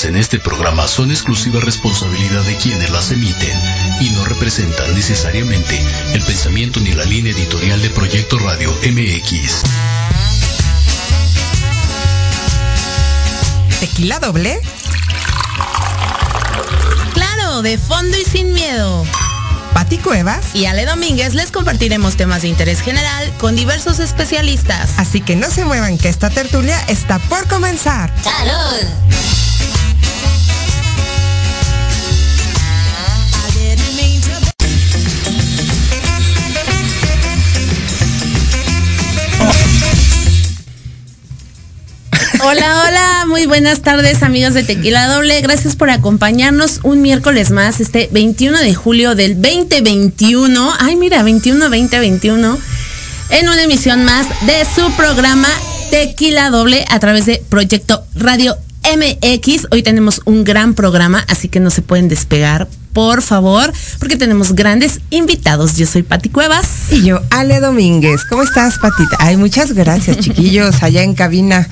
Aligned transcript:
vertidas 0.00 0.04
en 0.04 0.16
este 0.16 0.38
programa 0.38 0.86
son 0.86 1.10
exclusiva 1.10 1.60
responsabilidad 1.60 2.42
de 2.42 2.56
quienes 2.56 2.90
las 2.90 3.10
emiten 3.10 3.58
y 4.00 4.10
no 4.10 4.24
representan 4.24 4.94
necesariamente 4.94 5.80
el 6.12 6.22
pensamiento 6.22 6.80
ni 6.80 6.92
la 6.92 7.04
línea 7.04 7.32
editorial 7.32 7.80
de 7.82 7.90
Proyecto 7.90 8.38
Radio 8.38 8.72
MX. 8.72 9.62
¿Tequila 13.80 14.18
doble? 14.18 14.60
Claro, 17.14 17.62
de 17.62 17.78
fondo 17.78 18.16
y 18.16 18.24
sin 18.24 18.52
miedo. 18.52 19.04
Pati 19.72 19.98
Cuevas 19.98 20.54
y 20.54 20.66
Ale 20.66 20.84
Domínguez 20.84 21.34
les 21.34 21.50
compartiremos 21.50 22.16
temas 22.16 22.42
de 22.42 22.48
interés 22.48 22.80
general 22.80 23.32
con 23.38 23.56
diversos 23.56 23.98
especialistas. 23.98 24.90
Así 24.98 25.20
que 25.20 25.36
no 25.36 25.48
se 25.50 25.64
muevan 25.64 25.96
que 25.96 26.08
esta 26.08 26.28
tertulia 26.30 26.78
está 26.88 27.18
por 27.18 27.46
comenzar. 27.48 28.12
¡Salud! 28.22 29.39
Muy 43.30 43.46
buenas 43.46 43.80
tardes 43.80 44.24
amigos 44.24 44.54
de 44.54 44.64
Tequila 44.64 45.06
Doble. 45.06 45.40
Gracias 45.40 45.76
por 45.76 45.88
acompañarnos 45.88 46.80
un 46.82 47.00
miércoles 47.00 47.52
más, 47.52 47.80
este 47.80 48.08
21 48.10 48.58
de 48.58 48.74
julio 48.74 49.14
del 49.14 49.40
2021. 49.40 50.72
Ay, 50.80 50.96
mira, 50.96 51.22
21, 51.22 51.60
2021. 51.60 52.58
En 53.30 53.48
una 53.48 53.62
emisión 53.62 54.04
más 54.04 54.26
de 54.46 54.66
su 54.74 54.90
programa 54.96 55.46
Tequila 55.92 56.50
Doble 56.50 56.84
a 56.88 56.98
través 56.98 57.24
de 57.24 57.40
Proyecto 57.48 58.04
Radio 58.16 58.56
MX. 58.82 59.68
Hoy 59.70 59.84
tenemos 59.84 60.22
un 60.24 60.42
gran 60.42 60.74
programa, 60.74 61.24
así 61.28 61.48
que 61.48 61.60
no 61.60 61.70
se 61.70 61.82
pueden 61.82 62.08
despegar, 62.08 62.66
por 62.92 63.22
favor, 63.22 63.72
porque 64.00 64.16
tenemos 64.16 64.54
grandes 64.56 65.02
invitados. 65.10 65.76
Yo 65.76 65.86
soy 65.86 66.02
Pati 66.02 66.30
Cuevas. 66.30 66.66
Y 66.90 67.04
yo, 67.04 67.20
Ale 67.30 67.60
Domínguez. 67.60 68.24
¿Cómo 68.28 68.42
estás, 68.42 68.78
Patita? 68.78 69.16
Ay, 69.20 69.36
muchas 69.36 69.72
gracias, 69.72 70.18
chiquillos, 70.18 70.82
allá 70.82 71.04
en 71.04 71.14
cabina. 71.14 71.68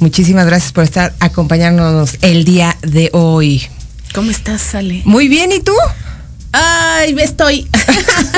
Muchísimas 0.00 0.46
gracias 0.46 0.72
por 0.72 0.84
estar 0.84 1.14
acompañándonos 1.20 2.18
el 2.22 2.44
día 2.44 2.76
de 2.82 3.10
hoy. 3.12 3.66
¿Cómo 4.14 4.30
estás, 4.30 4.60
Sale? 4.62 5.02
Muy 5.04 5.28
bien, 5.28 5.50
¿y 5.52 5.60
tú? 5.60 5.72
Ay, 6.52 7.14
estoy. 7.20 7.68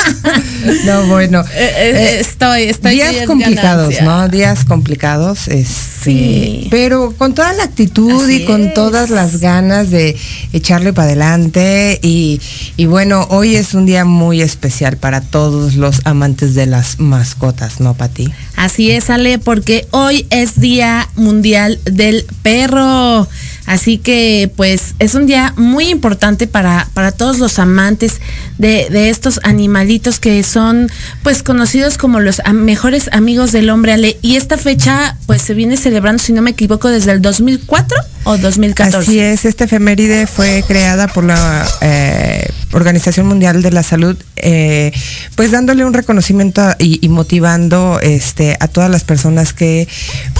no, 0.84 1.06
bueno. 1.06 1.44
Eh, 1.60 1.92
eh, 1.94 2.20
estoy, 2.20 2.62
estoy. 2.64 2.92
Días 2.94 3.26
complicados, 3.26 4.00
¿no? 4.02 4.28
Días 4.28 4.64
complicados, 4.64 5.48
este, 5.48 6.04
sí. 6.04 6.68
pero 6.70 7.12
con 7.16 7.34
toda 7.34 7.52
la 7.52 7.64
actitud 7.64 8.28
y 8.28 8.44
con 8.44 8.72
todas 8.72 9.10
las 9.10 9.40
ganas 9.40 9.90
de 9.90 10.16
echarle 10.52 10.92
para 10.92 11.08
adelante. 11.08 11.98
Y, 12.02 12.40
y 12.76 12.86
bueno, 12.86 13.26
hoy 13.30 13.56
es 13.56 13.74
un 13.74 13.84
día 13.84 14.04
muy 14.04 14.40
especial 14.40 14.96
para 14.96 15.20
todos 15.20 15.74
los 15.74 16.00
amantes 16.04 16.54
de 16.54 16.66
las 16.66 16.98
mascotas, 16.98 17.80
¿no, 17.80 17.94
Pati? 17.94 18.32
Así 18.56 18.90
es, 18.90 19.10
Ale, 19.10 19.38
porque 19.38 19.86
hoy 19.90 20.26
es 20.30 20.60
Día 20.60 21.08
Mundial 21.16 21.78
del 21.84 22.24
Perro. 22.42 23.28
Así 23.70 23.98
que 23.98 24.50
pues 24.56 24.96
es 24.98 25.14
un 25.14 25.26
día 25.26 25.54
muy 25.56 25.90
importante 25.90 26.48
para, 26.48 26.88
para 26.92 27.12
todos 27.12 27.38
los 27.38 27.60
amantes 27.60 28.20
de, 28.58 28.88
de, 28.90 29.10
estos 29.10 29.38
animalitos 29.44 30.18
que 30.18 30.42
son 30.42 30.90
pues 31.22 31.44
conocidos 31.44 31.96
como 31.96 32.18
los 32.18 32.42
mejores 32.52 33.08
amigos 33.12 33.52
del 33.52 33.70
hombre 33.70 33.92
Ale. 33.92 34.18
Y 34.22 34.34
esta 34.34 34.58
fecha 34.58 35.16
pues 35.26 35.42
se 35.42 35.54
viene 35.54 35.76
celebrando, 35.76 36.20
si 36.20 36.32
no 36.32 36.42
me 36.42 36.50
equivoco, 36.50 36.88
desde 36.88 37.12
el 37.12 37.22
2004 37.22 37.96
o 38.24 38.38
2014. 38.38 38.98
Así 38.98 39.20
es, 39.20 39.44
esta 39.44 39.66
efeméride 39.66 40.26
fue 40.26 40.64
creada 40.66 41.06
por 41.06 41.22
la 41.22 41.64
eh, 41.80 42.50
Organización 42.72 43.28
Mundial 43.28 43.62
de 43.62 43.70
la 43.70 43.84
Salud, 43.84 44.16
eh, 44.34 44.90
pues 45.36 45.52
dándole 45.52 45.84
un 45.84 45.94
reconocimiento 45.94 46.60
y, 46.80 46.98
y 47.06 47.08
motivando 47.08 48.00
este, 48.02 48.56
a 48.58 48.66
todas 48.66 48.90
las 48.90 49.04
personas 49.04 49.52
que 49.52 49.86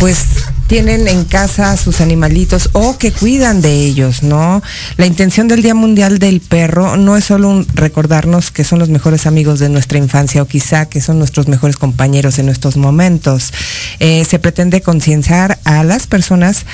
pues 0.00 0.18
tienen 0.70 1.08
en 1.08 1.24
casa 1.24 1.76
sus 1.76 2.00
animalitos 2.00 2.70
o 2.74 2.96
que 2.96 3.10
cuidan 3.10 3.60
de 3.60 3.86
ellos, 3.86 4.22
¿no? 4.22 4.62
La 4.98 5.06
intención 5.06 5.48
del 5.48 5.62
Día 5.62 5.74
Mundial 5.74 6.20
del 6.20 6.40
Perro 6.40 6.96
no 6.96 7.16
es 7.16 7.24
solo 7.24 7.66
recordarnos 7.74 8.52
que 8.52 8.62
son 8.62 8.78
los 8.78 8.88
mejores 8.88 9.26
amigos 9.26 9.58
de 9.58 9.68
nuestra 9.68 9.98
infancia 9.98 10.40
o 10.40 10.46
quizá 10.46 10.86
que 10.86 11.00
son 11.00 11.18
nuestros 11.18 11.48
mejores 11.48 11.74
compañeros 11.74 12.38
en 12.38 12.48
estos 12.48 12.76
momentos. 12.76 13.52
Eh, 13.98 14.24
se 14.24 14.38
pretende 14.38 14.80
concienciar 14.80 15.58
a 15.64 15.82
las 15.82 16.06
personas 16.06 16.64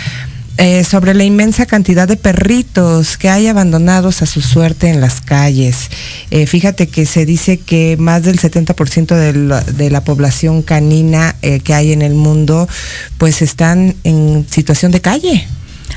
eh, 0.59 0.85
sobre 0.85 1.13
la 1.13 1.25
inmensa 1.25 1.67
cantidad 1.67 2.09
de 2.09 2.17
perritos 2.17 3.19
que 3.19 3.29
hay 3.29 3.47
abandonados 3.47 4.23
a 4.23 4.27
su 4.27 4.41
suerte 4.41 4.89
en 4.89 5.03
las 5.03 5.21
calles. 5.21 5.91
Eh, 6.31 6.47
fíjate 6.47 6.89
que 6.89 7.05
se 7.05 7.27
dice 7.27 7.59
que 7.59 7.97
más 7.99 8.23
del 8.23 8.39
70% 8.39 9.15
de 9.15 9.33
la, 9.35 9.61
de 9.61 9.91
la, 9.91 10.03
población 10.03 10.63
canina 10.63 11.37
eh, 11.43 11.61
que 11.61 11.75
hay 11.75 11.93
en 11.93 12.01
el 12.01 12.15
mundo 12.15 12.69
pues 13.19 13.43
están 13.43 13.97
en 14.05 14.47
situación 14.49 14.93
de 14.93 15.01
calle. 15.01 15.47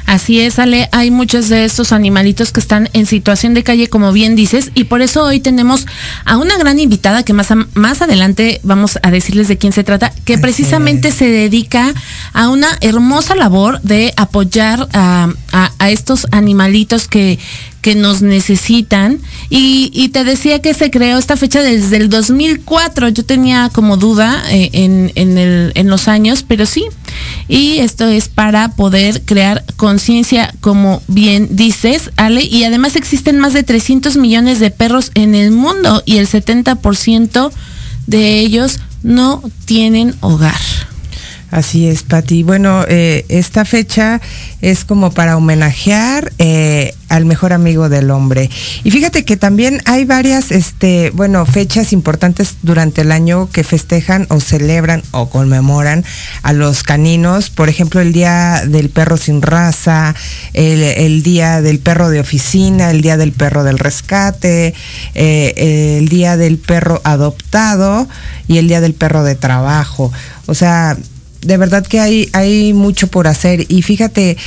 Así 0.10 0.40
es, 0.40 0.58
Ale, 0.58 0.90
hay 0.92 1.12
muchos 1.12 1.50
de 1.50 1.66
estos 1.66 1.92
animalitos 1.92 2.52
que 2.52 2.60
están 2.60 2.90
en 2.94 3.06
situación 3.06 3.54
de 3.54 3.62
calle, 3.62 3.90
como 3.90 4.12
bien 4.12 4.36
dices, 4.36 4.72
y 4.74 4.86
por 4.86 5.04
eso 5.04 5.24
hoy 5.24 5.40
tenemos 5.40 5.86
a 6.26 6.38
una 6.38 6.58
gran 6.58 6.80
invitada 6.80 7.22
que 7.22 7.34
más, 7.34 7.52
a, 7.52 7.68
más 7.76 8.02
adelante 8.02 8.60
vamos 8.64 8.98
a 9.04 9.12
decirles 9.12 9.48
de 9.48 9.60
quién 9.60 9.72
se 9.72 9.84
trata, 9.84 10.12
que 10.26 10.34
Así 10.34 10.42
precisamente 10.42 11.10
es. 11.10 11.14
se 11.14 11.30
dedica 11.30 11.94
a 12.34 12.50
una 12.50 12.70
hermosa 12.82 13.36
labor 13.36 13.80
de 13.84 14.12
apoyar 14.18 14.88
a, 14.94 15.30
a, 15.52 15.72
a 15.78 15.90
estos 15.92 16.26
animalitos 16.32 17.08
que, 17.08 17.38
que 17.82 17.96
nos 17.96 18.22
necesitan. 18.22 19.20
Y, 19.50 19.92
y, 19.94 20.10
te 20.10 20.24
decía 20.24 20.60
que 20.60 20.74
se 20.74 20.92
creó 20.92 21.18
esta 21.18 21.38
fecha 21.38 21.62
desde 21.62 21.98
el 21.98 22.10
2004. 22.10 23.10
Yo 23.10 23.24
tenía 23.26 23.70
como 23.72 23.98
duda 23.98 24.44
eh, 24.50 24.70
en, 24.74 25.12
en, 25.16 25.38
el, 25.38 25.72
en 25.76 25.88
los 25.88 26.08
años, 26.08 26.44
pero 26.48 26.66
sí. 26.66 26.86
Y 27.48 27.80
esto 27.80 28.08
es 28.08 28.30
para 28.30 28.70
poder 28.70 29.22
crear 29.24 29.64
conciencia, 29.76 30.54
como 30.62 31.02
bien 31.08 31.56
dices, 31.56 32.12
Ale. 32.16 32.44
Y 32.44 32.64
además 32.64 32.96
existen 32.96 33.40
más 33.40 33.54
de 33.54 33.64
300 33.64 34.18
millones 34.18 34.60
de 34.60 34.72
perros 34.72 35.12
en 35.16 35.36
el 35.36 35.52
mundo 35.52 36.04
y 36.06 36.18
el 36.18 36.28
70% 36.28 37.52
de 38.08 38.40
ellos 38.40 38.80
no 39.04 39.42
tienen 39.66 40.16
hogar. 40.22 40.60
Así 41.52 41.88
es, 41.88 42.04
Pati. 42.04 42.44
Bueno, 42.44 42.86
eh, 42.88 43.26
esta 43.28 43.66
fecha 43.66 44.22
es 44.62 44.86
como 44.86 45.12
para 45.12 45.36
homenajear 45.36 46.32
eh, 46.38 46.94
al 47.08 47.26
mejor 47.26 47.54
amigo 47.54 47.90
del 47.90 48.12
hombre. 48.12 48.52
Y 48.84 48.92
fíjate 48.92 49.26
que 49.26 49.36
también 49.36 49.82
hay 49.86 50.06
varias, 50.06 50.52
este, 50.52 51.10
bueno, 51.16 51.46
fechas 51.48 51.92
importantes 51.92 52.58
durante 52.62 53.02
el 53.02 53.12
año 53.12 53.50
que 53.52 53.64
festejan 53.64 54.28
o 54.30 54.40
celebran 54.40 55.02
o 55.10 55.30
conmemoran 55.30 56.06
a 56.44 56.54
los 56.54 56.84
caninos. 56.84 57.50
Por 57.50 57.68
ejemplo, 57.68 58.00
el 58.00 58.14
Día 58.14 58.64
del 58.68 58.90
Perro 58.90 59.18
sin 59.18 59.42
Raza, 59.42 60.14
el, 60.54 61.24
Día 61.24 61.62
del 61.62 61.80
Perro 61.80 62.10
de 62.10 62.20
Oficina, 62.20 62.92
el 62.92 63.02
Día 63.02 63.18
del 63.18 63.32
Perro 63.32 63.64
del 63.64 63.80
Rescate, 63.80 64.76
eh, 65.16 65.98
el 65.98 66.10
Día 66.10 66.38
del 66.38 66.60
Perro 66.60 67.02
Adoptado 67.04 68.08
y 68.48 68.60
el 68.60 68.68
Día 68.68 68.82
del 68.82 68.94
Perro 68.94 69.24
de 69.24 69.34
Trabajo. 69.34 70.12
O 70.46 70.54
sea, 70.54 70.96
de 71.42 71.58
verdad 71.58 71.86
que 71.86 72.00
hay, 72.00 72.30
hay 72.34 72.74
mucho 72.74 73.08
por 73.08 73.28
hacer. 73.28 73.66
Y 73.70 73.82
fíjate, 73.82 74.38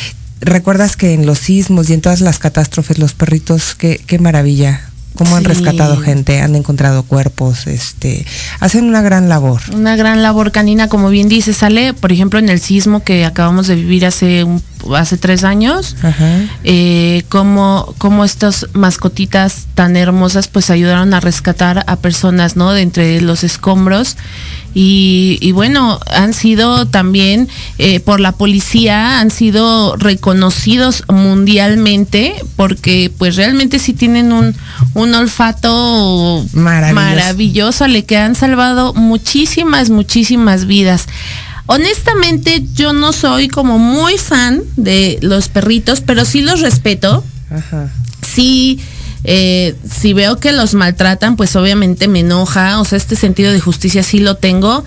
recuerdas 0.41 0.97
que 0.97 1.15
en 1.15 1.27
los 1.27 1.39
sismos 1.39 1.91
y 1.91 1.95
en 1.95 2.01
todas 2.01 2.21
las 2.21 2.39
catástrofes, 2.39 2.99
los 2.99 3.15
perritos, 3.15 3.75
qué, 3.75 4.01
qué 4.07 4.19
maravilla. 4.19 4.89
Cómo 5.15 5.37
han 5.37 5.43
sí. 5.43 5.49
rescatado 5.49 5.99
gente, 5.99 6.41
han 6.41 6.55
encontrado 6.55 7.03
cuerpos, 7.03 7.67
este, 7.67 8.25
hacen 8.61 8.87
una 8.87 9.03
gran 9.03 9.29
labor. 9.29 9.61
Una 9.75 9.95
gran 9.95 10.23
labor 10.23 10.53
canina, 10.53 10.89
como 10.89 11.11
bien 11.11 11.29
dice, 11.29 11.53
sale, 11.53 11.93
por 11.93 12.13
ejemplo, 12.13 12.39
en 12.39 12.49
el 12.49 12.61
sismo 12.61 13.05
que 13.05 13.27
acabamos 13.27 13.67
de 13.67 13.75
vivir 13.75 14.07
hace 14.07 14.43
un, 14.45 14.63
hace 14.97 15.17
tres 15.17 15.45
años, 15.45 15.97
eh, 16.65 17.25
como, 17.29 17.95
como 17.99 18.25
estas 18.25 18.67
mascotitas 18.73 19.67
tan 19.75 19.97
hermosas, 19.97 20.49
pues 20.49 20.71
ayudaron 20.71 21.15
a 21.15 21.21
rescatar 21.21 21.85
a 21.87 21.97
personas, 21.97 22.57
¿no? 22.57 22.73
De 22.73 22.83
entre 22.83 23.21
los 23.21 23.45
escombros. 23.45 24.17
Y, 24.75 25.39
y, 25.43 25.53
bueno, 25.53 26.01
han 26.11 26.33
sido 26.33 26.87
también 26.87 27.49
eh, 27.77 28.01
por 28.01 28.21
la 28.21 28.33
policía, 28.33 29.21
han 29.21 29.31
sido 29.31 29.97
reconocidos 29.97 31.05
mundialmente 31.09 32.35
porque 32.57 33.13
pues 33.19 33.37
realmente 33.37 33.79
sí 33.79 33.93
tienen 33.93 34.33
un, 34.33 34.55
un 34.95 35.15
olfato 35.15 36.43
maravilloso. 36.55 36.95
maravilloso, 36.95 37.87
le 37.87 38.05
que 38.05 38.17
han 38.17 38.35
salvado 38.35 38.95
muchísimas, 38.95 39.91
muchísimas 39.91 40.65
vidas. 40.65 41.07
Honestamente, 41.73 42.65
yo 42.75 42.93
no 42.93 43.13
soy 43.13 43.49
como 43.49 43.79
muy 43.79 44.19
fan 44.19 44.63
de 44.77 45.19
los 45.23 45.49
perritos, 45.49 46.01
pero 46.01 46.25
sí 46.25 46.43
los 46.43 46.61
respeto. 46.61 47.25
Ajá. 47.51 47.91
Sí 48.23 48.81
eh, 49.25 49.77
si 49.89 50.15
veo 50.15 50.39
que 50.39 50.53
los 50.53 50.75
maltratan, 50.75 51.37
pues 51.37 51.55
obviamente 51.55 52.09
me 52.09 52.21
enoja, 52.21 52.81
o 52.81 52.85
sea, 52.85 52.99
este 52.99 53.15
sentido 53.15 53.53
de 53.53 53.61
justicia 53.61 54.03
sí 54.03 54.19
lo 54.19 54.37
tengo, 54.37 54.85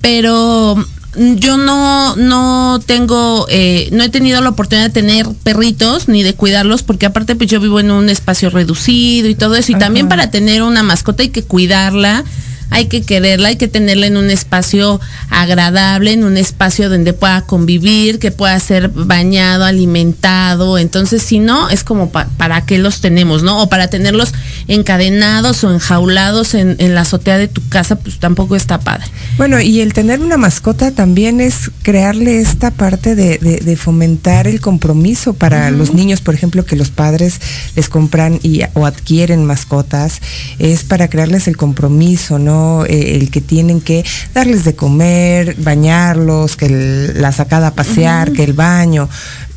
pero 0.00 0.76
yo 1.16 1.56
no, 1.56 2.14
no 2.16 2.80
tengo, 2.84 3.46
eh, 3.48 3.88
no 3.92 4.04
he 4.04 4.08
tenido 4.08 4.40
la 4.40 4.50
oportunidad 4.50 4.86
de 4.86 4.92
tener 4.92 5.26
perritos 5.42 6.08
ni 6.08 6.22
de 6.22 6.34
cuidarlos, 6.34 6.84
porque 6.84 7.06
aparte 7.06 7.34
pues 7.34 7.50
yo 7.50 7.58
vivo 7.58 7.80
en 7.80 7.90
un 7.90 8.08
espacio 8.08 8.50
reducido 8.50 9.28
y 9.28 9.34
todo 9.34 9.56
eso, 9.56 9.72
y 9.72 9.76
también 9.76 10.08
para 10.08 10.30
tener 10.30 10.62
una 10.62 10.84
mascota 10.84 11.24
hay 11.24 11.30
que 11.30 11.42
cuidarla 11.42 12.24
hay 12.70 12.86
que 12.86 13.02
quererla, 13.02 13.48
hay 13.48 13.56
que 13.56 13.68
tenerla 13.68 14.06
en 14.06 14.16
un 14.16 14.30
espacio 14.30 15.00
agradable, 15.30 16.12
en 16.12 16.24
un 16.24 16.36
espacio 16.36 16.88
donde 16.90 17.12
pueda 17.12 17.42
convivir, 17.42 18.18
que 18.18 18.30
pueda 18.30 18.58
ser 18.60 18.88
bañado, 18.88 19.64
alimentado. 19.64 20.78
Entonces, 20.78 21.22
si 21.22 21.38
no, 21.38 21.68
es 21.70 21.84
como 21.84 22.10
para 22.10 22.66
qué 22.66 22.78
los 22.78 23.00
tenemos, 23.00 23.42
¿no? 23.42 23.62
O 23.62 23.68
para 23.68 23.88
tenerlos 23.88 24.32
encadenados 24.68 25.62
o 25.64 25.72
enjaulados 25.72 26.54
en, 26.54 26.76
la 26.94 27.02
azotea 27.02 27.38
de 27.38 27.48
tu 27.48 27.66
casa, 27.68 27.96
pues 27.96 28.18
tampoco 28.18 28.56
está 28.56 28.80
padre. 28.80 29.06
Bueno, 29.36 29.60
y 29.60 29.80
el 29.80 29.92
tener 29.92 30.20
una 30.20 30.36
mascota 30.36 30.90
también 30.90 31.40
es 31.40 31.70
crearle 31.82 32.40
esta 32.40 32.70
parte 32.70 33.14
de, 33.14 33.76
fomentar 33.76 34.48
el 34.48 34.60
compromiso 34.60 35.34
para 35.34 35.70
los 35.70 35.92
niños, 35.92 36.20
por 36.20 36.34
ejemplo, 36.34 36.64
que 36.64 36.76
los 36.76 36.90
padres 36.90 37.40
les 37.74 37.88
compran 37.88 38.40
y, 38.42 38.62
o 38.74 38.86
adquieren 38.86 39.44
mascotas, 39.44 40.20
es 40.58 40.82
para 40.82 41.08
crearles 41.08 41.46
el 41.46 41.56
compromiso, 41.56 42.38
¿no? 42.38 42.55
Eh, 42.86 43.16
el 43.16 43.30
que 43.30 43.40
tienen 43.40 43.80
que 43.80 44.04
darles 44.34 44.64
de 44.64 44.74
comer, 44.74 45.56
bañarlos, 45.58 46.56
que 46.56 46.68
la 47.14 47.32
sacada 47.32 47.68
a 47.68 47.74
pasear, 47.74 48.32
que 48.32 48.44
el 48.44 48.52
baño 48.52 49.08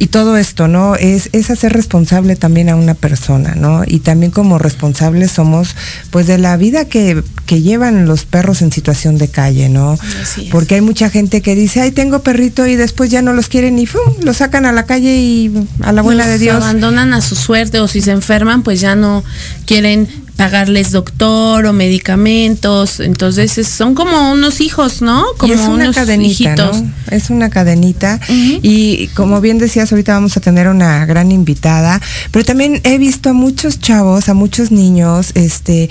y 0.02 0.08
todo 0.08 0.38
esto, 0.38 0.70
¿no? 0.70 0.96
Es, 0.96 1.30
es 1.34 1.50
hacer 1.50 1.74
responsable 1.74 2.38
también 2.38 2.70
a 2.70 2.78
una 2.78 2.94
persona, 2.94 3.56
¿no? 3.56 3.84
Y 3.86 4.00
también 4.00 4.32
como 4.32 4.58
responsables 4.58 5.32
somos, 5.32 5.76
pues, 6.10 6.26
de 6.26 6.38
la 6.38 6.56
vida 6.56 6.86
que, 6.86 7.22
llevan 7.50 8.06
los 8.06 8.26
perros 8.26 8.62
en 8.62 8.72
situación 8.72 9.18
de 9.18 9.28
calle, 9.28 9.70
¿no? 9.70 9.98
Porque 10.52 10.76
hay 10.76 10.82
mucha 10.82 11.10
gente 11.10 11.42
que 11.42 11.56
dice, 11.56 11.82
ay, 11.82 11.92
tengo 11.92 12.20
perrito 12.22 12.66
y 12.68 12.76
después 12.76 13.10
ya 13.10 13.24
no 13.24 13.34
los 13.34 13.50
quieren 13.50 13.80
y 13.80 13.88
¡fum! 13.88 14.00
los 14.22 14.38
sacan 14.38 14.68
a 14.68 14.72
la 14.72 14.86
calle 14.86 15.18
y 15.18 15.68
a 15.82 15.92
la 15.92 16.04
buena 16.04 16.28
de 16.28 16.38
Dios. 16.38 16.64
abandonan 16.64 17.12
a 17.14 17.22
su 17.22 17.36
suerte 17.36 17.80
o 17.80 17.88
si 17.88 18.02
se 18.02 18.12
enferman, 18.12 18.62
pues 18.62 18.80
ya 18.80 18.96
no 18.96 19.24
quieren 19.66 20.08
pagarles 20.40 20.92
doctor 20.92 21.66
o 21.66 21.74
medicamentos. 21.74 23.02
Entonces 23.02 23.52
son 23.68 23.94
como 23.94 24.32
unos 24.32 24.62
hijos, 24.62 25.02
¿no? 25.02 25.26
Como 25.38 25.54
es 25.54 25.60
una 25.60 25.92
cadenita, 25.92 26.56
¿no? 26.56 26.92
Es 27.12 27.30
una 27.30 27.50
cadenita. 27.50 28.22
Y 28.30 29.08
como 29.16 29.42
bien 29.42 29.58
decías, 29.58 29.92
ahorita 29.92 30.14
vamos 30.14 30.38
a 30.38 30.40
tener 30.40 30.70
una 30.70 31.06
gran 31.06 31.34
invitada. 31.34 32.00
Pero 32.32 32.46
también 32.46 32.80
he 32.86 32.98
visto 32.98 33.32
a 33.32 33.34
muchos 33.34 33.82
chavos, 33.82 34.30
a 34.30 34.34
muchos 34.34 34.72
niños, 34.72 35.32
este, 35.36 35.90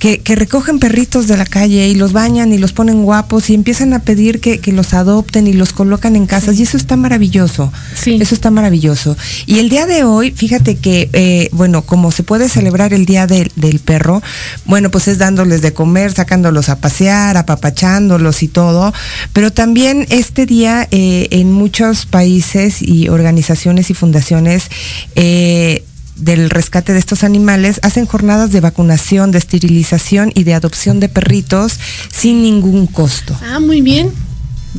que, 0.00 0.34
recogen 0.34 0.78
perritos 0.78 1.28
de 1.28 1.36
la 1.36 1.44
calle 1.44 1.86
y 1.88 1.94
los 1.94 2.14
bañan 2.14 2.52
y 2.54 2.58
los 2.58 2.72
ponen 2.72 3.04
guapos 3.04 3.50
y 3.50 3.54
empiezan 3.54 3.92
a 3.92 3.98
pedir 4.00 4.40
que, 4.40 4.60
los 4.72 4.94
adopten 4.94 5.46
y 5.46 5.52
los 5.52 5.72
colocan 5.72 6.16
en 6.16 6.26
casas. 6.26 6.58
Y 6.58 6.62
eso 6.62 6.78
está 6.78 6.96
maravilloso. 6.96 7.70
Sí. 7.94 8.18
Eso 8.20 8.34
está 8.34 8.50
maravilloso. 8.50 9.16
Y 9.46 9.58
el 9.58 9.68
día 9.68 9.86
de 9.86 10.04
hoy, 10.04 10.30
fíjate 10.30 10.76
que, 10.76 11.10
eh, 11.12 11.50
bueno, 11.52 11.82
como 11.82 12.10
se 12.12 12.22
puede 12.22 12.48
celebrar 12.48 12.94
el 12.94 13.04
día 13.04 13.26
del, 13.26 13.52
del 13.56 13.78
perro, 13.78 14.22
bueno, 14.64 14.90
pues 14.90 15.06
es 15.06 15.18
dándoles 15.18 15.60
de 15.60 15.74
comer, 15.74 16.12
sacándolos 16.12 16.70
a 16.70 16.80
pasear, 16.80 17.36
apapachándolos 17.36 18.42
y 18.42 18.48
todo, 18.48 18.94
pero 19.34 19.52
también 19.52 20.06
este 20.08 20.46
día 20.46 20.88
eh, 20.90 21.28
en 21.30 21.52
muchos 21.52 22.06
países 22.06 22.80
y 22.80 23.08
organizaciones 23.08 23.90
y 23.90 23.94
fundaciones 23.94 24.70
eh, 25.14 25.84
del 26.20 26.50
rescate 26.50 26.92
de 26.92 26.98
estos 26.98 27.24
animales 27.24 27.80
hacen 27.82 28.06
jornadas 28.06 28.52
de 28.52 28.60
vacunación, 28.60 29.30
de 29.30 29.38
esterilización 29.38 30.32
y 30.34 30.44
de 30.44 30.54
adopción 30.54 31.00
de 31.00 31.08
perritos 31.08 31.78
sin 32.12 32.42
ningún 32.42 32.86
costo. 32.86 33.36
Ah, 33.50 33.60
muy 33.60 33.80
bien. 33.80 34.12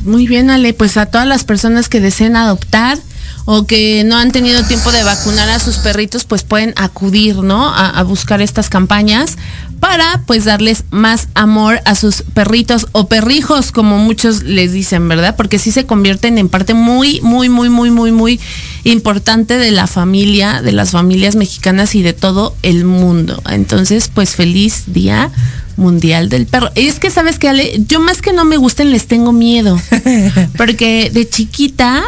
Muy 0.05 0.27
bien, 0.27 0.49
Ale. 0.49 0.73
Pues 0.73 0.95
a 0.97 1.07
todas 1.07 1.27
las 1.27 1.43
personas 1.43 1.89
que 1.89 1.99
deseen 1.99 2.35
adoptar, 2.35 2.97
o 3.45 3.65
que 3.65 4.03
no 4.03 4.17
han 4.17 4.31
tenido 4.31 4.63
tiempo 4.63 4.91
de 4.91 5.03
vacunar 5.03 5.49
a 5.49 5.59
sus 5.59 5.77
perritos, 5.77 6.23
pues 6.23 6.43
pueden 6.43 6.73
acudir, 6.77 7.37
¿no? 7.37 7.73
A, 7.73 8.01
buscar 8.03 8.41
estas 8.41 8.69
campañas 8.69 9.37
para 9.81 10.21
pues 10.27 10.45
darles 10.45 10.83
más 10.91 11.27
amor 11.33 11.81
a 11.85 11.95
sus 11.95 12.21
perritos 12.21 12.87
o 12.91 13.07
perrijos, 13.07 13.71
como 13.71 13.97
muchos 13.97 14.43
les 14.43 14.71
dicen, 14.71 15.09
¿verdad? 15.09 15.35
Porque 15.35 15.57
sí 15.57 15.71
se 15.71 15.87
convierten 15.87 16.37
en 16.37 16.49
parte 16.49 16.75
muy, 16.75 17.19
muy, 17.21 17.49
muy, 17.49 17.69
muy, 17.69 17.89
muy, 17.89 18.11
muy 18.11 18.39
importante 18.83 19.57
de 19.57 19.71
la 19.71 19.87
familia, 19.87 20.61
de 20.61 20.71
las 20.71 20.91
familias 20.91 21.35
mexicanas 21.35 21.95
y 21.95 22.03
de 22.03 22.13
todo 22.13 22.55
el 22.61 22.85
mundo. 22.85 23.41
Entonces, 23.49 24.09
pues 24.13 24.35
feliz 24.35 24.83
día 24.85 25.31
mundial 25.77 26.29
del 26.29 26.45
perro. 26.45 26.69
Y 26.75 26.81
es 26.81 26.99
que, 26.99 27.09
¿sabes 27.09 27.39
que 27.39 27.49
Ale? 27.49 27.81
Yo 27.87 27.99
más 27.99 28.21
que 28.21 28.33
no 28.33 28.45
me 28.45 28.57
gusten, 28.57 28.91
les 28.91 29.07
tengo 29.07 29.31
miedo. 29.31 29.81
Porque 30.57 31.09
de 31.11 31.27
chiquita 31.27 32.03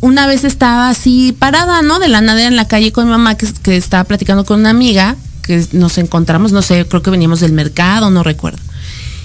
una 0.00 0.26
vez 0.26 0.44
estaba 0.44 0.88
así 0.88 1.36
parada, 1.38 1.82
¿no? 1.82 1.98
De 1.98 2.08
la 2.08 2.22
nada 2.22 2.46
en 2.46 2.56
la 2.56 2.66
calle 2.66 2.90
con 2.90 3.04
mi 3.04 3.10
mamá 3.10 3.34
que, 3.36 3.46
que 3.62 3.76
estaba 3.76 4.04
platicando 4.04 4.46
con 4.46 4.60
una 4.60 4.70
amiga, 4.70 5.16
que 5.48 5.66
nos 5.72 5.98
encontramos, 5.98 6.52
no 6.52 6.62
sé, 6.62 6.86
creo 6.86 7.02
que 7.02 7.10
veníamos 7.10 7.40
del 7.40 7.52
mercado, 7.52 8.10
no 8.10 8.22
recuerdo. 8.22 8.60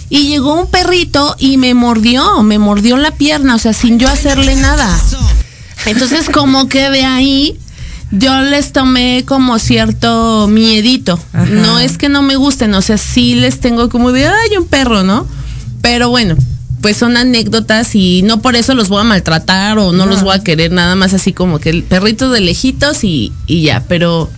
Y 0.10 0.28
llegó 0.28 0.56
un 0.56 0.68
perrito 0.68 1.36
y 1.38 1.58
me 1.58 1.76
mordió, 1.76 2.42
me 2.42 2.58
mordió 2.58 2.98
la 2.98 3.12
pierna, 3.12 3.56
o 3.56 3.60
sea, 3.60 3.74
sin 3.74 4.00
yo 4.00 4.08
hacerle 4.08 4.56
nada. 4.56 5.00
Entonces, 5.86 6.30
como 6.30 6.68
que 6.68 6.90
de 6.90 7.06
ahí 7.06 7.60
yo 8.12 8.42
les 8.42 8.72
tomé 8.72 9.24
como 9.26 9.60
cierto 9.60 10.48
miedito. 10.48 11.20
No 11.52 11.80
es 11.80 11.98
que 11.98 12.10
no 12.10 12.22
me 12.24 12.36
gusten, 12.36 12.74
o 12.74 12.82
sea, 12.82 12.98
sí 12.98 13.36
les 13.36 13.60
tengo 13.60 13.90
como 13.90 14.12
de, 14.12 14.28
ay, 14.28 14.58
un 14.58 14.66
perro, 14.66 15.04
¿no? 15.04 15.28
Pero 15.82 16.10
bueno, 16.10 16.36
pues 16.84 16.98
son 16.98 17.16
anécdotas 17.16 17.96
y 17.96 18.24
no 18.24 18.42
por 18.42 18.58
eso 18.58 18.76
los 18.76 18.90
voy 18.90 19.00
a 19.00 19.06
maltratar 19.06 19.80
o 19.80 19.94
no, 19.94 20.06
los 20.06 20.22
voy 20.22 20.36
a 20.36 20.44
querer 20.44 20.74
nada 20.74 20.96
más 20.96 21.14
así 21.14 21.32
como 21.32 21.60
que 21.60 21.70
el 21.70 21.84
perrito 21.84 22.30
de 22.30 22.42
lejitos 22.42 23.06
y, 23.06 23.32
ya, 23.48 23.86
pero 23.88 24.30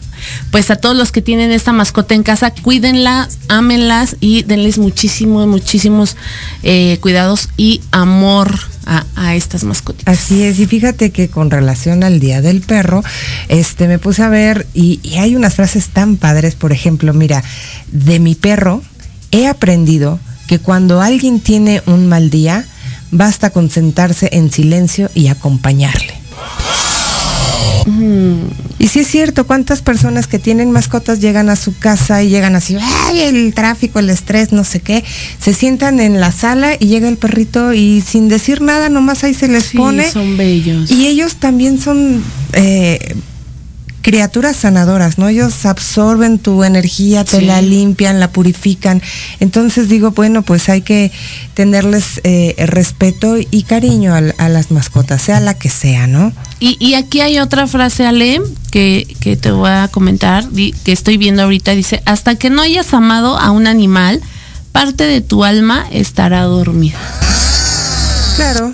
pues 0.51 0.72
a 0.72 0.75
todos 0.75 0.96
los 0.96 1.12
que 1.12 1.22
tienen 1.22 1.51
esta 1.51 1.72
mascota 1.72 2.15
en 2.15 2.24
casa, 2.24 2.51
cuídenlas, 2.51 3.38
ámenlas 3.48 4.15
y 4.20 4.44
denles 4.44 4.77
muchísimos, 4.77 5.48
muchísimos 5.48 6.15
eh, 6.63 6.98
cuidados 7.01 7.50
y 7.58 7.82
amor 7.91 8.60
a, 8.86 9.36
estas 9.36 9.63
mascotas. 9.63 10.03
Así 10.05 10.44
es, 10.44 10.60
y 10.60 10.67
fíjate 10.67 11.12
que 11.12 11.27
con 11.27 11.50
relación 11.50 12.03
al 12.03 12.20
Día 12.20 12.41
del 12.41 12.62
Perro, 12.62 13.03
este 13.50 13.88
me 13.88 14.00
puse 14.00 14.22
a 14.24 14.29
ver 14.29 14.67
y, 14.74 15.00
y 15.01 15.15
hay 15.15 15.36
unas 15.36 15.55
frases 15.55 15.89
tan 15.89 16.17
padres, 16.17 16.55
por 16.55 16.72
ejemplo, 16.72 17.13
mira, 17.13 17.44
de 17.91 18.20
mi 18.20 18.36
perro 18.36 18.84
he 19.32 19.48
aprendido 19.48 20.20
que 20.48 20.60
cuando 20.60 21.01
alguien 21.01 21.39
tiene 21.39 21.82
un 21.88 22.08
mal 22.08 22.29
día, 22.29 22.65
basta 23.12 23.50
con 23.50 23.70
sentarse 23.70 24.29
en 24.34 24.51
silencio 24.51 25.10
y 25.13 25.27
acompañarle. 25.27 26.13
Mm. 27.86 28.48
Y 28.80 28.88
si 28.88 29.00
es 29.00 29.08
cierto, 29.08 29.46
¿cuántas 29.46 29.82
personas 29.82 30.27
que 30.27 30.39
tienen 30.39 30.72
mascotas 30.72 31.20
llegan 31.20 31.50
a 31.50 31.56
su 31.56 31.77
casa 31.77 32.24
y 32.24 32.30
llegan 32.30 32.56
así, 32.56 32.77
ay, 32.80 33.22
el 33.22 33.54
tráfico, 33.54 34.00
el 34.00 34.10
estrés, 34.10 34.51
no 34.51 34.63
sé 34.63 34.80
qué, 34.80 35.04
se 35.39 35.54
sientan 35.54 36.00
en 36.00 36.20
la 36.20 36.32
sala 36.32 36.75
y 36.80 36.88
llega 36.88 37.08
el 37.08 37.18
perrito 37.18 37.74
y 37.74 38.01
sin 38.01 38.27
decir 38.27 38.62
nada, 38.62 38.89
nomás 38.89 39.24
ahí 39.24 39.34
se 39.34 39.48
les 39.48 39.72
pone. 39.72 40.10
Son 40.10 40.38
bellos. 40.38 40.92
Y 40.92 41.08
ellos 41.08 41.36
también 41.38 41.80
son 41.80 42.24
eh, 42.54 43.15
criaturas 44.06 44.58
sanadoras, 44.58 45.18
¿no? 45.18 45.30
Ellos 45.30 45.65
absorben 45.65 46.38
tu 46.38 46.63
energía, 46.63 47.25
te 47.25 47.42
la 47.42 47.60
limpian, 47.63 48.20
la 48.20 48.30
purifican. 48.30 49.01
Entonces 49.39 49.89
digo, 49.89 50.12
bueno, 50.12 50.44
pues 50.44 50.70
hay 50.70 50.82
que 50.82 51.12
tenerles 51.56 52.22
eh, 52.24 52.54
respeto 52.68 53.36
y 53.39 53.63
cariño 53.63 54.13
a, 54.13 54.48
las 54.48 54.70
mascotas, 54.70 55.24
sea 55.24 55.39
la 55.39 55.56
que 55.56 55.70
sea, 55.70 56.06
¿no? 56.06 56.32
Y, 56.59 56.93
aquí 56.95 57.19
hay 57.21 57.39
otra 57.39 57.67
frase, 57.67 58.07
Ale, 58.07 58.41
que, 58.71 59.13
que 59.19 59.35
te 59.35 59.51
voy 59.51 59.69
a 59.69 59.89
comentar, 59.89 60.47
que 60.50 60.91
estoy 60.91 61.17
viendo 61.17 61.43
ahorita, 61.43 61.71
dice, 61.71 62.01
hasta 62.05 62.35
que 62.35 62.50
no 62.50 62.62
hayas 62.62 62.93
amado 62.93 63.38
a 63.38 63.51
un 63.51 63.67
animal, 63.67 64.21
parte 64.71 65.03
de 65.03 65.21
tu 65.21 65.43
alma 65.43 65.85
estará 65.91 66.43
dormida. 66.43 66.97
Claro, 68.35 68.74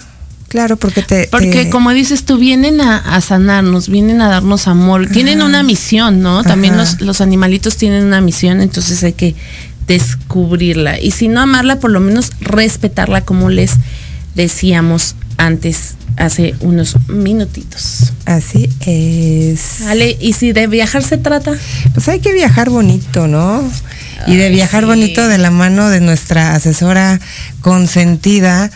Claro, 0.52 0.76
porque 0.76 1.02
te... 1.02 1.30
Porque 1.32 1.70
como 1.70 1.92
dices 1.92 2.26
tú, 2.26 2.38
vienen 2.38 2.82
a, 2.82 3.22
sanarnos, 3.22 3.88
vienen 3.88 4.22
a 4.22 4.28
darnos 4.28 4.68
amor, 4.68 5.08
tienen 5.08 5.42
una 5.42 5.64
misión, 5.64 6.20
¿no? 6.20 6.44
También 6.44 6.76
los, 6.76 7.00
los, 7.00 7.22
animalitos 7.22 7.78
tienen 7.78 8.04
una 8.04 8.20
misión, 8.20 8.60
entonces 8.60 9.02
hay 9.02 9.14
que 9.14 9.34
descubrirla. 9.88 11.00
Y 11.00 11.12
si 11.12 11.30
no 11.30 11.40
amarla, 11.40 11.80
por 11.80 11.92
lo 11.92 12.02
menos 12.02 12.32
respetarla 12.42 13.22
como 13.22 13.50
les 13.50 13.76
decíamos 14.36 15.16
antes, 15.46 15.96
hace 16.18 16.56
unos 16.62 16.96
minutitos. 17.08 18.14
Así 18.26 18.70
es. 18.82 19.82
Ale, 19.82 20.18
¿y 20.20 20.34
si 20.34 20.52
de 20.52 20.68
viajar 20.68 21.04
se 21.04 21.18
trata? 21.18 21.54
Pues 21.94 22.08
hay 22.08 22.20
que 22.20 22.34
viajar 22.34 22.70
bonito, 22.70 23.28
¿no? 23.28 23.64
y 24.28 24.36
de 24.36 24.50
viajar 24.50 24.86
bonito 24.86 25.28
de 25.28 25.40
la 25.40 25.50
mano 25.50 25.90
de 25.90 26.00
nuestra 26.00 26.54
asesora 26.54 27.20
consentida 27.62 28.70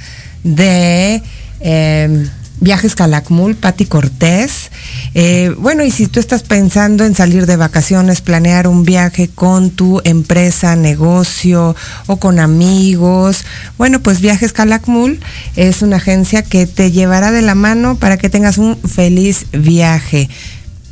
de 0.43 1.21
Em, 1.59 2.29
Viajes 2.61 2.95
Calakmul, 2.95 3.55
Patti 3.55 3.85
Cortés. 3.85 4.71
Eh, 5.17 5.55
bueno, 5.57 5.85
y 5.85 5.91
si 5.91 6.07
tú 6.07 6.19
estás 6.19 6.43
pensando 6.43 7.05
en 7.05 7.15
salir 7.15 7.45
de 7.45 7.55
vacaciones, 7.55 8.19
planear 8.19 8.67
un 8.67 8.83
viaje 8.83 9.29
con 9.33 9.69
tu 9.69 10.01
empresa, 10.03 10.75
negocio 10.75 11.73
o 12.07 12.17
con 12.17 12.37
amigos, 12.37 13.45
bueno, 13.77 14.01
pues 14.01 14.19
Viajes 14.19 14.51
Calakmul 14.51 15.21
es 15.55 15.81
una 15.81 15.95
agencia 15.95 16.43
que 16.43 16.67
te 16.67 16.91
llevará 16.91 17.31
de 17.31 17.41
la 17.41 17.55
mano 17.55 17.95
para 17.95 18.17
que 18.17 18.29
tengas 18.29 18.57
un 18.57 18.75
feliz 18.77 19.45
viaje. 19.53 20.27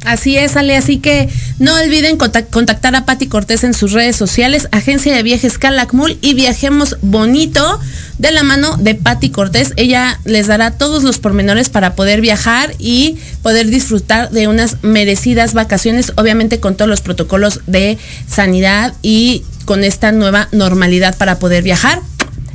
Así 0.05 0.37
es, 0.37 0.55
Ale. 0.57 0.75
Así 0.75 0.97
que 0.97 1.29
no 1.59 1.75
olviden 1.75 2.17
contactar 2.17 2.95
a 2.95 3.05
Patti 3.05 3.27
Cortés 3.27 3.63
en 3.63 3.73
sus 3.73 3.91
redes 3.93 4.15
sociales, 4.15 4.67
Agencia 4.71 5.15
de 5.15 5.23
Viajes 5.23 5.57
Calakmul 5.57 6.17
y 6.21 6.33
viajemos 6.33 6.97
bonito 7.01 7.79
de 8.17 8.31
la 8.31 8.43
mano 8.43 8.77
de 8.77 8.95
Patti 8.95 9.29
Cortés. 9.29 9.73
Ella 9.75 10.19
les 10.25 10.47
dará 10.47 10.71
todos 10.71 11.03
los 11.03 11.19
pormenores 11.19 11.69
para 11.69 11.95
poder 11.95 12.21
viajar 12.21 12.73
y 12.79 13.17
poder 13.41 13.67
disfrutar 13.67 14.29
de 14.31 14.47
unas 14.47 14.83
merecidas 14.83 15.53
vacaciones, 15.53 16.13
obviamente 16.15 16.59
con 16.59 16.75
todos 16.75 16.89
los 16.89 17.01
protocolos 17.01 17.61
de 17.67 17.97
sanidad 18.27 18.93
y 19.01 19.43
con 19.65 19.83
esta 19.83 20.11
nueva 20.11 20.49
normalidad 20.51 21.17
para 21.17 21.39
poder 21.39 21.63
viajar. 21.63 22.01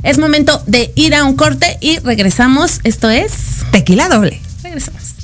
Es 0.03 0.17
momento 0.17 0.63
de 0.65 0.91
ir 0.95 1.13
a 1.13 1.25
un 1.25 1.35
corte 1.35 1.77
y 1.81 1.99
regresamos. 1.99 2.79
Esto 2.83 3.09
es 3.09 3.31
Tequila 3.71 4.07
Doble. 4.07 4.39
Regresamos. 4.63 5.18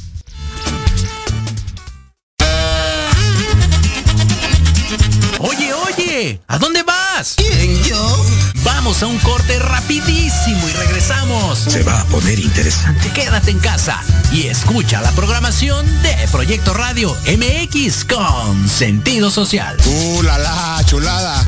¿A 6.48 6.58
dónde 6.60 6.82
vas? 6.84 7.34
¿Quién, 7.36 7.84
yo? 7.84 8.26
Vamos 8.64 9.04
a 9.04 9.08
un 9.08 9.18
corte 9.18 9.60
rapidísimo 9.60 10.70
y 10.70 10.72
regresamos. 10.72 11.60
Se 11.60 11.84
va 11.84 12.00
a 12.00 12.06
poner 12.06 12.40
interesante. 12.40 13.12
Quédate 13.12 13.52
en 13.52 13.60
casa 13.60 14.02
y 14.32 14.48
escucha 14.48 15.02
la 15.02 15.12
programación 15.12 15.86
de 16.04 16.16
Proyecto 16.32 16.74
Radio 16.74 17.14
MX 17.26 18.06
con 18.06 18.70
sentido 18.70 19.30
social. 19.30 19.76
¡Uh, 19.86 20.22
la, 20.24 20.38
la 20.38 20.82
chulada! 20.86 21.46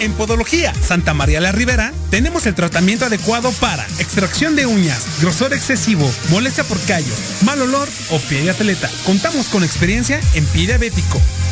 En 0.00 0.12
Podología 0.14 0.72
Santa 0.74 1.14
María 1.14 1.40
la 1.40 1.52
Ribera 1.52 1.92
tenemos 2.10 2.46
el 2.46 2.56
tratamiento 2.56 3.04
adecuado 3.04 3.52
para 3.60 3.84
extracción 4.00 4.56
de 4.56 4.66
uñas, 4.66 5.20
grosor 5.20 5.52
excesivo, 5.52 6.10
molestia 6.30 6.64
por 6.64 6.80
callo, 6.80 7.14
mal 7.42 7.62
olor 7.62 7.88
o 8.10 8.18
pie 8.18 8.42
de 8.42 8.50
atleta. 8.50 8.90
Contamos 9.06 9.46
con 9.46 9.62
experiencia 9.62 10.20
en 10.34 10.44
pie 10.46 10.66
diabético. 10.66 11.20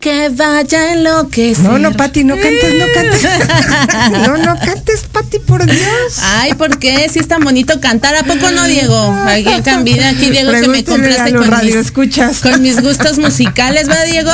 Que 0.00 0.30
vaya 0.30 0.94
en 0.94 1.04
lo 1.04 1.28
que 1.28 1.54
No, 1.62 1.78
no, 1.78 1.92
Pati, 1.92 2.24
no 2.24 2.34
cantes, 2.34 2.74
no 2.74 2.86
cantes. 2.94 3.22
no, 4.26 4.38
no 4.38 4.58
cantes, 4.58 5.02
Pati, 5.12 5.40
por 5.40 5.66
Dios. 5.66 6.20
Ay, 6.22 6.54
¿por 6.54 6.78
qué? 6.78 7.06
Si 7.10 7.18
es 7.18 7.28
tan 7.28 7.44
bonito 7.44 7.78
cantar, 7.80 8.14
¿a 8.16 8.22
poco 8.22 8.50
no, 8.50 8.64
Diego? 8.64 9.14
Aquí 9.26 9.46
en 9.46 9.62
Cambida, 9.62 10.08
aquí 10.08 10.30
Diego 10.30 10.52
que 10.52 10.68
me 10.68 10.84
complace 10.84 11.34
con 11.34 11.50
mis, 11.66 12.40
con 12.40 12.62
mis 12.62 12.80
gustos 12.80 13.18
musicales, 13.18 13.90
¿va, 13.90 14.02
Diego? 14.04 14.32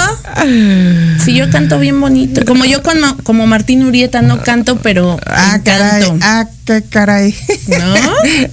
Sí, 1.24 1.34
yo 1.34 1.50
canto 1.50 1.80
bien 1.80 2.00
bonito. 2.00 2.44
Como 2.44 2.64
yo 2.64 2.84
con 2.84 2.96
como 3.24 3.48
Martín 3.48 3.84
Urieta 3.84 4.22
no 4.22 4.42
canto, 4.44 4.76
pero 4.76 5.18
Ah, 5.26 5.58
caray, 5.64 6.02
canto. 6.04 6.24
ah, 6.24 6.46
qué 6.66 6.82
caray. 6.82 7.34
¿No? 7.68 7.94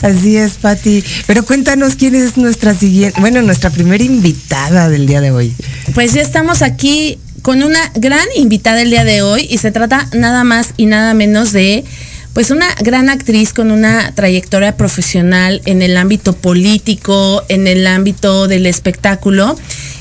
Así 0.07 0.37
es, 0.37 0.53
Pati. 0.53 1.03
Pero 1.27 1.43
cuéntanos 1.45 1.95
quién 1.95 2.15
es 2.15 2.37
nuestra 2.37 2.73
siguiente, 2.73 3.19
bueno, 3.19 3.41
nuestra 3.41 3.69
primera 3.69 4.03
invitada 4.03 4.87
del 4.87 5.07
día 5.07 5.19
de 5.19 5.31
hoy. 5.31 5.53
Pues 5.93 6.13
ya 6.13 6.21
estamos 6.21 6.61
aquí 6.61 7.19
con 7.41 7.61
una 7.63 7.91
gran 7.95 8.25
invitada 8.37 8.81
el 8.81 8.89
día 8.89 9.03
de 9.03 9.21
hoy 9.21 9.45
y 9.49 9.57
se 9.57 9.71
trata 9.71 10.07
nada 10.13 10.45
más 10.45 10.69
y 10.77 10.85
nada 10.85 11.13
menos 11.13 11.51
de 11.51 11.83
pues 12.33 12.49
una 12.49 12.67
gran 12.81 13.09
actriz 13.09 13.53
con 13.53 13.71
una 13.71 14.11
trayectoria 14.13 14.75
profesional 14.75 15.61
en 15.65 15.81
el 15.81 15.95
ámbito 15.97 16.33
político, 16.33 17.43
en 17.47 17.67
el 17.67 17.85
ámbito 17.85 18.47
del 18.47 18.65
espectáculo. 18.65 19.55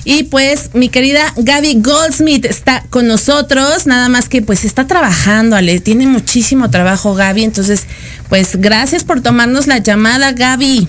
Y 0.04 0.24
pues 0.24 0.70
mi 0.72 0.88
querida 0.88 1.32
Gaby 1.36 1.80
Goldsmith 1.80 2.44
está 2.46 2.82
con 2.90 3.06
nosotros, 3.06 3.86
nada 3.86 4.08
más 4.08 4.28
que 4.28 4.42
pues 4.42 4.64
está 4.64 4.86
trabajando, 4.86 5.54
Ale, 5.54 5.78
tiene 5.78 6.06
muchísimo 6.06 6.70
trabajo 6.70 7.14
Gaby, 7.14 7.44
entonces 7.44 7.84
pues 8.28 8.56
gracias 8.56 9.04
por 9.04 9.20
tomarnos 9.20 9.66
la 9.66 9.78
llamada 9.78 10.32
Gaby. 10.32 10.88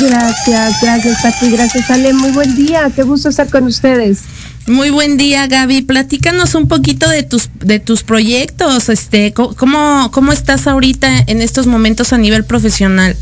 Gracias, 0.00 0.80
gracias 0.80 1.22
Pati, 1.22 1.50
gracias 1.50 1.90
Ale, 1.90 2.12
muy 2.12 2.30
buen 2.30 2.54
día, 2.54 2.90
qué 2.94 3.02
gusto 3.02 3.28
estar 3.28 3.48
con 3.50 3.64
ustedes. 3.64 4.20
Muy 4.68 4.90
buen 4.90 5.16
día, 5.16 5.46
Gaby. 5.46 5.82
Platícanos 5.82 6.54
un 6.54 6.68
poquito 6.68 7.08
de 7.08 7.22
tus 7.22 7.48
de 7.58 7.80
tus 7.80 8.02
proyectos, 8.02 8.90
este, 8.90 9.32
cómo 9.32 10.10
cómo 10.12 10.30
estás 10.30 10.66
ahorita 10.66 11.20
en 11.26 11.40
estos 11.40 11.66
momentos 11.66 12.12
a 12.12 12.18
nivel 12.18 12.44
profesional. 12.44 13.16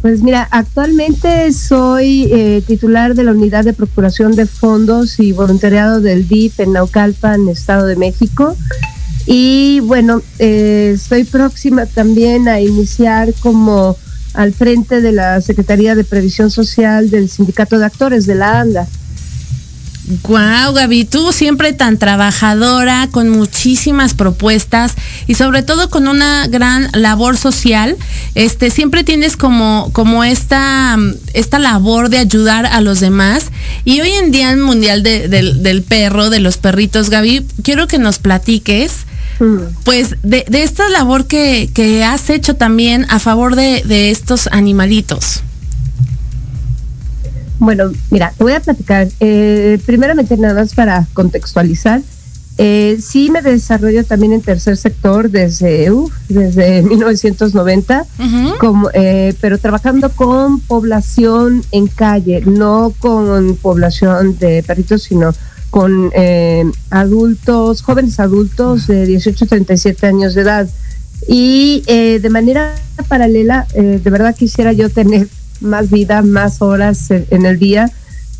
Pues 0.00 0.22
mira, 0.22 0.48
actualmente 0.50 1.52
soy 1.52 2.28
eh, 2.32 2.62
titular 2.66 3.14
de 3.14 3.24
la 3.24 3.32
Unidad 3.32 3.64
de 3.64 3.74
Procuración 3.74 4.36
de 4.36 4.46
Fondos 4.46 5.20
y 5.20 5.32
Voluntariado 5.32 6.00
del 6.00 6.26
DIF 6.26 6.60
en 6.60 6.72
Naucalpan, 6.72 7.48
Estado 7.48 7.86
de 7.86 7.96
México. 7.96 8.56
Y 9.26 9.80
bueno, 9.80 10.22
eh, 10.38 10.92
estoy 10.94 11.24
próxima 11.24 11.86
también 11.86 12.48
a 12.48 12.60
iniciar 12.60 13.32
como 13.40 13.96
al 14.34 14.52
frente 14.52 15.00
de 15.00 15.12
la 15.12 15.40
Secretaría 15.40 15.94
de 15.94 16.04
Previsión 16.04 16.50
Social 16.50 17.10
del 17.10 17.30
Sindicato 17.30 17.78
de 17.78 17.86
Actores 17.86 18.26
de 18.26 18.34
la 18.34 18.60
ANDA. 18.60 18.86
Guau, 20.22 20.74
Gaby, 20.74 21.06
tú 21.06 21.32
siempre 21.32 21.72
tan 21.72 21.98
trabajadora, 21.98 23.08
con 23.10 23.30
muchísimas 23.30 24.12
propuestas 24.12 24.94
y 25.26 25.34
sobre 25.34 25.62
todo 25.62 25.88
con 25.88 26.08
una 26.08 26.46
gran 26.46 26.90
labor 26.92 27.38
social. 27.38 27.96
Este, 28.34 28.68
siempre 28.68 29.02
tienes 29.02 29.38
como, 29.38 29.88
como 29.94 30.22
esta, 30.22 30.98
esta 31.32 31.58
labor 31.58 32.10
de 32.10 32.18
ayudar 32.18 32.66
a 32.66 32.82
los 32.82 33.00
demás. 33.00 33.46
Y 33.86 34.02
hoy 34.02 34.10
en 34.10 34.30
día 34.30 34.54
Mundial 34.56 35.02
del 35.02 35.84
Perro, 35.88 36.28
de 36.28 36.40
los 36.40 36.58
perritos, 36.58 37.08
Gaby, 37.08 37.46
quiero 37.62 37.86
que 37.86 37.98
nos 37.98 38.18
platiques. 38.18 39.06
Pues 39.84 40.16
de, 40.22 40.44
esta 40.50 40.88
labor 40.90 41.26
que, 41.26 41.70
que, 41.74 42.04
has 42.04 42.30
hecho 42.30 42.56
también 42.56 43.06
a 43.08 43.18
favor 43.18 43.56
de, 43.56 43.82
de 43.84 44.10
estos 44.10 44.48
animalitos. 44.48 45.42
Bueno, 47.58 47.92
mira, 48.10 48.32
te 48.36 48.44
voy 48.44 48.52
a 48.52 48.60
platicar. 48.60 49.08
Eh, 49.20 49.78
primeramente, 49.86 50.36
nada 50.36 50.54
más 50.54 50.74
para 50.74 51.06
contextualizar. 51.14 52.02
Eh, 52.56 52.98
sí 53.00 53.30
me 53.30 53.42
desarrollo 53.42 54.04
también 54.04 54.32
en 54.32 54.40
tercer 54.40 54.76
sector 54.76 55.28
desde, 55.28 55.90
desde 56.28 56.82
1990, 56.88 58.06
como, 58.60 58.90
eh, 58.94 59.34
pero 59.40 59.58
trabajando 59.58 60.10
con 60.10 60.60
población 60.60 61.64
en 61.72 61.88
calle, 61.88 62.42
no 62.46 62.92
con 63.00 63.56
población 63.56 64.38
de 64.38 64.62
perritos, 64.62 65.02
sino 65.02 65.32
con 65.74 66.12
eh, 66.14 66.64
adultos, 66.90 67.82
jóvenes 67.82 68.20
adultos 68.20 68.86
de 68.86 69.06
18 69.06 69.44
a 69.44 69.48
37 69.48 70.06
años 70.06 70.34
de 70.34 70.42
edad. 70.42 70.68
Y 71.26 71.82
de 71.84 72.30
manera 72.30 72.76
paralela, 73.08 73.66
de 73.74 73.98
verdad 73.98 74.36
quisiera 74.36 74.72
yo 74.72 74.88
tener 74.88 75.26
más 75.60 75.90
vida, 75.90 76.22
más 76.22 76.62
horas 76.62 77.10
en, 77.10 77.44
el 77.44 77.58
día, 77.58 77.90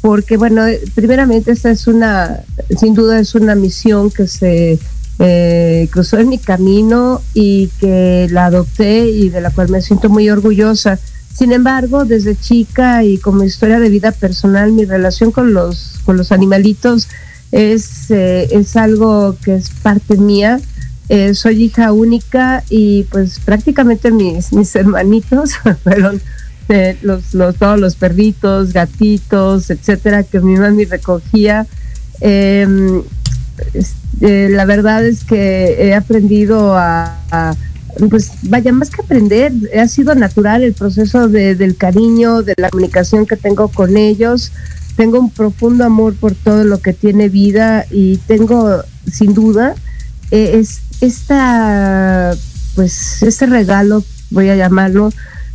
porque 0.01 0.37
bueno, 0.37 0.63
primeramente 0.95 1.51
esta 1.51 1.73
es 1.73 1.89
una, 1.89 2.45
sin 2.79 2.95
duda 2.95 3.19
es 3.19 3.35
una 3.35 3.57
misión 3.57 4.13
que 4.13 4.29
se 4.29 4.79
eh, 5.19 5.89
cruzó 5.91 6.19
en 6.19 6.29
mi 6.29 6.39
camino 6.39 7.23
y 7.35 7.69
que 7.81 8.27
la 8.31 8.47
adopté 8.47 9.09
y 9.09 9.29
de 9.29 9.41
la 9.41 9.51
cual 9.51 9.71
me 9.71 9.81
siento 9.81 10.09
muy 10.09 10.29
orgullosa. 10.29 10.99
Sin 11.37 11.53
embargo, 11.53 12.05
desde 12.05 12.37
chica 12.37 13.03
y 13.03 13.19
como 13.19 13.43
historia 13.43 13.81
de 13.81 13.91
vida 13.91 14.13
personal, 14.13 14.73
mi 14.73 14.85
relación 14.85 15.33
con 15.33 15.53
los, 15.53 16.01
con 16.05 16.17
los 16.17 16.31
animalitos 16.31 17.09
es, 17.51 18.11
eh, 18.11 18.49
es 18.53 18.77
algo 18.77 19.37
que 19.45 19.57
es 19.57 19.71
parte 19.71 20.17
mía. 20.17 20.61
Eh, 21.09 21.35
soy 21.35 21.65
hija 21.65 21.93
única 21.93 22.63
y 22.71 23.03
pues 23.05 23.41
prácticamente 23.41 24.11
mis, 24.11 24.53
mis 24.53 24.75
hermanitos 24.75 25.55
fueron 25.83 26.21
los, 27.03 27.35
los, 27.35 27.57
todos 27.57 27.79
los 27.79 27.97
perritos, 27.97 28.73
gatitos, 28.73 29.71
etcétera, 29.71 30.23
que 30.23 30.41
mi 30.41 30.57
mami 30.57 30.85
recogía. 30.85 31.67
Em, 32.21 33.03
la 34.21 34.65
verdad 34.65 35.05
es 35.05 35.25
que 35.25 35.77
he 35.79 35.95
aprendido 35.95 36.77
a, 36.77 37.55
pues 38.11 38.33
vaya, 38.43 38.73
más 38.73 38.91
que 38.91 39.03
aprender, 39.03 39.53
ha 39.79 39.89
sido 39.89 40.15
natural 40.15 40.63
el 40.63 40.73
proceso 40.73 41.29
de, 41.29 41.55
del 41.55 41.77
cariño, 41.77 42.43
de 42.43 42.55
la 42.57 42.71
comunicación 42.71 43.27
que 43.27 43.37
tengo 43.37 43.69
con 43.69 43.97
ellos. 43.97 44.53
Tengo 44.97 45.19
un 45.19 45.31
profundo 45.31 45.85
amor 45.85 46.15
por 46.15 46.35
todo 46.35 46.65
lo 46.65 46.79
que 46.79 46.93
tiene 46.93 47.29
vida 47.29 47.85
y 47.91 48.17
tengo, 48.19 48.83
sin 49.11 49.35
duda, 49.35 49.75
e, 50.31 50.59
es, 50.59 50.81
esta, 51.01 52.35
pues, 52.75 53.23
este 53.23 53.47
regalo, 53.47 54.05
voy 54.31 54.49
a 54.49 54.57
llamarlo, 54.57 55.11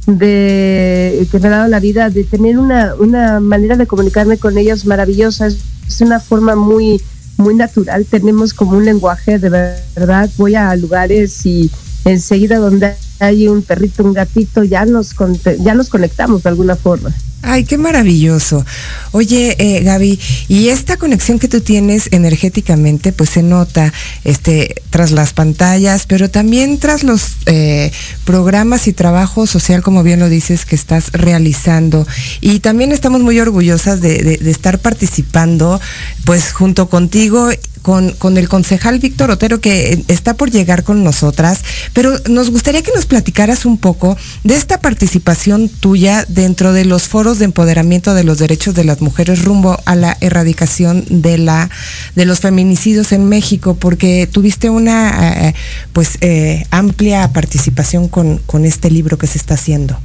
de 0.08 1.28
que 1.32 1.40
me 1.40 1.48
ha 1.48 1.52
dado 1.52 1.68
la 1.68 1.80
vida, 1.80 2.10
de 2.10 2.24
tener 2.24 2.58
una, 2.58 2.96
una 2.96 3.40
manera 3.40 3.76
de 3.76 3.88
comunicarme 3.88 4.38
con 4.38 4.58
ellos 4.58 4.86
maravillosa. 4.86 5.48
Es, 5.48 6.02
una 6.02 6.20
forma 6.20 6.56
muy, 6.56 7.02
muy 7.38 7.56
natural. 7.56 8.06
Tenemos 8.06 8.54
como 8.54 8.78
un 8.78 8.86
lenguaje 8.86 9.40
de 9.40 9.50
verdad. 9.50 10.30
Voy 10.38 10.56
a 10.56 10.76
lugares 10.76 11.46
y 11.46 11.72
enseguida 12.06 12.58
donde 12.58 12.94
hay 13.20 13.48
un 13.48 13.62
perrito, 13.62 14.04
un 14.04 14.14
gatito, 14.14 14.64
ya 14.64 14.86
nos, 14.86 15.16
ya 15.60 15.74
nos 15.74 15.90
conectamos 15.90 16.44
de 16.44 16.50
alguna 16.50 16.76
forma. 16.76 17.14
Ay, 17.42 17.64
qué 17.64 17.78
maravilloso. 17.78 18.66
Oye, 19.12 19.56
eh, 19.60 19.82
Gaby, 19.84 20.20
y 20.50 20.70
esta 20.70 20.98
conexión 20.98 21.40
que 21.40 21.48
tú 21.48 21.62
tienes 21.62 22.10
energéticamente, 22.12 23.14
pues 23.14 23.30
se 23.30 23.44
nota 23.44 23.94
este, 24.26 24.76
tras 24.90 25.12
las 25.12 25.32
pantallas, 25.32 26.06
pero 26.06 26.30
también 26.30 26.80
tras 26.80 27.04
los 27.04 27.38
eh, 27.46 27.92
programas 28.26 28.88
y 28.88 28.94
trabajo 28.94 29.48
social, 29.48 29.82
como 29.82 30.04
bien 30.04 30.20
lo 30.20 30.28
dices, 30.28 30.66
que 30.66 30.76
estás 30.76 31.12
realizando. 31.14 32.06
Y 32.42 32.60
también 32.60 32.92
estamos 32.92 33.22
muy 33.22 33.40
orgullosas 33.40 34.02
de, 34.02 34.22
de 34.22 34.52
estar 34.52 34.80
participando, 34.80 35.80
pues 36.26 36.52
junto 36.52 36.90
contigo 36.90 37.50
con, 37.82 38.12
con, 38.12 38.38
el 38.38 38.50
concejal 38.50 39.00
Víctor 39.00 39.32
Otero 39.32 39.62
que 39.62 40.04
está 40.08 40.36
por 40.36 40.52
llegar 40.52 40.84
con 40.84 41.04
nosotras, 41.04 41.62
pero 41.94 42.14
nos 42.30 42.52
gustaría 42.52 42.82
que 42.82 42.92
nos 42.94 43.06
platicaras 43.06 43.66
un 43.66 43.78
poco 43.78 44.18
de 44.44 44.56
esta 44.56 44.82
participación 44.82 45.70
tuya 45.70 46.26
dentro 46.28 46.74
de 46.74 46.86
los 46.86 47.08
foros 47.08 47.29
de 47.38 47.46
empoderamiento 47.46 48.16
de 48.16 48.24
los 48.24 48.40
derechos 48.40 48.74
de 48.74 48.84
las 48.84 49.02
mujeres 49.02 49.44
rumbo 49.44 49.78
a 49.86 49.96
la 49.96 50.18
erradicación 50.22 51.06
de 51.10 51.38
la 51.38 51.70
de 52.16 52.26
los 52.26 52.40
feminicidios 52.40 53.12
en 53.12 53.30
México, 53.30 53.76
porque 53.80 54.28
tuviste 54.32 54.72
una 54.72 55.50
eh, 55.50 55.56
pues 55.94 56.18
eh, 56.22 56.66
amplia 56.72 57.32
participación 57.32 58.08
con, 58.08 58.40
con 58.48 58.66
este 58.66 58.90
libro 58.90 59.18
que 59.18 59.28
se 59.28 59.38
está 59.38 59.54
haciendo. 59.54 60.00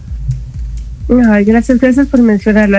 Ay, 1.30 1.44
gracias, 1.44 1.78
gracias 1.78 2.06
por 2.08 2.20
mencionarlo. 2.20 2.78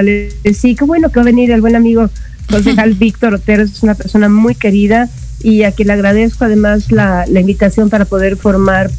Sí, 0.54 0.76
qué 0.76 0.84
bueno 0.84 1.10
que 1.10 1.16
va 1.16 1.22
a 1.22 1.26
venir 1.26 1.52
el 1.52 1.62
buen 1.62 1.76
amigo 1.76 2.10
concejal 2.50 2.94
Víctor 3.00 3.36
Otero 3.36 3.64
es 3.64 3.82
una 3.84 3.96
persona 3.96 4.30
muy 4.30 4.56
querida 4.56 5.10
y 5.42 5.64
a 5.64 5.72
quien 5.72 5.88
le 5.88 5.94
agradezco 5.94 6.46
además 6.46 6.92
la, 6.92 7.26
invitación 7.28 7.90
para 7.90 8.06
poder 8.06 8.38
formar 8.38 8.90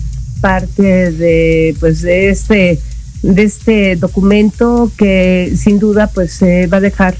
parte 0.41 1.11
de 1.13 1.75
pues 1.81 2.03
de 2.03 2.29
este 2.31 2.79
de 3.23 3.43
este 3.43 3.97
documento 3.97 4.91
que 4.97 5.53
sin 5.57 5.79
duda 5.79 6.09
pues 6.09 6.41
va 6.43 6.77
a 6.77 6.81
dejar 6.81 7.17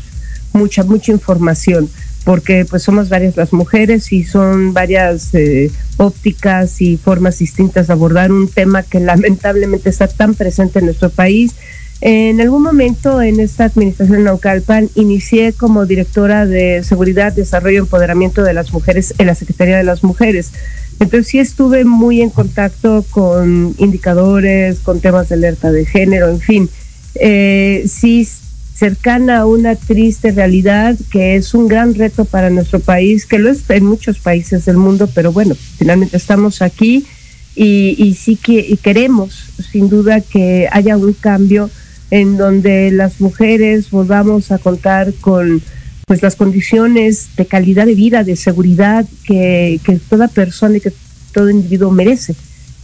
mucha 0.53 0.85
mucha 0.85 1.13
información 1.13 1.89
porque 2.25 2.65
pues 2.65 2.83
somos 2.83 3.09
varias 3.09 3.37
las 3.37 3.53
mujeres 3.53 4.13
y 4.13 4.25
son 4.25 4.73
varias 4.73 5.33
eh, 5.35 5.71
ópticas 5.97 6.81
y 6.81 6.97
formas 6.97 7.39
distintas 7.39 7.87
de 7.87 7.93
abordar 7.93 8.33
un 8.33 8.49
tema 8.49 8.83
que 8.83 8.99
lamentablemente 8.99 9.91
está 9.91 10.09
tan 10.09 10.35
presente 10.35 10.81
en 10.81 10.87
nuestro 10.87 11.11
país 11.11 11.55
en 12.03 12.41
algún 12.43 12.63
momento 12.63 13.23
en 13.23 13.41
esta 13.41 13.65
administración 13.65 14.25
Naucalpan 14.25 14.91
inicié 14.95 15.55
como 15.55 15.87
directora 15.87 16.45
de 16.45 16.85
Seguridad, 16.85 17.33
Desarrollo 17.33 17.77
y 17.77 17.79
Empoderamiento 17.79 18.43
de 18.43 18.53
las 18.53 18.73
Mujeres 18.73 19.15
en 19.17 19.27
la 19.27 19.35
Secretaría 19.35 19.79
de 19.79 19.85
las 19.85 20.05
Mujeres. 20.05 20.53
Entonces 20.99 21.29
sí 21.29 21.39
estuve 21.39 21.85
muy 21.85 22.23
en 22.23 22.31
contacto 22.31 23.05
con 23.11 23.75
indicadores, 23.79 24.81
con 24.81 25.01
temas 25.01 25.29
de 25.29 25.35
alerta 25.35 25.71
de 25.71 25.85
género, 25.85 26.29
en 26.29 26.41
fin. 26.41 26.71
Eh, 27.15 27.85
sí 27.89 28.27
cercana 28.75 29.39
a 29.39 29.47
una 29.47 29.75
triste 29.75 30.33
realidad 30.33 30.97
que 31.11 31.37
es 31.37 31.55
un 31.55 31.67
gran 31.67 31.95
reto 31.95 32.27
para 32.27 32.51
nuestro 32.51 32.79
país, 32.81 33.25
que 33.25 33.39
lo 33.39 33.51
es 33.51 33.69
en 33.71 33.87
muchos 33.87 34.19
países 34.19 34.67
del 34.67 34.77
mundo, 34.77 35.09
pero 35.15 35.33
bueno, 35.33 35.55
finalmente 35.79 36.19
estamos 36.19 36.61
aquí 36.61 37.07
y, 37.55 37.97
y 37.99 38.15
sí 38.15 38.37
que 38.37 38.59
y 38.61 38.77
queremos 38.77 39.51
sin 39.73 39.89
duda 39.89 40.21
que 40.21 40.69
haya 40.71 40.99
un 40.99 41.15
cambio 41.15 41.71
en 42.11 42.37
donde 42.37 42.91
las 42.91 43.21
mujeres 43.21 43.91
volvamos 43.91 44.53
a 44.53 44.59
contar 44.59 45.15
con 45.15 45.63
pues 46.07 46.23
las 46.23 46.37
condiciones 46.37 47.31
de 47.37 47.47
calidad 47.47 47.85
de 47.85 47.97
vida, 47.97 48.23
de 48.23 48.37
seguridad 48.37 49.05
que, 49.25 49.81
que 49.85 49.97
toda 49.97 50.29
persona 50.29 50.77
y 50.77 50.81
que 50.81 50.93
todo 51.33 51.51
individuo 51.51 51.91
merece. 51.91 52.37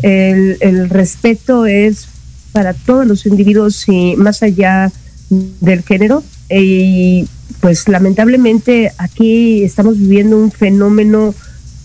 El, 0.03 0.57
el, 0.59 0.91
respeto 0.91 1.65
es 1.65 2.09
para 2.51 2.75
todos 2.75 3.07
los 3.07 3.25
individuos 3.25 3.89
y 3.89 4.17
más 4.17 4.43
allá 4.43 4.91
del 5.31 5.85
género. 5.85 6.25
Y 6.51 7.29
pues 7.61 7.89
lamentablemente 7.89 8.91
aquí 8.99 9.63
estamos 9.63 9.99
viviendo 9.99 10.37
un 10.37 10.51
fenómeno 10.51 11.33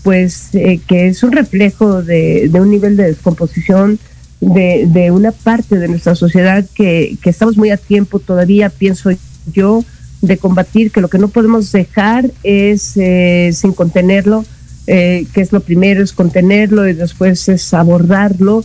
pues 0.02 0.48
eh, 0.54 0.80
que 0.88 1.06
es 1.06 1.22
un 1.22 1.30
reflejo 1.30 2.02
de, 2.02 2.48
de 2.48 2.60
un 2.60 2.68
nivel 2.68 2.96
de 2.96 3.04
descomposición 3.04 4.00
de, 4.40 4.86
de 4.88 5.12
una 5.12 5.30
parte 5.30 5.76
de 5.76 5.86
nuestra 5.86 6.16
sociedad 6.16 6.66
que, 6.74 7.16
que 7.22 7.30
estamos 7.30 7.56
muy 7.56 7.70
a 7.70 7.76
tiempo 7.76 8.18
todavía, 8.18 8.70
pienso 8.70 9.10
yo, 9.52 9.84
de 10.20 10.36
combatir, 10.38 10.90
que 10.90 11.00
lo 11.00 11.08
que 11.08 11.18
no 11.18 11.28
podemos 11.28 11.70
dejar 11.72 12.30
es 12.42 12.96
eh, 12.96 13.50
sin 13.52 13.72
contenerlo, 13.72 14.44
eh, 14.86 15.26
que 15.32 15.40
es 15.40 15.52
lo 15.52 15.60
primero, 15.60 16.02
es 16.02 16.12
contenerlo 16.12 16.88
y 16.88 16.94
después 16.94 17.48
es 17.48 17.72
abordarlo. 17.74 18.64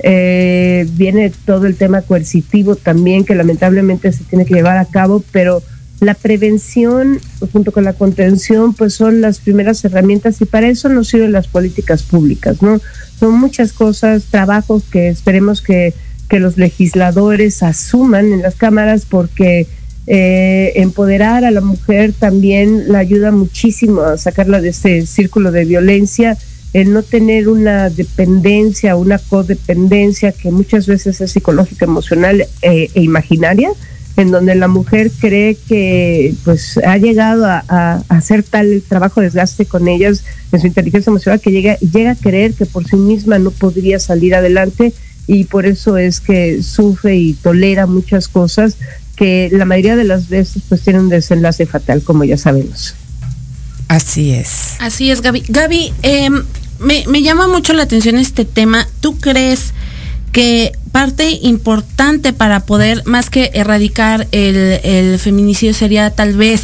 Eh, 0.00 0.88
viene 0.92 1.32
todo 1.44 1.66
el 1.66 1.76
tema 1.76 2.02
coercitivo 2.02 2.76
también, 2.76 3.24
que 3.24 3.34
lamentablemente 3.34 4.12
se 4.12 4.24
tiene 4.24 4.44
que 4.44 4.54
llevar 4.54 4.78
a 4.78 4.86
cabo, 4.86 5.22
pero 5.30 5.62
la 6.00 6.14
prevención 6.14 7.20
junto 7.52 7.70
con 7.72 7.84
la 7.84 7.92
contención 7.92 8.74
pues 8.74 8.94
son 8.94 9.20
las 9.20 9.38
primeras 9.38 9.84
herramientas 9.84 10.40
y 10.40 10.44
para 10.44 10.68
eso 10.68 10.88
nos 10.88 11.08
sirven 11.08 11.32
las 11.32 11.48
políticas 11.48 12.02
públicas, 12.02 12.60
¿no? 12.62 12.80
Son 13.18 13.38
muchas 13.38 13.72
cosas, 13.72 14.24
trabajos 14.24 14.82
que 14.90 15.08
esperemos 15.08 15.62
que 15.62 15.94
que 16.28 16.40
los 16.40 16.56
legisladores 16.56 17.62
asuman 17.62 18.32
en 18.32 18.42
las 18.42 18.54
cámaras 18.54 19.06
porque 19.08 19.66
eh, 20.06 20.72
empoderar 20.76 21.44
a 21.44 21.50
la 21.50 21.62
mujer 21.62 22.12
también 22.12 22.92
la 22.92 22.98
ayuda 22.98 23.30
muchísimo 23.30 24.02
a 24.02 24.18
sacarla 24.18 24.60
de 24.60 24.68
ese 24.68 25.06
círculo 25.06 25.50
de 25.50 25.64
violencia, 25.64 26.36
el 26.74 26.92
no 26.92 27.02
tener 27.02 27.48
una 27.48 27.88
dependencia, 27.88 28.96
una 28.96 29.18
codependencia 29.18 30.32
que 30.32 30.50
muchas 30.50 30.86
veces 30.86 31.20
es 31.20 31.30
psicológica, 31.30 31.86
emocional 31.86 32.46
eh, 32.62 32.90
e 32.92 33.02
imaginaria, 33.02 33.70
en 34.16 34.30
donde 34.30 34.54
la 34.54 34.68
mujer 34.68 35.10
cree 35.20 35.56
que 35.56 36.34
pues 36.44 36.78
ha 36.78 36.98
llegado 36.98 37.46
a, 37.46 38.02
hacer 38.08 38.42
tal 38.42 38.82
trabajo 38.86 39.20
de 39.20 39.26
desgaste 39.26 39.66
con 39.66 39.88
ellas 39.88 40.24
en 40.52 40.60
su 40.60 40.66
inteligencia 40.66 41.10
emocional 41.10 41.40
que 41.40 41.50
llega, 41.50 41.76
llega 41.78 42.12
a 42.12 42.16
creer 42.16 42.54
que 42.54 42.66
por 42.66 42.86
sí 42.86 42.96
misma 42.96 43.38
no 43.38 43.50
podría 43.50 43.98
salir 43.98 44.34
adelante 44.34 44.92
y 45.26 45.44
por 45.44 45.66
eso 45.66 45.96
es 45.96 46.20
que 46.20 46.62
sufre 46.62 47.16
y 47.16 47.32
tolera 47.32 47.86
muchas 47.86 48.28
cosas 48.28 48.76
que 49.16 49.48
la 49.52 49.64
mayoría 49.64 49.96
de 49.96 50.04
las 50.04 50.28
veces 50.28 50.62
pues 50.68 50.82
tienen 50.82 51.02
un 51.02 51.08
desenlace 51.08 51.66
fatal, 51.66 52.02
como 52.02 52.24
ya 52.24 52.36
sabemos. 52.36 52.94
Así 53.88 54.32
es. 54.32 54.76
Así 54.80 55.10
es, 55.10 55.20
Gaby. 55.20 55.44
Gaby, 55.48 55.92
em, 56.02 56.42
me, 56.80 57.04
me 57.06 57.22
llama 57.22 57.48
mucho 57.48 57.72
la 57.72 57.84
atención 57.84 58.16
este 58.16 58.44
tema. 58.44 58.88
¿Tú 59.00 59.18
crees 59.18 59.72
que 60.32 60.72
parte 60.90 61.38
importante 61.42 62.32
para 62.32 62.60
poder, 62.60 63.02
más 63.06 63.30
que 63.30 63.50
erradicar 63.54 64.26
el, 64.32 64.80
el 64.82 65.18
feminicidio, 65.18 65.74
sería 65.74 66.10
tal 66.10 66.34
vez 66.34 66.62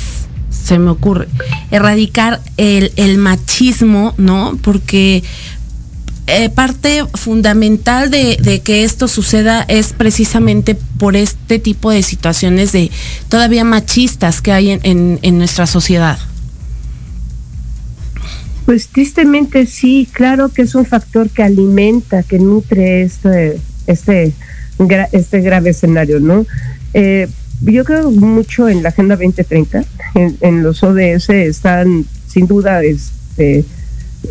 se 0.50 0.78
me 0.78 0.90
ocurre, 0.90 1.28
erradicar 1.70 2.40
el, 2.56 2.92
el 2.96 3.18
machismo, 3.18 4.14
¿no? 4.18 4.58
Porque 4.62 5.22
eh, 6.30 6.48
parte 6.48 7.04
fundamental 7.14 8.10
de, 8.10 8.60
que 8.64 8.84
esto 8.84 9.08
suceda 9.08 9.64
es 9.68 9.92
precisamente 9.92 10.74
por 10.74 11.16
este 11.16 11.58
tipo 11.58 11.90
de 11.90 12.02
situaciones 12.02 12.72
de 12.72 12.90
todavía 13.28 13.64
machistas 13.64 14.40
que 14.40 14.52
hay 14.52 14.70
en, 14.70 15.18
en, 15.22 15.38
nuestra 15.38 15.66
sociedad. 15.66 16.18
Pues 18.64 18.88
tristemente 18.88 19.66
sí, 19.66 20.08
claro 20.12 20.50
que 20.50 20.62
es 20.62 20.74
un 20.74 20.86
factor 20.86 21.28
que 21.30 21.42
alimenta, 21.42 22.22
que 22.22 22.38
nutre 22.38 23.02
este, 23.02 23.58
este, 23.86 24.32
este 25.12 25.40
grave 25.40 25.70
escenario, 25.70 26.20
¿no? 26.20 26.46
Eh, 26.94 27.28
yo 27.62 27.84
creo 27.84 28.10
mucho 28.10 28.68
en 28.68 28.82
la 28.82 28.90
Agenda 28.90 29.16
2030, 29.16 29.84
en, 30.14 30.36
en 30.40 30.62
los 30.62 30.82
ODS 30.82 31.30
están 31.30 32.06
sin 32.26 32.46
duda 32.46 32.82
este, 32.82 33.64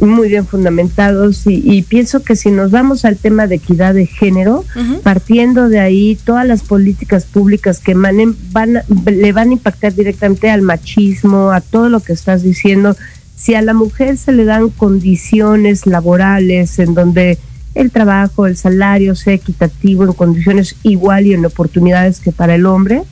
muy 0.02 0.30
bien 0.30 0.46
fundamentados 0.46 1.44
y, 1.46 1.82
pienso 1.84 2.24
que 2.24 2.36
si 2.36 2.52
nos 2.52 2.72
vamos 2.72 3.06
al 3.06 3.18
tema 3.18 3.48
de 3.48 3.56
equidad 3.56 3.94
de 3.94 4.06
género, 4.06 4.64
partiendo 5.04 5.68
de 5.68 5.80
ahí, 5.80 6.18
todas 6.24 6.46
las 6.46 6.64
políticas 6.64 7.26
públicas 7.26 7.80
que 7.80 7.96
manen, 7.96 8.36
van, 8.52 8.82
le 9.06 9.32
van 9.34 9.50
a 9.50 9.54
impactar 9.54 9.94
directamente 9.94 10.50
al 10.50 10.62
machismo, 10.62 11.52
a 11.52 11.62
todo 11.62 11.90
lo 11.90 12.00
que 12.00 12.14
estás 12.14 12.44
diciendo. 12.44 12.96
Si 13.36 13.56
a 13.56 13.62
la 13.62 13.74
mujer 13.74 14.18
se 14.18 14.32
le 14.32 14.46
dan 14.46 14.70
condiciones 14.70 15.86
laborales 15.86 16.78
en 16.80 16.94
donde 16.94 17.38
el 17.76 17.92
trabajo, 17.92 18.46
el 18.46 18.58
salario 18.58 19.16
sea 19.16 19.34
equitativo 19.34 20.04
en 20.04 20.14
condiciones 20.14 20.76
igual 20.84 21.26
y 21.26 21.34
en 21.34 21.46
oportunidades 21.46 22.20
que 22.20 22.32
para 22.32 22.56
el 22.56 22.66
hombre, 22.66 23.04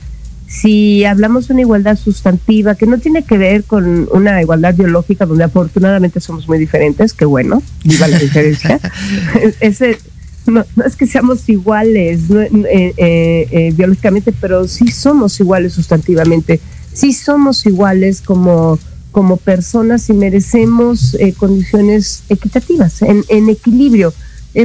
si 0.48 1.04
hablamos 1.04 1.46
de 1.46 1.54
una 1.54 1.60
igualdad 1.60 1.98
sustantiva 1.98 2.74
que 2.74 2.86
no 2.86 2.98
tiene 2.98 3.22
que 3.22 3.36
ver 3.36 3.64
con 3.64 4.08
una 4.12 4.40
igualdad 4.40 4.74
biológica 4.74 5.26
donde 5.26 5.44
afortunadamente 5.44 6.20
somos 6.20 6.48
muy 6.48 6.58
diferentes, 6.58 7.12
que 7.12 7.26
bueno, 7.26 7.62
viva 7.84 8.08
la 8.08 8.18
diferencia, 8.18 8.80
ese, 9.60 9.98
no, 10.46 10.64
es 10.84 10.96
que 10.96 11.06
seamos 11.06 11.46
iguales 11.48 12.30
eh, 12.30 12.94
eh, 12.96 13.48
eh, 13.50 13.72
biológicamente, 13.76 14.32
pero 14.32 14.66
sí 14.66 14.90
somos 14.90 15.38
iguales 15.40 15.74
sustantivamente, 15.74 16.60
sí 16.94 17.12
somos 17.12 17.66
iguales 17.66 18.22
como, 18.22 18.78
como 19.12 19.36
personas 19.36 20.08
y 20.08 20.14
merecemos 20.14 21.16
condiciones 21.36 22.22
equitativas, 22.30 23.02
en, 23.02 23.22
en 23.28 23.50
equilibrio. 23.50 24.14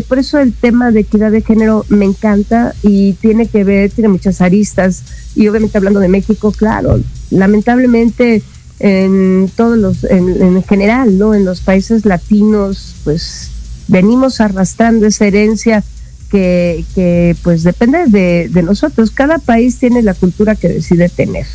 Por 0.01 0.19
eso 0.19 0.39
el 0.39 0.53
tema 0.53 0.91
de 0.91 1.01
equidad 1.01 1.31
de 1.31 1.41
género 1.41 1.85
me 1.89 2.05
encanta 2.05 2.73
y 2.81 3.13
tiene 3.13 3.47
que 3.47 3.63
ver, 3.63 3.91
tiene 3.91 4.07
muchas 4.07 4.41
aristas 4.41 5.03
y 5.35 5.47
obviamente 5.47 5.77
hablando 5.77 5.99
de 5.99 6.07
México, 6.07 6.51
claro, 6.51 6.99
lamentablemente 7.29 8.41
en 8.79 9.51
todos 9.55 9.77
los, 9.77 10.03
en, 10.03 10.63
general, 10.63 11.17
¿no? 11.17 11.33
En 11.33 11.45
los 11.45 11.61
países 11.61 12.05
latinos, 12.05 12.95
pues 13.03 13.51
venimos 13.87 14.41
arrastrando 14.41 15.05
esa 15.05 15.27
herencia 15.27 15.83
que, 16.29 16.83
que 16.95 17.35
pues 17.43 17.63
depende 17.63 18.07
de, 18.07 18.49
de 18.51 18.63
nosotros. 18.63 19.11
Cada 19.11 19.37
país 19.37 19.77
tiene 19.77 20.01
la 20.01 20.13
cultura 20.13 20.55
que 20.55 20.69
decide 20.69 21.07
tener. 21.09 21.45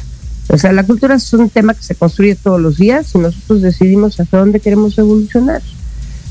O 0.48 0.56
sea, 0.56 0.72
la 0.72 0.84
cultura 0.84 1.16
es 1.16 1.32
un 1.34 1.50
tema 1.50 1.74
que 1.74 1.82
se 1.82 1.94
construye 1.94 2.34
todos 2.34 2.60
los 2.60 2.78
días 2.78 3.14
y 3.14 3.18
nosotros 3.18 3.60
decidimos 3.60 4.18
hasta 4.18 4.38
dónde 4.38 4.60
queremos 4.60 4.96
evolucionar. 4.96 5.60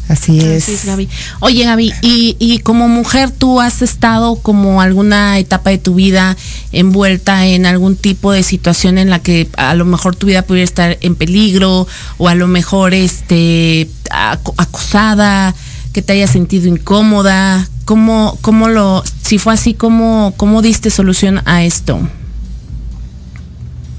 Así 0.07 0.39
es. 0.39 0.85
Gaby. 0.85 1.09
Oye, 1.41 1.65
Gaby, 1.65 1.93
y, 2.01 2.59
como 2.59 2.87
mujer, 2.87 3.31
¿tú 3.31 3.59
has 3.59 3.81
estado 3.81 4.37
como 4.37 4.81
alguna 4.81 5.37
etapa 5.37 5.69
de 5.69 5.77
tu 5.77 5.95
vida 5.95 6.37
envuelta 6.71 7.45
en 7.45 7.65
algún 7.65 7.97
tipo 7.97 8.31
de 8.31 8.43
situación 8.43 8.97
en 8.97 9.09
la 9.09 9.19
que 9.19 9.49
a 9.57 9.73
lo 9.75 9.83
mejor 9.83 10.15
tu 10.15 10.27
vida 10.27 10.43
pudiera 10.43 10.63
estar 10.63 10.97
en 11.01 11.15
peligro 11.15 11.87
o 12.17 12.29
a 12.29 12.35
lo 12.35 12.47
mejor 12.47 12.93
este 12.93 13.89
acosada, 14.09 15.53
que 15.91 16.01
te 16.01 16.13
haya 16.13 16.27
sentido 16.27 16.67
incómoda? 16.67 17.67
¿Cómo, 17.83 18.37
cómo 18.41 18.69
lo, 18.69 19.03
si 19.21 19.37
fue 19.37 19.53
así, 19.53 19.73
cómo, 19.73 20.33
cómo 20.37 20.61
diste 20.61 20.89
solución 20.89 21.41
a 21.45 21.63
esto? 21.63 21.99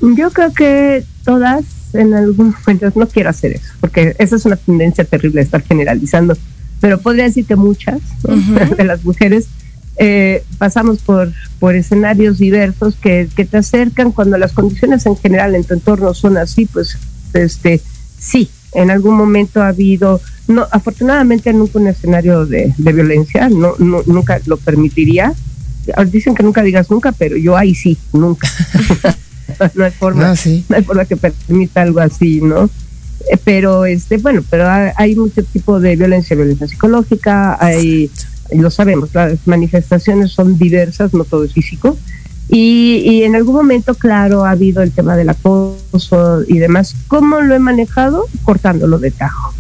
Yo 0.01 0.31
creo 0.31 0.53
que 0.53 1.05
todas 1.25 1.65
en 1.93 2.15
algún 2.15 2.55
momento, 2.59 2.93
no 2.95 3.07
quiero 3.09 3.31
hacer 3.31 3.53
eso, 3.53 3.73
porque 3.81 4.15
esa 4.19 4.37
es 4.37 4.45
una 4.45 4.57
tendencia 4.57 5.05
terrible 5.05 5.41
de 5.41 5.45
estar 5.45 5.63
generalizando, 5.63 6.37
pero 6.81 7.01
podría 7.01 7.25
decir 7.25 7.47
que 7.47 7.57
muchas 7.57 8.01
de 8.77 8.85
las 8.85 9.05
mujeres 9.05 9.49
eh, 9.97 10.45
pasamos 10.59 10.99
por, 10.99 11.33
por 11.59 11.75
escenarios 11.75 12.39
diversos 12.39 12.95
que, 12.97 13.29
que 13.35 13.45
te 13.45 13.57
acercan 13.57 14.13
cuando 14.13 14.39
las 14.39 14.53
condiciones 14.53 15.07
en 15.07 15.17
general 15.17 15.55
en 15.55 15.65
tu 15.65 15.75
entorno 15.75 16.15
son 16.15 16.37
así, 16.37 16.67
pues 16.67 16.97
este 17.35 17.81
sí, 18.19 18.49
en 18.73 18.91
algún 18.91 19.17
momento 19.17 19.63
ha 19.63 19.69
habido, 19.69 20.21
no, 20.47 20.67
afortunadamente 20.71 21.53
nunca 21.53 21.79
un 21.79 21.89
escenario 21.89 22.47
de, 22.47 22.75
de 22.77 22.93
violencia, 22.93 23.49
no, 23.49 23.75
no, 23.79 24.03
nunca 24.07 24.41
lo 24.47 24.57
permitiría. 24.57 25.33
Dicen 26.11 26.35
que 26.35 26.43
nunca 26.43 26.63
digas 26.63 26.91
nunca, 26.91 27.13
pero 27.13 27.37
yo 27.39 27.57
ahí 27.57 27.75
sí, 27.75 27.97
nunca. 28.13 28.49
no 29.75 29.85
hay 29.85 29.91
forma, 29.93 30.35
no, 30.69 30.77
hay 30.77 30.83
forma 30.85 31.05
que 31.05 31.17
permita 31.17 31.83
algo 31.83 32.01
así, 32.01 32.41
¿no? 32.41 32.71
Eh, 33.31 33.37
pero 33.43 33.85
este, 33.85 34.19
bueno, 34.19 34.43
pero 34.49 34.67
hay, 34.69 35.17
mucho 35.17 35.43
tipo 35.43 35.81
de 35.81 35.97
violencia, 35.97 36.37
violencia 36.37 36.69
psicológica, 36.69 37.63
hay, 37.63 38.11
lo 38.53 38.71
sabemos, 38.71 39.15
las 39.15 39.47
manifestaciones 39.47 40.33
son 40.33 40.59
diversas, 40.59 41.13
no 41.15 41.25
todo 41.25 41.45
es 41.45 41.53
físico. 41.53 41.97
Y, 42.51 43.03
y, 43.05 43.25
en 43.25 43.37
algún 43.37 43.57
momento, 43.57 43.95
claro, 43.95 44.47
ha 44.47 44.53
habido 44.53 44.83
el 44.83 44.91
tema 44.91 45.17
del 45.17 45.29
acoso 45.29 46.43
y 46.47 46.59
demás. 46.59 46.95
¿Cómo 47.07 47.43
lo 47.43 47.55
he 47.55 47.59
manejado? 47.59 48.25
Cortándolo 48.43 48.99
de 48.99 49.11
tajo, 49.11 49.53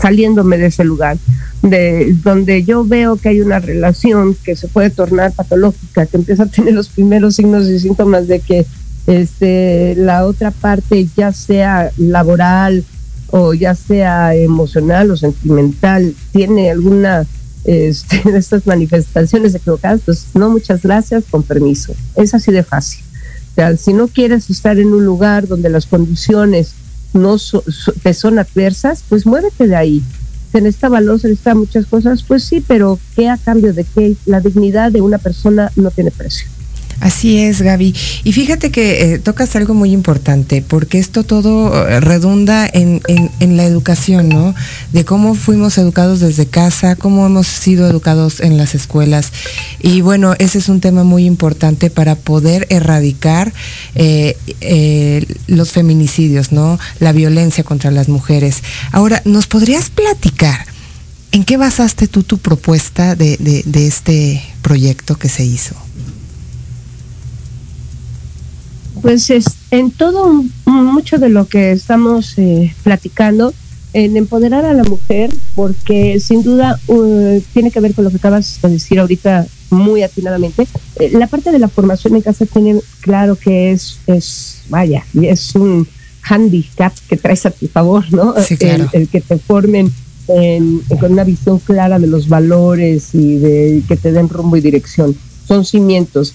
saliéndome 0.00 0.56
de 0.56 0.66
ese 0.66 0.84
lugar, 0.84 1.16
de 1.62 2.14
donde 2.22 2.62
yo 2.62 2.84
veo 2.84 3.16
que 3.16 3.30
hay 3.30 3.40
una 3.40 3.58
relación 3.58 4.36
que 4.44 4.54
se 4.54 4.68
puede 4.68 4.90
tornar 4.90 5.32
patológica, 5.32 6.06
que 6.06 6.16
empieza 6.16 6.44
a 6.44 6.46
tener 6.46 6.74
los 6.74 6.90
primeros 6.90 7.34
signos 7.34 7.68
y 7.68 7.80
síntomas 7.80 8.28
de 8.28 8.38
que 8.38 8.66
este, 9.06 9.94
la 9.96 10.26
otra 10.26 10.50
parte, 10.50 11.08
ya 11.16 11.32
sea 11.32 11.90
laboral 11.96 12.84
o 13.30 13.54
ya 13.54 13.74
sea 13.74 14.34
emocional 14.34 15.10
o 15.10 15.16
sentimental, 15.16 16.14
tiene 16.32 16.70
alguna 16.70 17.26
este, 17.64 18.22
de 18.30 18.38
estas 18.38 18.66
manifestaciones 18.66 19.54
equivocadas, 19.54 20.02
pues 20.04 20.26
no, 20.34 20.50
muchas 20.50 20.82
gracias, 20.82 21.24
con 21.30 21.42
permiso. 21.42 21.94
Es 22.14 22.34
así 22.34 22.52
de 22.52 22.62
fácil. 22.62 23.02
O 23.52 23.54
sea, 23.54 23.76
si 23.76 23.92
no 23.92 24.08
quieres 24.08 24.48
estar 24.50 24.78
en 24.78 24.88
un 24.88 25.04
lugar 25.04 25.46
donde 25.46 25.68
las 25.68 25.86
condiciones 25.86 26.74
no 27.12 27.36
te 28.02 28.14
son 28.14 28.38
adversas, 28.38 29.04
pues 29.08 29.26
muévete 29.26 29.66
de 29.66 29.76
ahí. 29.76 30.02
Se 30.50 30.60
necesita 30.60 30.88
valor, 30.88 31.20
se 31.20 31.28
necesita 31.28 31.54
muchas 31.54 31.86
cosas, 31.86 32.22
pues 32.22 32.44
sí, 32.44 32.62
pero 32.66 32.98
¿qué 33.14 33.28
a 33.28 33.36
cambio 33.36 33.72
de 33.72 33.84
que 33.84 34.16
la 34.26 34.40
dignidad 34.40 34.92
de 34.92 35.00
una 35.00 35.18
persona 35.18 35.70
no 35.76 35.90
tiene 35.90 36.10
precio? 36.10 36.48
Así 37.02 37.40
es, 37.40 37.62
Gaby. 37.62 37.96
Y 38.22 38.32
fíjate 38.32 38.70
que 38.70 39.14
eh, 39.14 39.18
tocas 39.18 39.56
algo 39.56 39.74
muy 39.74 39.90
importante, 39.90 40.62
porque 40.62 41.00
esto 41.00 41.24
todo 41.24 41.88
eh, 41.88 41.98
redunda 41.98 42.64
en, 42.72 43.02
la 43.40 43.64
educación, 43.64 44.28
¿no? 44.28 44.54
De 44.92 45.04
cómo 45.04 45.34
fuimos 45.34 45.76
educados 45.78 46.20
desde 46.20 46.46
casa, 46.46 46.94
cómo 46.94 47.26
hemos 47.26 47.48
sido 47.48 47.88
educados 47.88 48.38
en 48.38 48.56
las 48.56 48.76
escuelas. 48.76 49.32
Y 49.80 50.00
bueno, 50.00 50.34
ese 50.38 50.58
es 50.58 50.68
un 50.68 50.80
tema 50.80 51.02
muy 51.02 51.24
importante 51.26 51.90
para 51.90 52.14
poder 52.14 52.68
erradicar 52.70 53.52
eh, 53.96 55.26
los 55.48 55.72
feminicidios, 55.72 56.52
¿no? 56.52 56.78
La 57.00 57.10
violencia 57.10 57.64
contra 57.64 57.90
las 57.90 58.08
mujeres. 58.08 58.62
Ahora, 58.92 59.22
¿nos 59.24 59.48
podrías 59.48 59.90
platicar? 59.90 60.66
¿En 61.32 61.42
qué 61.42 61.56
basaste 61.56 62.06
tú 62.06 62.22
tu 62.22 62.38
propuesta 62.38 63.16
de 63.16 63.64
este 63.74 64.40
proyecto 64.62 65.16
que 65.16 65.28
se 65.28 65.44
hizo? 65.44 65.74
Pues 69.02 69.30
es, 69.30 69.44
en 69.72 69.90
todo 69.90 70.44
mucho 70.64 71.18
de 71.18 71.28
lo 71.28 71.46
que 71.48 71.72
estamos 71.72 72.38
eh, 72.38 72.72
platicando, 72.84 73.52
en 73.92 74.16
empoderar 74.16 74.64
a 74.64 74.72
la 74.72 74.84
mujer, 74.84 75.30
porque 75.56 76.18
sin 76.20 76.42
duda 76.44 76.78
uh, 76.86 77.40
tiene 77.52 77.72
que 77.72 77.80
ver 77.80 77.94
con 77.94 78.04
lo 78.04 78.10
que 78.10 78.16
acabas 78.16 78.60
de 78.62 78.68
decir 78.70 79.00
ahorita 79.00 79.46
muy 79.70 80.04
atinadamente. 80.04 80.68
Eh, 81.00 81.10
la 81.12 81.26
parte 81.26 81.50
de 81.50 81.58
la 81.58 81.68
formación 81.68 82.14
en 82.14 82.22
casa 82.22 82.46
tiene 82.46 82.80
claro 83.00 83.34
que 83.34 83.72
es, 83.72 83.98
es 84.06 84.62
vaya, 84.68 85.04
es 85.20 85.54
un 85.56 85.86
handicap 86.22 86.92
que 87.08 87.16
traes 87.16 87.44
a 87.44 87.50
tu 87.50 87.66
favor, 87.66 88.04
¿no? 88.12 88.34
el, 88.36 89.08
que 89.08 89.20
te 89.20 89.36
formen 89.38 89.92
con 90.26 91.12
una 91.12 91.24
visión 91.24 91.58
clara 91.58 91.98
de 91.98 92.06
los 92.06 92.28
valores 92.28 93.14
y 93.14 93.36
de 93.36 93.82
que 93.88 93.96
te 93.96 94.12
den 94.12 94.28
rumbo 94.28 94.56
y 94.56 94.60
dirección. 94.60 95.14
Son 95.46 95.64
cimientos 95.64 96.32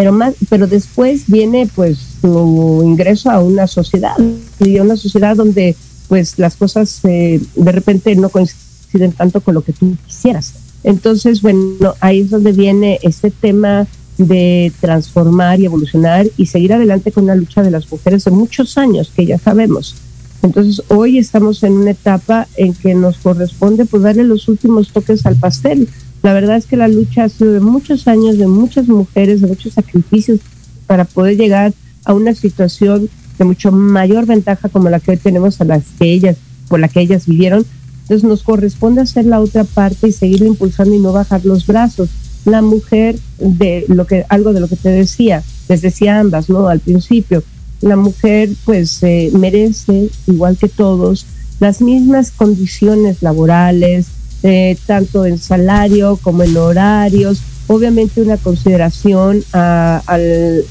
pero 0.00 0.12
más 0.12 0.32
pero 0.48 0.66
después 0.66 1.24
viene 1.26 1.68
pues 1.76 1.98
tu 2.22 2.82
ingreso 2.82 3.30
a 3.30 3.42
una 3.42 3.66
sociedad 3.66 4.16
y 4.58 4.78
a 4.78 4.82
una 4.82 4.96
sociedad 4.96 5.36
donde 5.36 5.76
pues 6.08 6.38
las 6.38 6.56
cosas 6.56 7.00
eh, 7.04 7.38
de 7.54 7.72
repente 7.72 8.16
no 8.16 8.30
coinciden 8.30 9.12
tanto 9.12 9.42
con 9.42 9.52
lo 9.54 9.60
que 9.60 9.74
tú 9.74 9.94
quisieras. 10.06 10.54
Entonces 10.84 11.42
bueno 11.42 11.94
ahí 12.00 12.20
es 12.20 12.30
donde 12.30 12.52
viene 12.52 12.98
este 13.02 13.30
tema 13.30 13.86
de 14.16 14.72
transformar 14.80 15.60
y 15.60 15.66
evolucionar 15.66 16.26
y 16.38 16.46
seguir 16.46 16.72
adelante 16.72 17.12
con 17.12 17.26
la 17.26 17.34
lucha 17.34 17.62
de 17.62 17.70
las 17.70 17.92
mujeres 17.92 18.24
de 18.24 18.30
muchos 18.30 18.78
años 18.78 19.12
que 19.14 19.26
ya 19.26 19.36
sabemos. 19.36 19.96
Entonces 20.42 20.82
hoy 20.88 21.18
estamos 21.18 21.62
en 21.62 21.72
una 21.72 21.90
etapa 21.90 22.48
en 22.56 22.72
que 22.72 22.94
nos 22.94 23.18
corresponde 23.18 23.84
pues 23.84 24.02
darle 24.02 24.24
los 24.24 24.48
últimos 24.48 24.92
toques 24.92 25.26
al 25.26 25.36
pastel 25.36 25.90
la 26.22 26.32
verdad 26.32 26.56
es 26.56 26.66
que 26.66 26.76
la 26.76 26.88
lucha 26.88 27.24
ha 27.24 27.28
sido 27.28 27.52
de 27.52 27.60
muchos 27.60 28.06
años, 28.06 28.36
de 28.36 28.46
muchas 28.46 28.88
mujeres, 28.88 29.40
de 29.40 29.46
muchos 29.46 29.72
sacrificios 29.72 30.40
para 30.86 31.04
poder 31.04 31.36
llegar 31.36 31.72
a 32.04 32.14
una 32.14 32.34
situación 32.34 33.08
de 33.38 33.44
mucho 33.44 33.72
mayor 33.72 34.26
ventaja 34.26 34.68
como 34.68 34.90
la 34.90 35.00
que 35.00 35.12
hoy 35.12 35.16
tenemos 35.16 35.60
a 35.60 35.64
las 35.64 35.84
que 35.98 36.12
ellas, 36.12 36.36
por 36.68 36.78
la 36.78 36.88
que 36.88 37.00
ellas 37.00 37.26
vivieron. 37.26 37.64
Entonces 38.02 38.28
nos 38.28 38.42
corresponde 38.42 39.00
hacer 39.00 39.24
la 39.24 39.40
otra 39.40 39.64
parte 39.64 40.08
y 40.08 40.12
seguir 40.12 40.42
impulsando 40.42 40.94
y 40.94 40.98
no 40.98 41.12
bajar 41.12 41.44
los 41.44 41.66
brazos. 41.66 42.10
La 42.44 42.60
mujer, 42.60 43.18
de 43.38 43.84
lo 43.88 44.06
que, 44.06 44.26
algo 44.28 44.52
de 44.52 44.60
lo 44.60 44.68
que 44.68 44.76
te 44.76 44.90
decía, 44.90 45.42
les 45.68 45.80
decía 45.80 46.18
ambas, 46.18 46.50
¿no? 46.50 46.68
Al 46.68 46.80
principio, 46.80 47.42
la 47.80 47.96
mujer 47.96 48.50
pues 48.64 49.02
eh, 49.02 49.30
merece, 49.32 50.10
igual 50.26 50.56
que 50.58 50.68
todos, 50.68 51.24
las 51.60 51.80
mismas 51.80 52.30
condiciones 52.30 53.22
laborales, 53.22 54.06
eh, 54.42 54.76
tanto 54.86 55.26
en 55.26 55.38
salario 55.38 56.18
como 56.22 56.42
en 56.42 56.56
horarios. 56.56 57.42
Obviamente 57.66 58.22
una 58.22 58.36
consideración 58.36 59.44
a, 59.52 60.02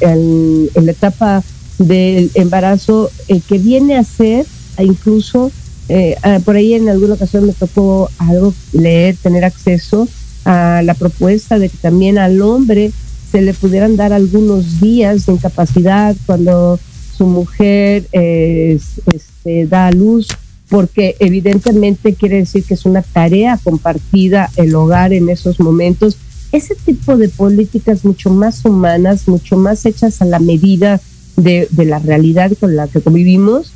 en 0.02 0.70
la 0.74 0.92
etapa 0.92 1.44
del 1.78 2.32
embarazo 2.34 3.10
eh, 3.28 3.42
que 3.48 3.58
viene 3.58 3.98
a 3.98 4.04
ser 4.04 4.46
incluso, 4.80 5.52
eh, 5.88 6.16
por 6.46 6.56
ahí 6.56 6.74
en 6.74 6.90
alguna 6.90 7.14
ocasión 7.14 7.46
me 7.46 7.54
tocó 7.54 8.10
algo 8.18 8.54
leer, 8.74 9.16
tener 9.22 9.46
acceso 9.46 10.08
a 10.46 10.82
la 10.84 10.94
propuesta 10.94 11.60
de 11.60 11.70
que 11.70 11.78
también 11.78 12.18
al 12.18 12.42
hombre 12.42 12.92
se 13.32 13.42
le 13.42 13.54
pudieran 13.54 13.98
dar 13.98 14.14
algunos 14.14 14.80
días 14.82 15.26
de 15.26 15.34
incapacidad 15.34 16.16
cuando 16.26 16.80
su 17.16 17.26
mujer 17.28 18.08
este, 18.12 19.68
da 19.68 19.88
a 19.88 19.92
luz 19.92 20.28
porque 20.70 21.16
evidentemente 21.20 22.14
quiere 22.14 22.38
decir 22.38 22.64
que 22.64 22.76
es 22.76 22.86
una 22.86 23.02
tarea 23.02 23.60
compartida 23.64 24.50
el 24.56 24.74
hogar 24.76 25.14
en 25.14 25.30
esos 25.30 25.60
momentos. 25.60 26.18
Ese 26.52 26.76
tipo 26.76 27.18
de 27.18 27.30
políticas 27.30 28.06
mucho 28.06 28.30
más 28.30 28.64
humanas, 28.64 29.28
mucho 29.28 29.58
más 29.58 29.86
hechas 29.86 30.22
a 30.22 30.26
la 30.26 30.40
medida 30.40 31.02
de, 31.36 31.68
la 31.86 32.00
realidad 32.00 32.52
con 32.60 32.76
la 32.76 32.88
que 32.88 33.02
convivimos, 33.02 33.74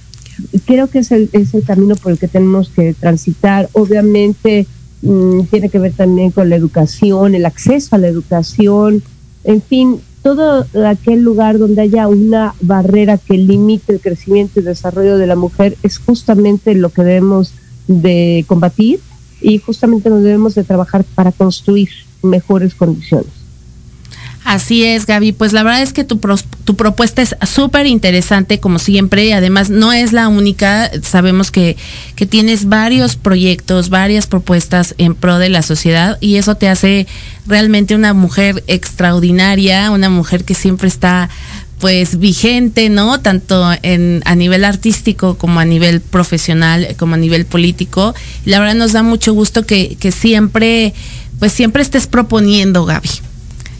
creo 0.65 0.87
que 0.87 0.99
es 0.99 1.11
el, 1.11 1.29
es 1.33 1.53
el 1.53 1.63
camino 1.63 1.95
por 1.95 2.11
el 2.11 2.19
que 2.19 2.27
tenemos 2.27 2.69
que 2.69 2.93
transitar. 2.93 3.69
Obviamente 3.73 4.67
mm, 5.01 5.41
tiene 5.49 5.69
que 5.69 5.79
ver 5.79 5.93
también 5.93 6.31
con 6.31 6.49
la 6.49 6.55
educación, 6.55 7.35
el 7.35 7.45
acceso 7.45 7.95
a 7.95 7.99
la 7.99 8.07
educación, 8.07 9.03
en 9.43 9.61
fin, 9.61 9.99
todo 10.23 10.65
aquel 10.87 11.21
lugar 11.21 11.59
donde 11.59 11.81
haya 11.81 12.07
una 12.07 12.55
barrera 12.61 13.17
que 13.17 13.37
limite 13.37 13.93
el 13.93 13.99
crecimiento 13.99 14.59
y 14.59 14.63
desarrollo 14.63 15.17
de 15.17 15.27
la 15.27 15.35
mujer 15.35 15.77
es 15.83 15.99
justamente 15.99 16.73
lo 16.73 16.89
que 16.89 17.03
debemos 17.03 17.51
de 17.87 18.45
combatir 18.47 19.01
y 19.41 19.57
justamente 19.59 20.09
nos 20.09 20.23
debemos 20.23 20.55
de 20.55 20.63
trabajar 20.63 21.03
para 21.03 21.33
construir 21.33 21.89
mejores 22.21 22.73
condiciones. 22.73 23.42
Así 24.43 24.83
es, 24.83 25.05
Gaby. 25.05 25.31
Pues 25.31 25.53
la 25.53 25.63
verdad 25.63 25.81
es 25.81 25.93
que 25.93 26.03
tu, 26.03 26.19
tu 26.65 26.75
propuesta 26.75 27.21
es 27.21 27.35
súper 27.49 27.85
interesante, 27.85 28.59
como 28.59 28.77
siempre, 28.77 29.25
y 29.25 29.31
además 29.31 29.69
no 29.69 29.93
es 29.93 30.11
la 30.11 30.27
única. 30.27 30.91
Sabemos 31.01 31.49
que, 31.49 31.77
que 32.15 32.25
tienes 32.25 32.67
varios 32.67 33.15
proyectos, 33.15 33.89
varias 33.89 34.27
propuestas 34.27 34.95
en 34.97 35.15
pro 35.15 35.37
de 35.37 35.49
la 35.49 35.61
sociedad, 35.61 36.17
y 36.19 36.35
eso 36.35 36.55
te 36.55 36.67
hace 36.67 37.07
realmente 37.47 37.95
una 37.95 38.13
mujer 38.13 38.63
extraordinaria, 38.67 39.91
una 39.91 40.09
mujer 40.09 40.43
que 40.43 40.55
siempre 40.55 40.87
está 40.89 41.29
pues 41.79 42.17
vigente, 42.19 42.89
¿no? 42.89 43.19
Tanto 43.19 43.69
en, 43.81 44.21
a 44.25 44.35
nivel 44.35 44.63
artístico 44.63 45.37
como 45.37 45.59
a 45.59 45.65
nivel 45.65 45.99
profesional, 45.99 46.95
como 46.97 47.15
a 47.15 47.17
nivel 47.17 47.45
político. 47.45 48.13
La 48.45 48.59
verdad 48.59 48.75
nos 48.75 48.93
da 48.93 49.03
mucho 49.03 49.33
gusto 49.33 49.65
que, 49.65 49.97
que 49.99 50.11
siempre, 50.11 50.93
pues 51.39 51.51
siempre 51.51 51.81
estés 51.81 52.07
proponiendo, 52.07 52.85
Gaby 52.85 53.09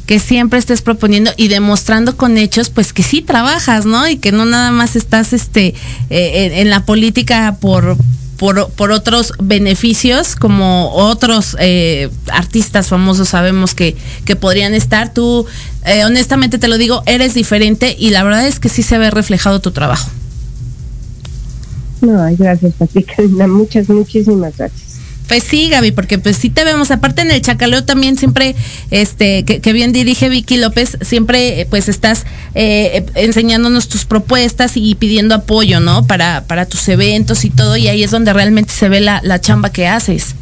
que 0.06 0.20
siempre 0.20 0.60
estés 0.60 0.82
proponiendo 0.82 1.32
y 1.38 1.48
demostrando 1.48 2.18
con 2.18 2.38
hechos 2.38 2.70
pues 2.70 2.94
que 2.94 3.04
sí 3.04 3.22
trabajas, 3.22 3.86
¿no? 3.86 4.08
Y 4.08 4.18
que 4.18 4.32
no 4.32 4.46
nada 4.46 4.72
más 4.72 4.96
estás 4.96 5.34
este 5.34 5.74
eh, 6.10 6.52
en, 6.56 6.70
la 6.70 6.86
política 6.86 7.58
por, 7.62 7.98
por, 8.38 8.92
otros 8.92 9.34
beneficios 9.42 10.36
como 10.36 10.92
otros 10.94 11.56
eh, 11.60 12.10
artistas 12.32 12.88
famosos 12.88 13.30
sabemos 13.30 13.74
que, 13.74 13.96
que 14.26 14.36
podrían 14.36 14.74
estar. 14.74 15.14
Tú, 15.14 15.46
eh, 15.86 16.04
honestamente 16.04 16.58
te 16.58 16.68
lo 16.68 16.78
digo, 16.78 17.04
eres 17.06 17.34
diferente 17.34 17.96
y 17.98 18.10
la 18.10 18.24
verdad 18.24 18.46
es 18.46 18.60
que 18.60 18.68
sí 18.70 18.84
se 18.84 18.98
ve 18.98 19.10
reflejado 19.10 19.62
tu 19.62 19.72
trabajo. 19.72 20.10
No, 22.02 22.22
gracias, 22.38 22.74
Patricia. 22.74 23.48
Muchas, 23.48 23.88
muchísimas 23.88 24.58
gracias. 24.58 24.93
Pues 25.34 25.46
sí, 25.46 25.68
Gaby, 25.68 25.94
porque 25.94 26.20
pues 26.20 26.38
sí 26.38 26.52
te 26.52 26.64
vemos. 26.64 26.92
Aparte 26.92 27.24
en 27.24 27.32
el 27.32 27.42
Chacaleo 27.42 27.84
también 27.84 28.18
siempre, 28.18 28.56
este, 28.92 29.44
que, 29.46 29.74
bien 29.74 29.92
dirige 29.92 30.30
Vicky 30.30 30.58
López, 30.58 30.96
siempre 31.02 31.60
eh, 31.60 31.66
pues 31.68 31.90
estás 31.90 32.26
eh, 32.54 33.04
enseñándonos 33.16 33.88
tus 33.88 34.06
propuestas 34.06 34.74
y 34.76 34.94
pidiendo 34.94 35.34
apoyo, 35.34 35.80
¿no? 35.80 36.06
Para, 36.06 36.44
para 36.46 36.68
tus 36.68 36.88
eventos 36.88 37.46
y 37.46 37.50
todo, 37.50 37.78
y 37.78 37.88
ahí 37.88 38.04
es 38.04 38.12
donde 38.12 38.32
realmente 38.32 38.72
se 38.74 38.90
ve 38.90 39.02
la, 39.02 39.22
la 39.24 39.42
chamba 39.42 39.72
que 39.72 39.88
haces. 39.88 40.36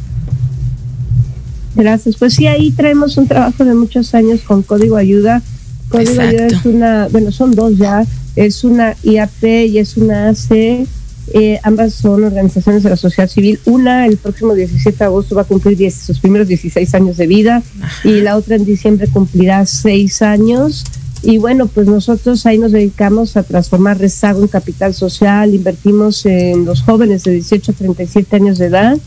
Gracias. 1.74 2.16
Pues 2.16 2.34
sí, 2.34 2.46
ahí 2.46 2.70
traemos 2.70 3.16
un 3.16 3.26
trabajo 3.26 3.64
de 3.64 3.72
muchos 3.72 4.14
años 4.14 4.42
con 4.42 4.62
Código 4.62 4.98
Ayuda. 4.98 5.40
Código 5.88 6.20
Ayuda 6.20 6.48
es 6.48 6.66
una, 6.66 7.08
bueno, 7.08 7.32
son 7.32 7.52
dos 7.52 7.78
ya, 7.78 8.04
es 8.36 8.62
una 8.62 8.94
IAP 9.02 9.42
y 9.42 9.78
es 9.78 9.96
una 9.96 10.28
AC 10.28 10.86
eh, 11.28 11.60
ambas 11.62 11.94
son 11.94 12.24
organizaciones 12.24 12.82
de 12.82 12.90
la 12.90 12.96
sociedad 12.96 13.28
civil. 13.28 13.60
Una 13.64 14.06
el 14.06 14.16
próximo 14.16 14.54
17 14.54 14.98
de 14.98 15.04
agosto 15.04 15.34
va 15.34 15.42
a 15.42 15.46
cumplir 15.46 15.90
sus 15.92 16.18
primeros 16.18 16.48
16 16.48 16.94
años 16.94 17.16
de 17.16 17.26
vida 17.26 17.62
y 18.04 18.20
la 18.20 18.36
otra 18.36 18.56
en 18.56 18.64
diciembre 18.64 19.08
cumplirá 19.08 19.64
6 19.64 20.22
años. 20.22 20.84
Y 21.22 21.38
bueno, 21.38 21.68
pues 21.68 21.86
nosotros 21.86 22.44
ahí 22.46 22.58
nos 22.58 22.72
dedicamos 22.72 23.36
a 23.36 23.44
transformar 23.44 23.98
rezago 23.98 24.40
en 24.42 24.48
capital 24.48 24.92
social, 24.92 25.54
invertimos 25.54 26.26
en 26.26 26.64
los 26.64 26.82
jóvenes 26.82 27.22
de 27.22 27.32
18 27.32 27.70
a 27.70 27.74
37 27.74 28.36
años 28.36 28.58
de 28.58 28.66
edad 28.66 28.98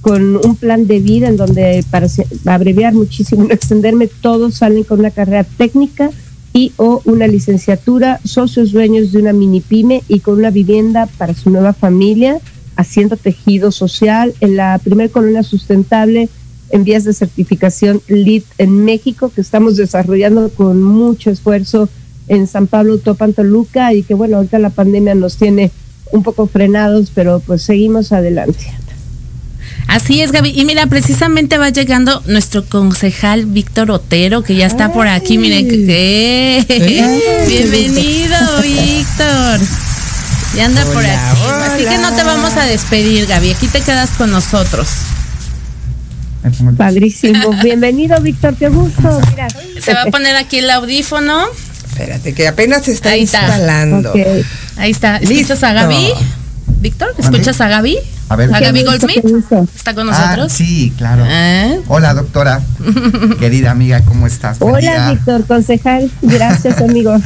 con 0.00 0.36
un 0.36 0.54
plan 0.56 0.86
de 0.86 1.00
vida 1.00 1.28
en 1.28 1.38
donde, 1.38 1.82
para 1.90 2.06
abreviar 2.44 2.92
muchísimo, 2.92 3.44
no 3.44 3.54
extenderme, 3.54 4.06
todos 4.06 4.56
salen 4.56 4.84
con 4.84 5.00
una 5.00 5.10
carrera 5.10 5.44
técnica 5.44 6.10
y 6.54 6.72
o 6.76 7.02
una 7.04 7.26
licenciatura, 7.26 8.20
socios 8.24 8.72
dueños 8.72 9.12
de 9.12 9.18
una 9.18 9.32
mini 9.32 9.60
pyme 9.60 10.02
y 10.08 10.20
con 10.20 10.38
una 10.38 10.50
vivienda 10.50 11.06
para 11.18 11.34
su 11.34 11.50
nueva 11.50 11.72
familia, 11.72 12.38
haciendo 12.76 13.16
tejido 13.16 13.72
social 13.72 14.32
en 14.40 14.56
la 14.56 14.80
primer 14.82 15.10
colonia 15.10 15.42
sustentable 15.42 16.28
en 16.70 16.84
vías 16.84 17.04
de 17.04 17.12
certificación 17.12 18.00
LEED 18.06 18.44
en 18.58 18.84
México, 18.84 19.30
que 19.34 19.40
estamos 19.40 19.76
desarrollando 19.76 20.48
con 20.48 20.82
mucho 20.82 21.30
esfuerzo 21.30 21.88
en 22.28 22.46
San 22.46 22.68
Pablo, 22.68 22.98
Topan, 22.98 23.32
Toluca, 23.32 23.92
y 23.92 24.02
que 24.02 24.14
bueno, 24.14 24.36
ahorita 24.36 24.58
la 24.60 24.70
pandemia 24.70 25.14
nos 25.14 25.36
tiene 25.36 25.72
un 26.12 26.22
poco 26.22 26.46
frenados, 26.46 27.10
pero 27.12 27.40
pues 27.40 27.62
seguimos 27.62 28.12
adelante. 28.12 28.64
Así 29.94 30.20
es, 30.22 30.32
Gaby. 30.32 30.50
Y 30.56 30.64
mira, 30.64 30.88
precisamente 30.88 31.56
va 31.56 31.68
llegando 31.68 32.20
nuestro 32.26 32.64
concejal 32.64 33.46
Víctor 33.46 33.92
Otero, 33.92 34.42
que 34.42 34.56
ya 34.56 34.66
está 34.66 34.92
por 34.92 35.06
aquí. 35.06 35.38
Miren, 35.38 35.68
que, 35.68 36.64
bienvenido, 37.46 38.36
Víctor. 38.60 39.60
Ya 40.56 40.64
anda 40.64 40.84
por 40.86 41.06
aquí. 41.06 41.40
Así 41.62 41.84
que 41.84 41.98
no 41.98 42.12
te 42.12 42.24
vamos 42.24 42.56
a 42.56 42.64
despedir, 42.64 43.26
Gaby. 43.26 43.52
Aquí 43.52 43.68
te 43.68 43.82
quedas 43.82 44.10
con 44.10 44.32
nosotros. 44.32 44.88
Padrísimo. 46.76 47.52
Bienvenido, 47.62 48.20
Víctor, 48.20 48.56
qué 48.56 48.70
gusto. 48.70 49.20
Mira. 49.30 49.46
Se 49.80 49.94
va 49.94 50.02
a 50.02 50.06
poner 50.06 50.34
aquí 50.34 50.58
el 50.58 50.70
audífono. 50.70 51.44
Espérate, 51.88 52.34
que 52.34 52.48
apenas 52.48 52.86
se 52.86 52.90
está 52.90 53.10
Ahí 53.10 53.22
está. 53.22 53.42
instalando. 53.42 54.12
Ahí 54.76 54.90
está. 54.90 55.18
¿Escuchas 55.18 55.50
Listo. 55.50 55.66
a 55.66 55.72
Gaby? 55.72 56.08
Víctor, 56.84 57.14
¿escuchas 57.16 57.58
a 57.62 57.68
Gaby? 57.68 57.96
A 58.28 58.36
ver. 58.36 58.54
¿A 58.54 58.58
Qué 58.58 58.64
Gaby 58.66 58.82
Goldsmith? 58.84 59.24
¿Está 59.74 59.94
con 59.94 60.06
Ah, 60.10 60.12
nosotros? 60.12 60.52
sí, 60.52 60.92
claro. 60.98 61.24
¿Eh? 61.26 61.80
Hola, 61.88 62.12
doctora. 62.12 62.60
Querida 63.40 63.70
amiga, 63.70 64.02
¿cómo 64.04 64.26
estás? 64.26 64.58
Hola. 64.60 65.12
Víctor, 65.12 65.46
concejal. 65.46 66.10
Gracias, 66.20 66.82
amigo. 66.82 67.16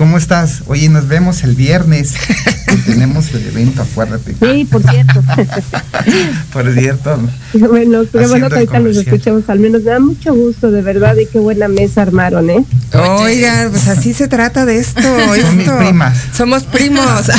¿Cómo 0.00 0.16
estás? 0.16 0.62
Oye, 0.66 0.88
nos 0.88 1.08
vemos 1.08 1.44
el 1.44 1.54
viernes. 1.54 2.14
Tenemos 2.86 3.34
el 3.34 3.46
evento, 3.46 3.82
acuérdate. 3.82 4.34
Sí, 4.40 4.64
por 4.64 4.82
cierto. 4.82 5.22
Por 6.54 6.72
cierto. 6.72 7.20
bueno, 7.52 8.04
qué 8.10 8.26
bueno 8.26 8.48
que 8.48 8.54
ahorita 8.54 8.58
los 8.58 8.94
comercial. 8.96 9.04
escuchamos. 9.04 9.44
Al 9.48 9.58
menos 9.58 9.82
me 9.82 9.90
da 9.90 10.00
mucho 10.00 10.34
gusto, 10.34 10.70
de 10.70 10.80
verdad, 10.80 11.16
y 11.18 11.26
qué 11.26 11.38
buena 11.38 11.68
mesa 11.68 12.00
armaron, 12.00 12.48
¿eh? 12.48 12.64
Oigan, 12.94 13.70
pues 13.70 13.88
así 13.88 14.14
se 14.14 14.26
trata 14.26 14.64
de 14.64 14.78
esto. 14.78 15.02
Son 15.02 15.56
mis 15.58 15.68
primas. 15.68 16.18
Somos 16.32 16.62
primos. 16.64 17.04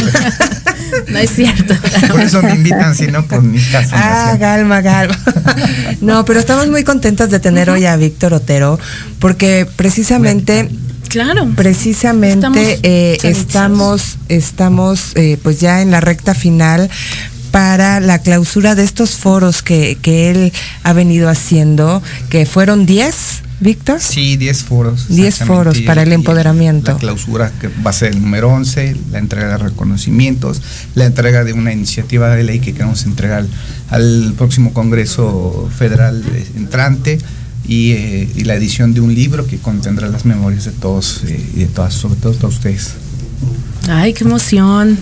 No 1.08 1.20
es 1.20 1.30
cierto. 1.32 1.74
Por 2.10 2.20
eso 2.20 2.42
me 2.42 2.54
invitan, 2.54 2.94
si 2.94 3.08
no, 3.08 3.26
por 3.26 3.42
mi 3.42 3.62
casa. 3.62 3.96
Ah, 3.96 4.38
calma, 4.38 4.84
calma. 4.84 5.18
No, 6.02 6.26
pero 6.26 6.40
estamos 6.42 6.68
muy 6.68 6.84
contentas 6.84 7.30
de 7.30 7.40
tener 7.40 7.70
hoy 7.70 7.86
a 7.86 7.96
Víctor 7.96 8.34
Otero, 8.34 8.78
porque 9.20 9.66
precisamente, 9.78 10.70
Claro. 11.12 11.48
precisamente 11.56 12.34
Estamos 12.48 12.80
eh, 12.84 13.18
estamos, 13.24 14.18
estamos 14.30 15.12
eh, 15.16 15.38
pues 15.44 15.60
ya 15.60 15.82
en 15.82 15.92
la 15.92 16.00
recta 16.02 16.34
final 16.34 16.90
para 17.52 18.00
la 18.00 18.20
clausura 18.20 18.76
de 18.76 18.84
estos 18.84 19.12
foros 19.12 19.62
que, 19.62 19.98
que 20.02 20.32
él 20.32 20.54
ha 20.84 20.94
venido 20.94 21.28
haciendo, 21.30 22.02
que 22.30 22.46
fueron 22.46 22.86
10, 22.86 23.42
Víctor. 23.60 24.00
Sí, 24.00 24.38
10 24.38 24.64
foros. 24.64 25.08
10 25.10 25.28
exactamente, 25.28 25.46
foros 25.58 25.78
y- 25.80 25.82
para 25.82 26.04
el 26.04 26.14
empoderamiento. 26.14 26.94
La 26.94 26.98
clausura 26.98 27.52
que 27.60 27.68
va 27.86 27.90
a 27.90 27.94
ser 27.94 28.14
el 28.14 28.22
número 28.22 28.50
11, 28.50 28.96
la 29.12 29.20
entrega 29.20 29.50
de 29.50 29.58
reconocimientos, 29.58 30.62
la 30.96 31.06
entrega 31.06 31.44
de 31.44 31.52
una 31.54 31.74
iniciativa 31.74 32.34
de 32.34 32.44
ley 32.44 32.60
que 32.60 32.72
queremos 32.74 33.04
entregar 33.06 33.46
al 33.90 34.34
próximo 34.38 34.74
Congreso 34.74 35.70
Federal 35.78 36.24
eh, 36.34 36.48
entrante 36.56 37.20
y, 37.68 37.92
eh, 37.92 38.30
y 38.36 38.44
la 38.44 38.56
edición 38.56 38.94
de 38.94 39.02
un 39.02 39.14
libro 39.14 39.46
que 39.48 39.58
contendrá 39.58 40.08
las 40.10 40.26
memorias 40.26 40.66
de 40.66 40.72
todos 40.72 41.22
eh, 41.28 41.40
y 41.56 41.60
de 41.60 41.66
todas, 41.68 41.94
sobre 41.94 42.16
todo 42.20 42.34
de 42.34 42.46
ustedes. 42.48 42.94
Ay, 43.90 44.14
qué 44.14 44.24
emoción. 44.24 44.98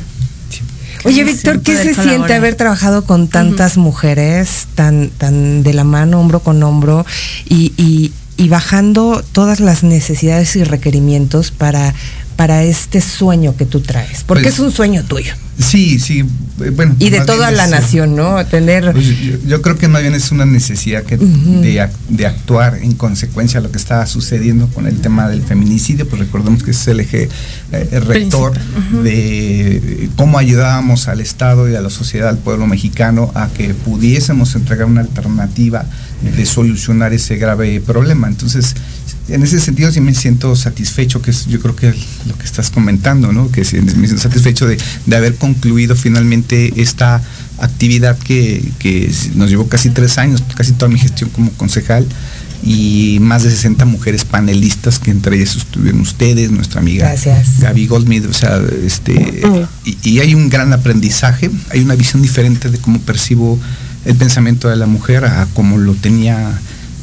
Oye, 1.06 1.16
Qué 1.18 1.24
Víctor, 1.24 1.62
¿qué 1.62 1.78
se 1.78 1.94
siente 1.94 2.34
haber 2.34 2.56
trabajado 2.56 3.06
con 3.06 3.30
tantas 3.30 3.78
mujeres, 3.78 4.68
tan, 4.76 5.10
tan 5.18 5.64
de 5.64 5.74
la 5.74 5.86
mano, 5.86 6.20
hombro 6.20 6.42
con 6.42 6.62
hombro, 6.64 7.06
y, 7.48 7.72
y- 7.78 8.12
y 8.36 8.48
bajando 8.48 9.22
todas 9.34 9.60
las 9.60 9.84
necesidades 9.84 10.56
y 10.56 10.64
requerimientos 10.64 11.52
para, 11.52 11.94
para 12.40 12.64
este 12.64 13.02
sueño 13.02 13.58
que 13.58 13.66
tú 13.66 13.82
traes? 13.82 14.24
Porque 14.26 14.44
Pues- 14.44 14.54
es 14.54 14.60
un 14.62 14.72
sueño 14.72 15.04
tuyo. 15.04 15.34
Sí, 15.60 16.00
sí, 16.00 16.20
eh, 16.64 16.70
bueno. 16.74 16.96
Y 16.98 17.10
de 17.10 17.20
toda 17.26 17.52
la 17.52 17.66
es, 17.66 17.70
nación, 17.70 18.16
¿no? 18.16 18.46
Tener... 18.46 18.94
Pues 18.94 19.06
yo, 19.20 19.36
yo 19.46 19.62
creo 19.62 19.78
que 19.78 19.90
más 19.90 20.02
bien 20.02 20.14
es 20.16 20.32
una 20.32 20.46
necesidad 20.46 21.04
que 21.04 21.16
Ujú. 21.16 21.60
de, 21.60 21.82
ac- 21.84 21.92
de 22.08 22.26
actuar 22.28 22.78
en 22.82 22.94
consecuencia 22.94 23.60
a 23.60 23.62
lo 23.64 23.70
que 23.70 23.78
está 23.78 24.06
sucediendo 24.06 24.70
con 24.70 24.88
el 24.88 25.02
tema 25.02 25.28
del 25.28 25.42
feminicidio, 25.42 26.08
pues 26.08 26.22
recordemos 26.22 26.64
que 26.64 26.72
es 26.72 26.88
el 26.88 27.02
eje 27.02 27.28
eh, 27.74 27.90
el 27.92 28.06
rector 28.06 28.54
de 29.04 30.10
cómo 30.16 30.38
ayudábamos 30.38 31.10
al 31.10 31.20
Estado 31.20 31.70
y 31.70 31.76
a 31.76 31.82
la 31.82 31.90
sociedad, 31.90 32.30
al 32.30 32.38
pueblo 32.38 32.66
mexicano, 32.66 33.30
a 33.36 33.50
que 33.50 33.74
pudiésemos 33.74 34.56
entregar 34.56 34.86
una 34.86 35.02
alternativa 35.02 35.84
de 36.22 36.46
solucionar 36.46 37.12
ese 37.14 37.36
grave 37.36 37.82
problema. 37.82 38.28
Entonces, 38.30 38.76
en 39.30 39.44
ese 39.44 39.60
sentido 39.60 39.92
sí 39.92 40.02
me 40.02 40.14
siento 40.14 40.56
satisfecho, 40.56 41.22
que 41.22 41.32
es 41.32 41.46
yo 41.48 41.60
creo 41.60 41.76
que 41.76 41.94
lo 42.28 42.38
que 42.38 42.46
estás 42.46 42.70
comentando, 42.70 43.32
¿no? 43.32 43.52
Que 43.52 43.64
sí, 43.66 43.80
me 43.82 44.08
siento 44.08 44.20
satisfecho 44.20 44.68
de, 44.68 44.78
de 45.06 45.16
haber 45.16 45.36
concluido 45.36 45.96
finalmente 45.96 46.74
esta 46.82 47.22
actividad 47.60 48.18
que, 48.18 48.64
que 48.80 49.12
nos 49.36 49.50
llevó 49.50 49.68
casi 49.68 49.90
tres 49.90 50.18
años, 50.18 50.44
casi 50.56 50.74
toda 50.74 50.90
mi 50.90 51.00
gestión 51.00 51.30
como 51.30 51.52
concejal 51.52 52.08
y 52.62 53.20
más 53.22 53.44
de 53.44 53.52
60 53.52 53.86
mujeres 53.86 54.26
panelistas 54.26 55.00
que 55.00 55.12
entre 55.12 55.38
ellas 55.38 55.56
estuvieron 55.56 56.02
ustedes, 56.02 56.52
nuestra 56.52 56.82
amiga 56.82 57.08
Gracias. 57.08 57.60
Gaby 57.60 57.88
Goldsmith, 57.88 58.26
o 58.26 58.34
sea, 58.34 58.62
este, 58.86 59.42
y, 59.86 59.98
y 60.10 60.20
hay 60.20 60.36
un 60.36 60.50
gran 60.50 60.74
aprendizaje, 60.74 61.50
hay 61.70 61.80
una 61.82 61.96
visión 61.96 62.22
diferente 62.22 62.70
de 62.70 62.78
cómo 62.78 63.00
percibo 63.00 63.58
el 64.06 64.16
pensamiento 64.16 64.70
de 64.70 64.76
la 64.76 64.88
mujer 64.88 65.26
a 65.26 65.48
como 65.54 65.78
lo 65.78 65.94
tenía, 65.94 66.52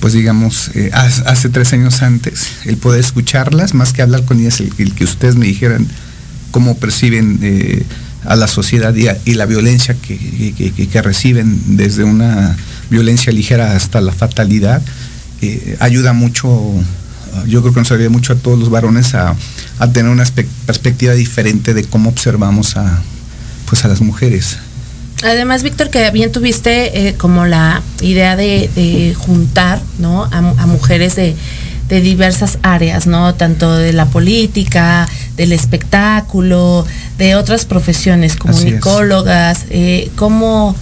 pues 0.01 0.13
digamos, 0.13 0.71
eh, 0.75 0.91
hace, 0.93 1.49
tres 1.49 1.73
años 1.73 2.03
antes, 2.03 2.49
el 2.65 2.77
poder 2.77 3.01
escucharlas, 3.01 3.75
más 3.75 3.93
que 3.93 4.03
hablar 4.03 4.25
con 4.25 4.41
ellas, 4.41 4.61
el, 4.61 4.95
que 4.95 5.05
ustedes 5.05 5.37
me 5.37 5.47
dijeran 5.47 5.87
cómo 6.51 6.77
perciben 6.77 7.39
eh, 7.43 7.83
a 8.25 8.37
la 8.37 8.49
sociedad 8.49 8.95
y, 8.95 9.35
la 9.35 9.47
violencia 9.47 9.95
que, 9.95 10.17
que- 10.55 11.03
reciben, 11.03 11.77
desde 11.77 12.05
una 12.05 12.57
violencia 12.91 13.33
ligera 13.33 13.73
hasta 13.77 14.01
la 14.01 14.13
fatalidad, 14.13 14.83
eh, 15.43 15.77
ayuda 15.81 16.13
mucho, 16.13 16.49
yo 17.47 17.63
creo 17.63 17.75
que 17.75 17.81
nos 17.81 17.93
ayuda 17.93 18.09
mucho 18.11 18.33
a 18.33 18.37
todos 18.37 18.59
los 18.59 18.71
varones 18.71 19.15
a, 19.15 19.35
a 19.79 19.93
tener 19.93 20.11
una 20.11 20.25
perspectiva 20.67 21.15
diferente 21.15 21.75
de 21.75 21.85
cómo 21.85 22.11
observamos 22.11 22.77
a, 22.77 23.03
pues 23.67 23.85
a 23.85 23.89
las 23.89 24.01
mujeres. 24.01 24.59
Además, 25.23 25.63
Víctor, 25.63 25.91
que 25.91 26.11
bien 26.11 26.31
tuviste 26.31 27.09
eh, 27.09 27.15
como 27.15 27.47
la 27.47 27.83
idea 28.03 28.37
de, 28.37 28.69
de 28.75 29.15
juntar, 29.15 29.81
¿no? 29.99 30.25
A, 30.31 30.41
mu- 30.43 30.55
a 30.59 30.67
mujeres 30.67 31.17
de, 31.17 31.35
de 31.89 32.01
diversas 32.03 32.59
áreas, 32.63 33.07
¿no? 33.07 33.35
Tanto 33.35 33.75
de 33.77 33.93
la 33.95 34.07
política, 34.07 35.09
del 35.37 35.53
espectáculo, 35.53 36.87
de 37.19 37.35
otras 37.35 37.65
profesiones, 37.65 38.37
comunicólogas. 38.37 39.65
Eh, 39.71 40.11
¿cómo, 40.17 40.77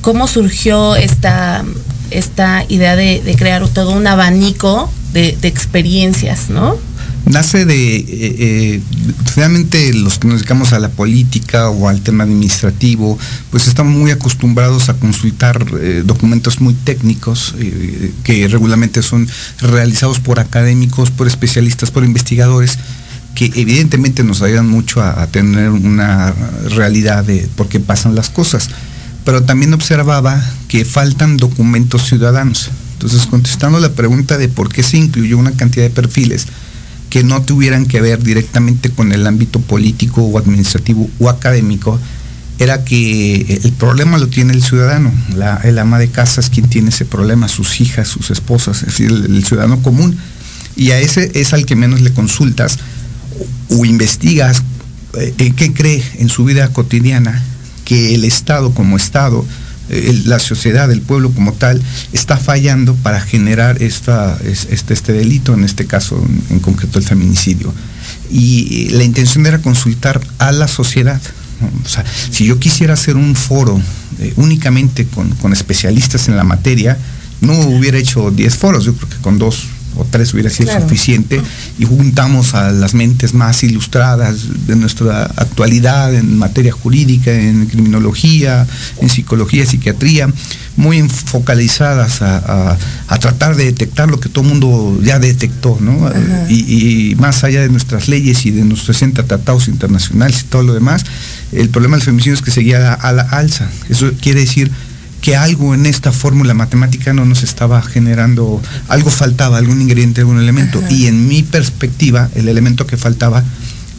¿Cómo 0.00 0.28
surgió 0.28 0.94
esta, 0.96 1.64
esta 2.10 2.64
idea 2.68 2.94
de, 2.96 3.20
de 3.20 3.34
crear 3.34 3.66
todo 3.68 3.90
un 3.90 4.06
abanico 4.06 4.90
de, 5.12 5.36
de 5.40 5.48
experiencias, 5.48 6.50
¿no? 6.50 6.76
Nace 7.26 7.64
de, 7.64 7.96
eh, 7.96 8.06
eh, 8.08 8.80
finalmente 9.32 9.92
los 9.94 10.18
que 10.18 10.28
nos 10.28 10.38
dedicamos 10.38 10.72
a 10.72 10.78
la 10.78 10.88
política 10.88 11.70
o 11.70 11.88
al 11.88 12.00
tema 12.00 12.24
administrativo, 12.24 13.18
pues 13.50 13.66
estamos 13.68 13.94
muy 13.94 14.10
acostumbrados 14.10 14.88
a 14.88 14.94
consultar 14.94 15.64
eh, 15.80 16.02
documentos 16.04 16.60
muy 16.60 16.74
técnicos 16.74 17.54
eh, 17.58 18.12
que 18.24 18.48
regularmente 18.48 19.02
son 19.02 19.28
realizados 19.60 20.20
por 20.20 20.40
académicos, 20.40 21.10
por 21.10 21.26
especialistas, 21.26 21.90
por 21.90 22.04
investigadores 22.04 22.78
que 23.34 23.50
evidentemente 23.54 24.24
nos 24.24 24.42
ayudan 24.42 24.68
mucho 24.68 25.00
a 25.00 25.26
tener 25.28 25.70
una 25.70 26.34
realidad 26.68 27.24
de 27.24 27.48
por 27.56 27.66
qué 27.66 27.80
pasan 27.80 28.14
las 28.14 28.28
cosas. 28.28 28.68
Pero 29.24 29.42
también 29.42 29.72
observaba 29.72 30.44
que 30.68 30.84
faltan 30.84 31.38
documentos 31.38 32.06
ciudadanos. 32.06 32.70
Entonces, 32.92 33.26
contestando 33.26 33.80
la 33.80 33.88
pregunta 33.88 34.36
de 34.36 34.48
por 34.48 34.68
qué 34.68 34.82
se 34.82 34.98
incluyó 34.98 35.38
una 35.38 35.52
cantidad 35.52 35.84
de 35.84 35.90
perfiles, 35.90 36.46
que 37.12 37.22
no 37.24 37.42
tuvieran 37.42 37.84
que 37.84 38.00
ver 38.00 38.22
directamente 38.22 38.88
con 38.88 39.12
el 39.12 39.26
ámbito 39.26 39.60
político 39.60 40.22
o 40.22 40.38
administrativo 40.38 41.10
o 41.18 41.28
académico, 41.28 42.00
era 42.58 42.86
que 42.86 43.60
el 43.62 43.72
problema 43.72 44.16
lo 44.16 44.28
tiene 44.28 44.54
el 44.54 44.62
ciudadano, 44.62 45.12
el 45.62 45.78
ama 45.78 45.98
de 45.98 46.08
casa 46.08 46.40
es 46.40 46.48
quien 46.48 46.70
tiene 46.70 46.88
ese 46.88 47.04
problema, 47.04 47.48
sus 47.48 47.82
hijas, 47.82 48.08
sus 48.08 48.30
esposas, 48.30 48.78
es 48.78 48.86
decir, 48.86 49.10
el, 49.10 49.44
ciudadano 49.44 49.82
común. 49.82 50.16
Y 50.74 50.92
a 50.92 51.00
ese 51.00 51.30
es 51.34 51.52
al 51.52 51.66
que 51.66 51.76
menos 51.76 52.00
le 52.00 52.14
consultas 52.14 52.78
o, 53.68 53.76
o 53.76 53.84
investigas 53.84 54.62
eh, 55.18 55.34
en 55.36 55.54
qué 55.54 55.74
cree 55.74 56.02
en 56.14 56.30
su 56.30 56.46
vida 56.46 56.72
cotidiana 56.72 57.42
que 57.84 58.14
el 58.14 58.24
Estado 58.24 58.72
como 58.72 58.96
Estado 58.96 59.44
la 60.24 60.38
sociedad, 60.38 60.90
el 60.90 61.02
pueblo 61.02 61.30
como 61.30 61.52
tal, 61.52 61.82
está 62.12 62.36
fallando 62.36 62.94
para 62.96 63.20
generar 63.20 63.82
esta, 63.82 64.38
es- 64.44 64.66
este, 64.70 64.94
este 64.94 65.12
delito, 65.12 65.54
en 65.54 65.64
este 65.64 65.86
caso 65.86 66.24
en, 66.50 66.60
concreto 66.60 66.98
el 66.98 67.04
feminicidio. 67.04 67.72
Y 68.30 68.88
la 68.90 69.04
intención 69.04 69.46
era 69.46 69.58
consultar 69.60 70.20
a 70.38 70.52
la 70.52 70.68
sociedad. 70.68 71.20
O 71.84 71.88
sea, 71.88 72.04
si 72.30 72.46
yo 72.46 72.58
quisiera 72.58 72.94
hacer 72.94 73.16
un 73.16 73.36
foro 73.36 73.80
eh, 74.18 74.32
únicamente 74.36 75.06
con, 75.06 75.30
con 75.36 75.52
especialistas 75.52 76.28
en 76.28 76.36
la 76.36 76.44
materia, 76.44 76.98
no 77.40 77.52
hubiera 77.68 77.98
hecho 77.98 78.30
10 78.30 78.56
foros, 78.56 78.84
yo 78.84 78.94
creo 78.94 79.08
que 79.10 79.16
con 79.18 79.38
dos 79.38 79.64
o 79.96 80.04
tres 80.04 80.32
hubiera 80.32 80.50
sido 80.50 80.70
Claro. 80.70 80.82
suficiente 80.84 81.40
y 81.78 81.84
juntamos 81.84 82.54
a 82.54 82.70
las 82.70 82.94
mentes 82.94 83.34
más 83.34 83.62
ilustradas 83.62 84.66
de 84.66 84.76
nuestra 84.76 85.24
actualidad 85.36 86.14
en 86.14 86.38
materia 86.38 86.72
jurídica, 86.72 87.32
en 87.32 87.66
criminología, 87.66 88.66
en 89.00 89.08
psicología, 89.10 89.66
psiquiatría, 89.66 90.28
muy 90.76 91.02
focalizadas 91.08 92.22
a, 92.22 92.38
a- 92.72 92.78
a 93.08 93.18
tratar 93.18 93.56
de 93.56 93.64
detectar 93.66 94.08
lo 94.08 94.18
que 94.20 94.28
todo 94.28 94.44
el 94.44 94.50
mundo 94.50 94.98
ya 95.02 95.18
detectó, 95.18 95.76
¿no? 95.80 96.10
Y, 96.48 97.10
y 97.10 97.14
más 97.16 97.44
allá 97.44 97.60
de 97.60 97.68
nuestras 97.68 98.08
leyes 98.08 98.46
y 98.46 98.50
de 98.50 98.64
nuestros 98.64 98.96
60 98.96 99.24
tratados 99.24 99.68
internacionales 99.68 100.40
y 100.42 100.44
todo 100.44 100.62
lo 100.62 100.74
demás, 100.74 101.04
el 101.52 101.68
problema 101.68 101.96
del 101.96 102.04
feminicidio 102.04 102.34
es 102.34 102.42
que 102.42 102.50
seguía 102.50 102.94
a 102.94 103.12
la 103.12 103.22
alza. 103.22 103.68
Eso 103.90 104.10
quiere 104.20 104.40
decir 104.40 104.70
que 105.22 105.36
algo 105.36 105.72
en 105.72 105.86
esta 105.86 106.12
fórmula 106.12 106.52
matemática 106.52 107.12
no 107.12 107.24
nos 107.24 107.44
estaba 107.44 107.80
generando, 107.80 108.60
algo 108.88 109.08
faltaba, 109.08 109.56
algún 109.56 109.80
ingrediente, 109.80 110.20
algún 110.20 110.40
elemento. 110.40 110.82
Y 110.90 111.06
en 111.06 111.28
mi 111.28 111.44
perspectiva, 111.44 112.28
el 112.34 112.48
elemento 112.48 112.86
que 112.86 112.96
faltaba 112.96 113.42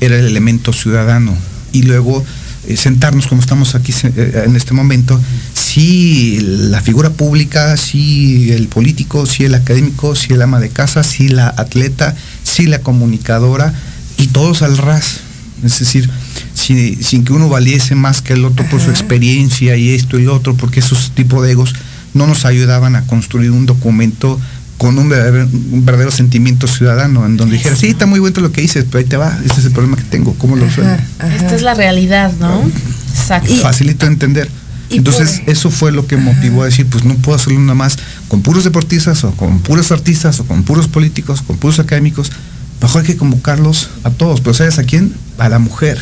era 0.02 0.20
el 0.20 0.26
elemento 0.26 0.74
ciudadano. 0.74 1.34
Y 1.72 1.84
luego 1.84 2.24
eh, 2.68 2.76
sentarnos 2.76 3.28
como 3.28 3.40
estamos 3.40 3.74
aquí 3.74 3.94
eh, 4.04 4.44
en 4.46 4.58
este 4.58 4.74
momento, 4.74 5.20
si 5.54 6.40
la 6.42 6.82
figura 6.82 7.10
pública, 7.10 7.78
si 7.78 8.52
el 8.52 8.68
político, 8.68 9.26
si 9.26 9.46
el 9.46 9.56
académico, 9.56 10.16
si 10.16 10.34
el 10.34 10.42
ama 10.42 10.60
de 10.60 10.70
casa, 10.70 11.04
si 11.04 11.30
la 11.30 11.48
atleta, 11.48 12.16
si 12.44 12.68
la 12.68 12.80
comunicadora, 12.80 13.74
y 14.18 14.28
todos 14.28 14.62
al 14.62 14.78
ras. 14.78 15.22
Es 15.64 15.80
decir, 15.80 16.10
sin, 16.54 17.26
que 17.26 17.34
uno 17.34 17.50
valiese 17.50 17.96
más 17.96 18.22
que 18.22 18.34
el 18.34 18.46
otro 18.46 18.66
por 18.70 18.80
su 18.80 18.90
experiencia 18.90 19.76
y 19.76 19.90
esto 19.90 20.20
y 20.20 20.24
lo 20.24 20.36
otro, 20.36 20.56
porque 20.56 20.80
esos 20.80 21.12
tipos 21.12 21.44
de 21.44 21.52
egos 21.52 21.74
no 22.14 22.28
nos 22.28 22.46
ayudaban 22.46 22.96
a 22.96 23.06
construir 23.06 23.52
un 23.52 23.66
documento 23.66 24.40
con 24.78 24.98
un 24.98 25.10
verdadero, 25.10 26.12
sentimiento 26.12 26.68
ciudadano, 26.68 27.26
en 27.26 27.38
donde 27.38 27.56
dijera, 27.56 27.76
sí, 27.76 27.88
está 27.88 28.06
muy 28.06 28.20
bueno 28.20 28.42
lo 28.42 28.52
que 28.52 28.62
dices, 28.62 28.86
pero 28.90 29.00
ahí 29.00 29.06
te 29.06 29.18
va, 29.18 29.38
ese 29.46 29.62
es 29.62 29.66
el 29.66 29.72
problema 29.72 29.98
que 29.98 30.04
tengo, 30.04 30.34
¿cómo 30.34 30.56
lo 30.56 30.66
resuelvo? 30.66 30.96
Esta 31.20 31.56
es 31.56 31.62
la 31.62 31.74
realidad, 31.74 32.34
¿no? 32.40 32.62
Exacto. 33.16 33.54
Facilito 33.56 34.06
entender. 34.06 34.50
Entonces, 34.90 35.42
eso 35.48 35.72
fue 35.72 35.92
lo 35.92 36.06
que 36.06 36.18
motivó 36.18 36.64
a 36.64 36.66
decir, 36.66 36.86
pues 36.86 37.04
no 37.04 37.16
puedo 37.16 37.36
hacerlo 37.36 37.60
nada 37.60 37.74
más 37.74 37.98
con 38.28 38.42
puros 38.42 38.64
deportistas 38.64 39.24
o 39.24 39.32
con 39.32 39.60
puros 39.60 39.92
artistas 39.92 40.40
o 40.40 40.46
con 40.46 40.64
puros 40.64 40.88
políticos, 40.88 41.42
con 41.42 41.58
puros 41.58 41.80
académicos. 41.80 42.32
Mejor 42.82 43.02
hay 43.02 43.08
que 43.08 43.18
convocarlos 43.18 43.90
a 44.04 44.12
todos, 44.12 44.42
pero 44.42 44.54
¿sabes 44.54 44.78
a 44.78 44.84
quién? 44.84 45.14
A 45.40 45.50
la 45.50 45.58
mujer 45.58 45.98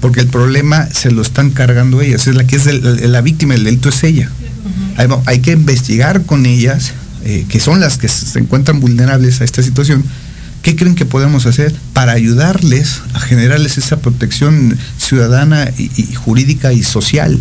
porque 0.00 0.20
el 0.20 0.28
problema 0.28 0.86
se 0.86 1.10
lo 1.10 1.22
están 1.22 1.50
cargando 1.50 2.00
ellas, 2.00 2.26
es 2.26 2.34
la 2.34 2.46
que 2.46 2.56
es 2.56 2.66
la 2.66 3.20
víctima 3.20 3.54
del 3.54 3.64
delito 3.64 3.88
es 3.88 4.04
ella. 4.04 4.30
hay, 5.26 5.40
que 5.40 5.52
investigar 5.52 6.24
con 6.24 6.46
ellas, 6.46 6.92
eh, 7.24 7.46
que 7.48 7.60
son 7.60 7.80
las 7.80 7.98
que 7.98 8.08
se 8.08 8.38
encuentran 8.38 8.80
vulnerables 8.80 9.40
a 9.40 9.44
esta 9.44 9.62
situación, 9.62 10.04
¿qué 10.62 10.76
creen 10.76 10.94
que 10.94 11.06
podemos 11.06 11.46
hacer 11.46 11.74
para 11.92 12.12
ayudarles 12.12 13.02
a 13.14 13.20
generarles 13.20 13.78
esa 13.78 13.98
protección 14.00 14.76
ciudadana 14.98 15.70
y 15.76 16.14
jurídica 16.14 16.72
y 16.72 16.82
social? 16.82 17.38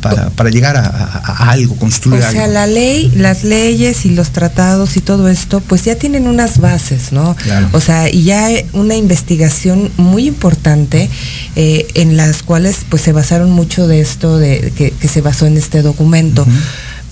Para, 0.00 0.50
llegar 0.50 0.76
a, 0.76 1.50
algo, 1.50 1.76
construir 1.76 2.22
algo. 2.22 2.38
O 2.38 2.42
sea, 2.42 2.46
la 2.48 2.66
ley, 2.66 3.12
las 3.16 3.44
leyes 3.44 4.04
y 4.04 4.10
los 4.10 4.30
tratados 4.30 4.96
y 4.96 5.00
todo 5.00 5.28
esto, 5.28 5.60
pues 5.60 5.84
ya 5.84 5.96
tienen 5.96 6.26
unas 6.26 6.58
bases, 6.58 7.12
¿no? 7.12 7.36
O 7.72 7.80
sea, 7.80 8.08
y 8.10 8.24
ya 8.24 8.46
hay 8.46 8.66
una 8.72 8.96
investigación 8.96 9.90
muy 9.96 10.26
importante 10.26 11.08
eh, 11.56 11.86
en 11.94 12.16
las 12.16 12.42
cuales 12.42 12.84
pues 12.88 13.02
se 13.02 13.12
basaron 13.12 13.50
mucho 13.50 13.86
de 13.86 14.00
esto 14.00 14.38
de, 14.38 14.72
que, 14.76 15.08
se 15.08 15.20
basó 15.20 15.46
en 15.46 15.56
este 15.56 15.82
documento. 15.82 16.46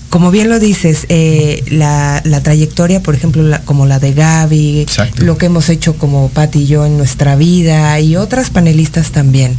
como 0.09 0.31
bien 0.31 0.49
lo 0.49 0.59
dices, 0.59 1.05
eh, 1.09 1.63
la, 1.69 2.21
trayectoria, 2.43 3.01
por 3.01 3.15
ejemplo, 3.15 3.43
como 3.65 3.85
la 3.85 3.99
de 3.99 4.13
Gaby, 4.13 4.85
lo 5.17 5.37
que 5.37 5.47
hemos 5.47 5.69
hecho 5.69 5.97
como 5.97 6.29
Patti 6.29 6.59
y 6.59 6.67
yo 6.67 6.85
en 6.85 6.97
nuestra 6.97 7.35
vida 7.35 7.99
y 7.99 8.15
otras 8.15 8.49
panelistas 8.49 9.11
también. 9.11 9.57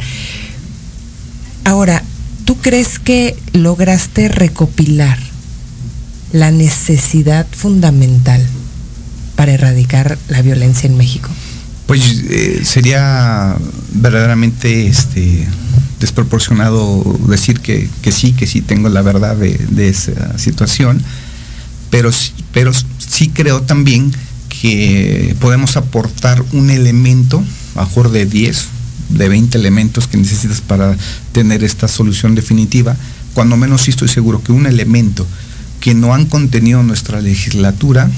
Ahora, 1.63 2.03
¿tú 2.49 2.57
crees 2.57 2.97
que 2.97 3.37
lograste 3.53 4.27
recopilar 4.27 5.19
la 6.33 6.49
necesidad 6.49 7.45
fundamental 7.51 8.43
para 9.35 9.51
erradicar 9.51 10.17
la 10.29 10.41
violencia 10.41 10.89
en 10.89 10.97
México? 10.97 11.29
Pues 11.85 12.23
eh, 12.27 12.61
sería 12.63 13.55
verdaderamente 13.93 14.87
este, 14.87 15.47
desproporcionado 15.99 17.19
decir 17.27 17.59
que, 17.59 17.87
sí, 18.11 18.31
que 18.31 18.47
sí 18.47 18.61
tengo 18.61 18.89
la 18.89 19.03
verdad 19.03 19.35
de, 19.35 19.87
esa 19.87 20.35
situación, 20.39 21.03
pero, 21.91 22.09
pero 22.51 22.71
sí 22.97 23.29
creo 23.29 23.61
también 23.61 24.11
que 24.59 25.35
podemos 25.39 25.77
aportar 25.77 26.43
un 26.53 26.71
elemento, 26.71 27.43
mejor 27.75 28.09
de 28.09 28.25
10, 28.25 28.69
de 29.09 29.27
20 29.27 29.57
elementos 29.57 30.07
que 30.07 30.17
necesitas 30.17 30.61
para 30.61 30.95
tener 31.31 31.63
esta 31.63 31.87
solución 31.87 32.35
definitiva, 32.35 32.95
cuando 33.33 33.57
menos 33.57 33.83
sí 33.83 33.91
estoy 33.91 34.07
seguro 34.07 34.41
que 34.41 34.51
un 34.51 34.65
elemento 34.65 35.25
que 35.79 35.93
no 35.93 36.13
han 36.13 36.25
contenido 36.25 36.83
nuestra 36.83 37.21
legislatura 37.21 38.09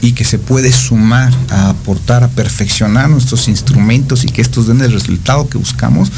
y 0.00 0.12
que 0.12 0.24
se 0.24 0.38
puede 0.38 0.72
sumar 0.72 1.32
a 1.50 1.70
aportar, 1.70 2.24
a 2.24 2.28
perfeccionar 2.28 3.08
nuestros 3.08 3.48
instrumentos 3.48 4.24
y 4.24 4.28
que 4.28 4.42
estos 4.42 4.66
den 4.66 4.80
el 4.80 4.92
resultado 4.92 5.48
que 5.48 5.58
buscamos, 5.58 6.10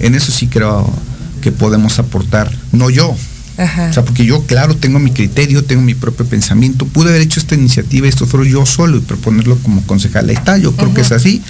en 0.00 0.14
eso 0.14 0.32
sí 0.32 0.48
creo 0.48 0.92
que 1.40 1.52
podemos 1.52 1.98
aportar, 1.98 2.52
no 2.72 2.90
yo, 2.90 3.16
O 3.58 3.92
sea, 3.92 4.04
porque 4.04 4.24
yo, 4.24 4.44
claro, 4.46 4.74
tengo 4.74 4.98
mi 4.98 5.10
criterio, 5.10 5.62
tengo 5.62 5.82
mi 5.82 5.94
propio 5.94 6.24
pensamiento. 6.24 6.86
Pude 6.86 7.10
haber 7.10 7.20
hecho 7.20 7.38
esta 7.38 7.54
iniciativa, 7.54 8.08
esto 8.08 8.26
fuera 8.26 8.48
yo 8.48 8.64
solo 8.64 8.96
y 8.96 9.00
proponerlo 9.00 9.58
como 9.58 9.82
concejal. 9.82 10.28
Ahí 10.30 10.34
está, 10.34 10.56
yo 10.56 10.74
creo 10.74 10.94
que 10.94 11.02
es 11.02 11.12
así. 11.12 11.42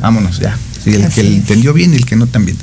Vámonos, 0.00 0.40
ya 0.40 0.56
el 0.86 1.08
que 1.08 1.20
entendió 1.20 1.72
bien 1.72 1.92
y 1.92 1.96
el 1.96 2.06
que 2.06 2.16
no 2.16 2.26
también. 2.26 2.56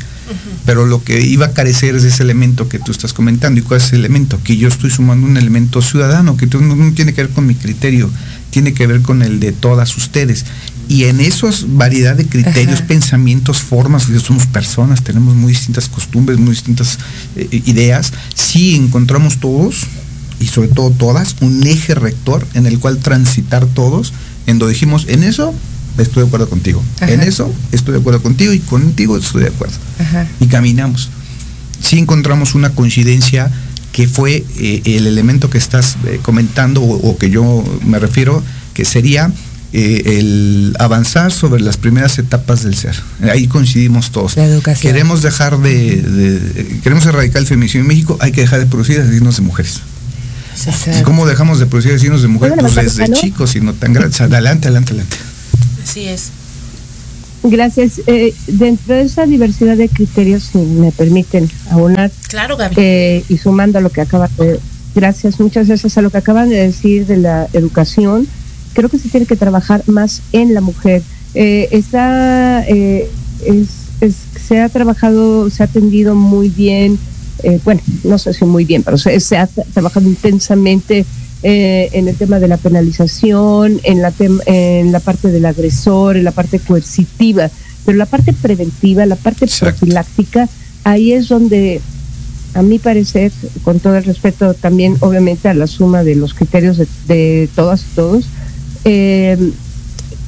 Pero 0.65 0.85
lo 0.85 1.03
que 1.03 1.21
iba 1.21 1.47
a 1.47 1.53
carecer 1.53 1.95
es 1.95 2.03
ese 2.03 2.21
elemento 2.21 2.69
que 2.69 2.77
tú 2.77 2.91
estás 2.91 3.13
comentando. 3.13 3.59
¿Y 3.59 3.63
cuál 3.63 3.79
es 3.79 3.87
ese 3.87 3.95
elemento? 3.95 4.39
Que 4.43 4.57
yo 4.57 4.67
estoy 4.67 4.91
sumando 4.91 5.25
un 5.25 5.37
elemento 5.37 5.81
ciudadano, 5.81 6.37
que 6.37 6.45
no, 6.45 6.91
tiene 6.93 7.13
que 7.13 7.23
ver 7.23 7.31
con 7.31 7.47
mi 7.47 7.55
criterio, 7.55 8.09
tiene 8.51 8.73
que 8.73 8.85
ver 8.85 9.01
con 9.01 9.23
el 9.23 9.39
de 9.39 9.51
todas 9.51 9.97
ustedes. 9.97 10.45
Y 10.87 11.05
en 11.05 11.21
esas 11.21 11.65
variedad 11.75 12.15
de 12.15 12.27
criterios, 12.27 12.81
pensamientos, 12.81 13.61
formas, 13.61 14.07
somos 14.23 14.45
personas, 14.47 15.03
tenemos 15.03 15.35
muy 15.35 15.53
distintas 15.53 15.89
costumbres, 15.89 16.37
muy 16.39 16.51
distintas 16.51 16.99
eh, 17.35 17.47
ideas, 17.65 18.13
sí 18.35 18.75
encontramos 18.75 19.37
todos, 19.39 19.87
y 20.39 20.47
sobre 20.47 20.69
todo 20.69 20.91
todas, 20.91 21.35
un 21.41 21.65
eje 21.67 21.95
rector 21.95 22.45
en 22.53 22.65
el 22.65 22.79
cual 22.79 22.97
transitar 22.97 23.65
todos, 23.65 24.13
en 24.47 24.57
donde 24.57 24.73
dijimos, 24.73 25.05
en 25.07 25.23
eso 25.23 25.53
estoy 26.01 26.23
de 26.23 26.27
acuerdo 26.27 26.49
contigo. 26.49 26.83
En 27.01 27.21
eso 27.21 27.53
estoy 27.71 27.93
de 27.93 27.99
acuerdo 27.99 28.21
contigo 28.21 28.53
y 28.53 28.59
contigo 28.59 29.17
estoy 29.17 29.43
de 29.43 29.49
acuerdo. 29.49 29.75
Y 30.39 30.47
caminamos. 30.47 31.09
Sí 31.81 31.97
encontramos 31.97 32.55
una 32.55 32.71
coincidencia 32.71 33.51
que 33.91 34.07
fue 34.07 34.43
eh, 34.57 34.81
el 34.85 35.07
elemento 35.07 35.49
que 35.49 35.57
estás 35.57 35.97
eh, 36.05 36.19
comentando 36.21 36.81
o, 36.81 37.17
que 37.17 37.29
yo 37.29 37.63
me 37.85 37.99
refiero, 37.99 38.43
que 38.73 38.85
sería 38.85 39.31
eh, 39.73 40.19
el 40.19 40.75
avanzar 40.79 41.31
sobre 41.31 41.61
las 41.61 41.77
primeras 41.77 42.17
etapas 42.19 42.63
del 42.63 42.75
ser. 42.75 42.95
Ahí 43.31 43.47
coincidimos 43.47 44.11
todos. 44.11 44.35
Queremos 44.81 45.21
dejar 45.21 45.57
de, 45.59 46.79
queremos 46.83 47.05
erradicar 47.05 47.41
el 47.41 47.47
feminicidio 47.47 47.81
en 47.81 47.87
México, 47.87 48.17
hay 48.19 48.31
que 48.31 48.41
dejar 48.41 48.59
de 48.59 48.65
producir 48.65 48.99
asesinos 48.99 49.37
de 49.37 49.41
mujeres. 49.41 49.81
¿Y 50.99 51.03
cómo 51.03 51.25
dejamos 51.25 51.59
de 51.59 51.65
producir 51.65 51.93
asesinos 51.93 52.21
de 52.21 52.27
mujeres? 52.27 52.57
Pues 52.59 52.75
desde 52.75 53.11
chicos 53.13 53.55
y 53.55 53.61
no 53.61 53.73
tan 53.73 53.93
grandes. 53.93 54.19
Adelante, 54.21 54.67
adelante, 54.67 54.93
adelante. 54.93 55.17
Así 55.89 56.07
es. 56.07 56.29
Gracias. 57.41 58.01
Eh, 58.05 58.31
dentro 58.45 58.93
de 58.93 59.01
esa 59.01 59.25
diversidad 59.25 59.75
de 59.75 59.89
criterios, 59.89 60.43
si 60.43 60.59
me 60.59 60.91
permiten 60.91 61.49
aunar. 61.71 62.11
Claro, 62.27 62.57
eh, 62.75 63.23
y 63.27 63.37
sumando 63.37 63.79
a 63.79 63.81
lo 63.81 63.89
que 63.89 64.01
acaba 64.01 64.29
de. 64.37 64.59
Gracias, 64.93 65.39
muchas 65.39 65.67
gracias 65.67 65.97
a 65.97 66.03
lo 66.03 66.11
que 66.11 66.17
acaban 66.17 66.49
de 66.49 66.57
decir 66.57 67.07
de 67.07 67.17
la 67.17 67.47
educación. 67.53 68.27
Creo 68.73 68.87
que 68.87 68.99
se 68.99 69.09
tiene 69.09 69.25
que 69.25 69.35
trabajar 69.35 69.81
más 69.87 70.21
en 70.31 70.53
la 70.53 70.61
mujer. 70.61 71.01
Eh, 71.33 71.69
está. 71.71 72.63
Eh, 72.67 73.09
se 74.47 74.59
ha 74.59 74.69
trabajado, 74.69 75.49
se 75.49 75.63
ha 75.63 75.65
atendido 75.65 76.13
muy 76.13 76.49
bien. 76.49 76.99
bueno, 77.63 77.81
no 78.03 78.19
sé 78.19 78.33
si 78.33 78.45
muy 78.45 78.65
bien, 78.65 78.83
pero 78.83 78.97
se 78.97 79.37
ha 79.37 79.47
trabajado 79.47 80.07
intensamente 80.07 81.05
eh, 81.41 81.89
en 81.93 82.07
el 82.09 82.15
tema 82.15 82.39
de 82.39 82.49
la 82.49 82.57
penalización, 82.57 83.79
en 83.83 84.01
la, 84.01 84.13
en 84.45 84.91
la 84.91 84.99
parte 84.99 85.29
del 85.29 85.45
agresor, 85.45 86.17
en 86.17 86.25
la 86.25 86.31
parte 86.31 86.59
coercitiva, 86.59 87.49
pero 87.85 87.97
la 87.97 88.05
parte 88.05 88.33
preventiva, 88.33 89.05
la 89.05 89.15
parte 89.15 89.47
profiláctica, 89.47 90.49
ahí 90.83 91.13
es 91.13 91.29
donde, 91.29 91.79
a 92.53 92.61
mi 92.61 92.77
parecer, 92.77 93.31
con 93.63 93.79
todo 93.79 93.95
el 93.95 94.03
respeto 94.03 94.53
también 94.53 94.97
obviamente 94.99 95.47
a 95.47 95.53
la 95.53 95.67
suma 95.67 96.03
de 96.03 96.15
los 96.15 96.33
criterios 96.33 96.77
de, 97.07 97.49
todas 97.55 97.83
y 97.83 97.95
todos, 97.95 98.25
eh, 98.83 99.37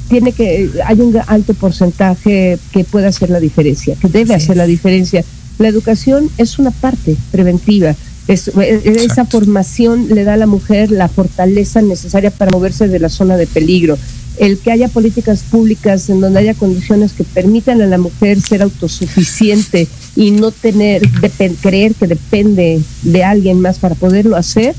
tiene 0.07 0.31
que, 0.31 0.69
hay 0.85 0.99
un 0.99 1.17
alto 1.27 1.53
porcentaje 1.53 2.57
que 2.71 2.83
puede 2.83 3.07
hacer 3.07 3.29
la 3.29 3.39
diferencia, 3.39 3.95
que 3.95 4.07
debe 4.07 4.33
hacer 4.33 4.57
la 4.57 4.65
diferencia. 4.65 5.23
La 5.57 5.67
educación 5.67 6.29
es 6.37 6.57
una 6.57 6.71
parte 6.71 7.15
preventiva, 7.31 7.95
esa 8.31 9.25
formación 9.25 10.07
le 10.09 10.23
da 10.23 10.33
a 10.33 10.37
la 10.37 10.47
mujer 10.47 10.91
la 10.91 11.07
fortaleza 11.07 11.81
necesaria 11.81 12.31
para 12.31 12.51
moverse 12.51 12.87
de 12.87 12.99
la 12.99 13.09
zona 13.09 13.37
de 13.37 13.47
peligro. 13.47 13.97
El 14.37 14.57
que 14.57 14.71
haya 14.71 14.87
políticas 14.87 15.43
públicas 15.43 16.09
en 16.09 16.21
donde 16.21 16.39
haya 16.39 16.53
condiciones 16.53 17.11
que 17.13 17.23
permitan 17.23 17.81
a 17.81 17.87
la 17.87 17.97
mujer 17.97 18.41
ser 18.41 18.61
autosuficiente 18.61 19.87
y 20.15 20.31
no 20.31 20.51
tener, 20.51 21.01
creer 21.61 21.93
que 21.93 22.07
depende 22.07 22.81
de 23.03 23.23
alguien 23.23 23.59
más 23.59 23.79
para 23.79 23.95
poderlo 23.95 24.37
hacer, 24.37 24.73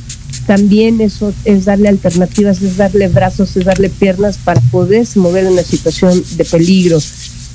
también 0.47 1.01
eso 1.01 1.33
es 1.45 1.67
darle 1.67 1.89
alternativas, 1.89 2.63
es 2.63 2.77
darle 2.77 3.09
brazos, 3.09 3.57
es 3.57 3.65
darle 3.65 3.91
piernas 3.91 4.39
para 4.39 4.61
poderse 4.61 5.19
mover 5.19 5.45
en 5.45 5.53
una 5.53 5.63
situación 5.63 6.23
de 6.37 6.45
peligro. 6.45 6.99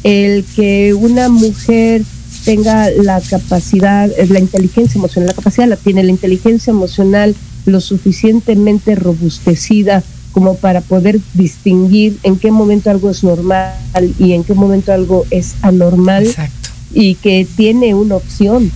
El 0.03 0.45
que 0.55 0.93
una 0.93 1.27
mujer 1.27 2.03
tenga 2.47 2.89
la 2.91 3.19
capacidad, 3.19 4.09
la 4.29 4.39
inteligencia 4.39 4.97
emocional, 4.97 5.27
la 5.27 5.33
capacidad 5.33 5.67
la 5.67 5.75
tiene, 5.75 6.01
la 6.01 6.11
inteligencia 6.11 6.71
emocional 6.71 7.35
lo 7.65 7.81
suficientemente 7.81 8.95
robustecida 8.95 10.01
como 10.31 10.55
para 10.55 10.79
poder 10.79 11.19
distinguir 11.33 12.17
en 12.23 12.37
qué 12.37 12.49
momento 12.51 12.89
algo 12.89 13.09
es 13.09 13.21
normal 13.25 13.73
y 14.17 14.31
en 14.31 14.45
qué 14.45 14.53
momento 14.53 14.93
algo 14.93 15.25
es 15.29 15.55
anormal 15.61 16.25
Exacto. 16.25 16.69
y 16.93 17.15
que 17.15 17.45
tiene 17.57 17.93
una 17.93 18.15
opción 18.15 18.71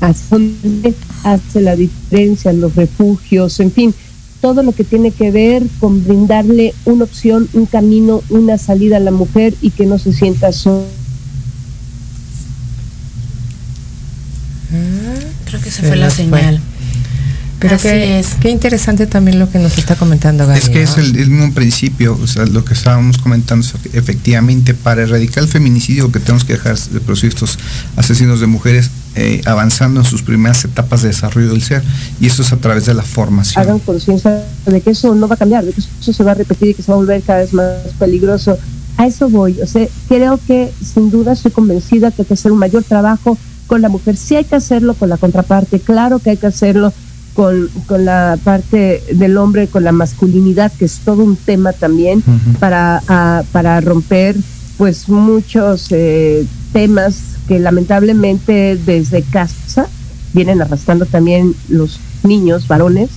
hacia 0.00 0.38
dónde 0.38 0.94
hace 1.24 1.60
la 1.62 1.74
diferencia, 1.74 2.52
los 2.52 2.76
refugios, 2.76 3.58
en 3.58 3.72
fin, 3.72 3.92
todo 4.40 4.62
lo 4.62 4.70
que 4.70 4.84
tiene 4.84 5.10
que 5.10 5.32
ver 5.32 5.64
con 5.80 6.04
brindarle 6.04 6.74
una 6.84 7.02
opción, 7.02 7.48
un 7.54 7.66
camino, 7.66 8.22
una 8.30 8.56
salida 8.56 8.98
a 8.98 9.00
la 9.00 9.10
mujer 9.10 9.52
y 9.62 9.70
que 9.70 9.84
no 9.84 9.98
se 9.98 10.12
sienta 10.12 10.52
sola. 10.52 10.84
Creo 15.46 15.55
que 15.66 15.72
se, 15.72 15.80
Se 15.82 15.88
fue 15.88 15.96
la 15.96 16.04
nos 16.06 16.14
fue. 16.14 16.24
señal. 16.24 16.60
Pero 17.58 17.76
Así 17.76 17.88
qué, 17.88 18.18
es. 18.20 18.34
qué 18.38 18.50
interesante 18.50 19.06
también 19.06 19.38
lo 19.38 19.50
que 19.50 19.58
nos 19.58 19.78
está 19.78 19.96
comentando 19.96 20.46
Gaby. 20.46 20.58
Es 20.58 20.68
que 20.68 20.84
¿no? 20.84 20.84
es 20.84 20.98
el, 20.98 21.16
el 21.16 21.30
mismo 21.30 21.54
principio, 21.54 22.18
o 22.22 22.26
sea, 22.26 22.44
lo 22.44 22.64
que 22.66 22.74
estábamos 22.74 23.16
comentando, 23.16 23.66
efectivamente, 23.94 24.74
para 24.74 25.02
erradicar 25.02 25.42
el 25.42 25.48
feminicidio, 25.48 26.12
que 26.12 26.20
tenemos 26.20 26.44
que 26.44 26.52
dejar 26.52 26.78
de 26.78 27.00
producir 27.00 27.30
estos 27.30 27.58
asesinos 27.96 28.40
de 28.40 28.46
mujeres 28.46 28.90
eh, 29.14 29.40
avanzando 29.46 30.00
en 30.00 30.06
sus 30.06 30.22
primeras 30.22 30.62
etapas 30.66 31.00
de 31.00 31.08
desarrollo 31.08 31.48
del 31.48 31.62
ser, 31.62 31.82
y 32.20 32.26
eso 32.26 32.42
es 32.42 32.52
a 32.52 32.58
través 32.58 32.84
de 32.84 32.92
la 32.92 33.02
formación. 33.02 33.62
hagan 33.64 33.78
conciencia 33.78 34.44
de 34.66 34.80
que 34.82 34.90
eso 34.90 35.14
no 35.14 35.26
va 35.26 35.36
a 35.36 35.38
cambiar, 35.38 35.64
de 35.64 35.72
que 35.72 35.80
eso 35.80 36.12
se 36.12 36.22
va 36.22 36.32
a 36.32 36.34
repetir 36.34 36.68
y 36.68 36.74
que 36.74 36.82
se 36.82 36.88
va 36.92 36.96
a 36.96 36.98
volver 36.98 37.22
cada 37.22 37.38
vez 37.40 37.54
más 37.54 37.72
peligroso. 37.98 38.58
A 38.98 39.06
eso 39.06 39.30
voy. 39.30 39.58
O 39.62 39.66
sea, 39.66 39.86
creo 40.08 40.38
que 40.46 40.70
sin 40.84 41.10
duda 41.10 41.32
estoy 41.32 41.52
convencida 41.52 42.10
que 42.10 42.22
hay 42.22 42.26
que 42.28 42.34
hacer 42.34 42.52
un 42.52 42.58
mayor 42.58 42.84
trabajo 42.84 43.38
con 43.66 43.82
la 43.82 43.88
mujer. 43.88 44.16
Sí 44.16 44.36
hay 44.36 44.44
que 44.44 44.56
hacerlo 44.56 44.94
con 44.94 45.08
la 45.08 45.16
contraparte, 45.16 45.80
claro 45.80 46.18
que 46.20 46.30
hay 46.30 46.36
que 46.36 46.46
hacerlo 46.46 46.92
con, 47.34 47.68
con 47.86 48.04
la 48.04 48.38
parte 48.42 49.02
del 49.12 49.36
hombre, 49.36 49.66
con 49.68 49.84
la 49.84 49.92
masculinidad, 49.92 50.72
que 50.72 50.86
es 50.86 51.00
todo 51.04 51.22
un 51.22 51.36
tema 51.36 51.72
también 51.72 52.22
para, 52.60 53.02
a- 53.08 53.42
para 53.52 53.80
romper 53.80 54.36
pues 54.78 55.08
muchos 55.08 55.86
eh, 55.90 56.44
temas 56.72 57.36
que 57.48 57.58
lamentablemente 57.58 58.76
desde 58.84 59.22
casa 59.22 59.86
vienen 60.32 60.60
arrastrando 60.60 61.06
también 61.06 61.54
los 61.68 61.98
niños 62.22 62.68
varones 62.68 63.08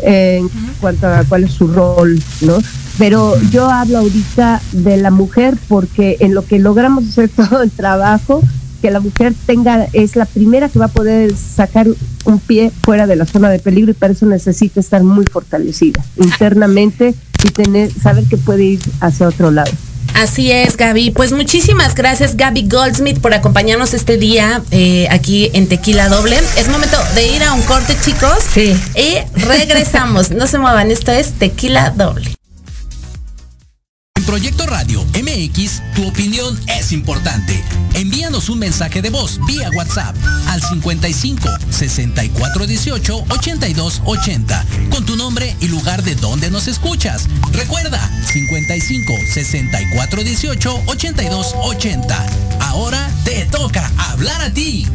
eh, 0.00 0.38
en 0.40 0.48
cuanto 0.80 1.06
a 1.06 1.22
cuál 1.24 1.44
es 1.44 1.52
su 1.52 1.68
rol, 1.68 2.20
¿no? 2.40 2.58
Pero 2.98 3.34
yo 3.52 3.70
hablo 3.70 3.98
ahorita 3.98 4.60
de 4.72 4.96
la 4.96 5.10
mujer 5.10 5.54
porque 5.68 6.16
en 6.20 6.34
lo 6.34 6.44
que 6.44 6.58
logramos 6.58 7.08
hacer 7.08 7.28
todo 7.36 7.62
el 7.62 7.70
trabajo, 7.70 8.40
que 8.84 8.90
la 8.90 9.00
mujer 9.00 9.32
tenga, 9.46 9.86
es 9.94 10.14
la 10.14 10.26
primera 10.26 10.68
que 10.68 10.78
va 10.78 10.84
a 10.84 10.88
poder 10.88 11.34
sacar 11.34 11.86
un 12.26 12.38
pie 12.38 12.70
fuera 12.82 13.06
de 13.06 13.16
la 13.16 13.24
zona 13.24 13.48
de 13.48 13.58
peligro 13.58 13.92
y 13.92 13.94
para 13.94 14.12
eso 14.12 14.26
necesita 14.26 14.78
estar 14.78 15.02
muy 15.02 15.24
fortalecida 15.24 16.04
internamente 16.16 17.14
y 17.42 17.48
tener, 17.48 17.90
saber 17.90 18.24
que 18.24 18.36
puede 18.36 18.64
ir 18.64 18.80
hacia 19.00 19.26
otro 19.26 19.50
lado. 19.50 19.72
Así 20.12 20.52
es, 20.52 20.76
Gaby. 20.76 21.12
Pues 21.12 21.32
muchísimas 21.32 21.94
gracias, 21.94 22.36
Gaby 22.36 22.68
Goldsmith, 22.68 23.20
por 23.20 23.32
acompañarnos 23.32 23.94
este 23.94 24.18
día 24.18 24.60
eh, 24.70 25.08
aquí 25.10 25.50
en 25.54 25.66
Tequila 25.66 26.10
Doble. 26.10 26.36
Es 26.58 26.68
momento 26.68 26.98
de 27.14 27.26
ir 27.26 27.42
a 27.42 27.54
un 27.54 27.62
corte, 27.62 27.96
chicos. 28.04 28.36
Sí. 28.52 28.76
Y 28.96 29.40
regresamos. 29.46 30.30
no 30.30 30.46
se 30.46 30.58
muevan, 30.58 30.90
esto 30.90 31.10
es 31.10 31.32
Tequila 31.32 31.88
Doble. 31.96 32.34
Proyecto 34.26 34.66
Radio 34.66 35.04
MX, 35.22 35.82
tu 35.94 36.06
opinión 36.08 36.58
es 36.66 36.92
importante. 36.92 37.62
Envíanos 37.92 38.48
un 38.48 38.58
mensaje 38.58 39.02
de 39.02 39.10
voz 39.10 39.38
vía 39.46 39.68
WhatsApp 39.76 40.16
al 40.48 40.62
55 40.62 41.48
64 41.70 42.66
18 42.66 43.24
82 43.28 44.02
80 44.04 44.66
con 44.90 45.04
tu 45.04 45.16
nombre 45.16 45.54
y 45.60 45.68
lugar 45.68 46.02
de 46.02 46.14
donde 46.14 46.50
nos 46.50 46.68
escuchas. 46.68 47.28
Recuerda 47.52 48.00
55 48.32 49.12
64 49.32 50.22
18 50.24 50.82
82 50.86 51.54
80. 51.62 52.26
Ahora 52.60 53.10
te 53.24 53.44
toca 53.46 53.90
hablar 53.98 54.40
a 54.40 54.50
ti. 54.50 54.86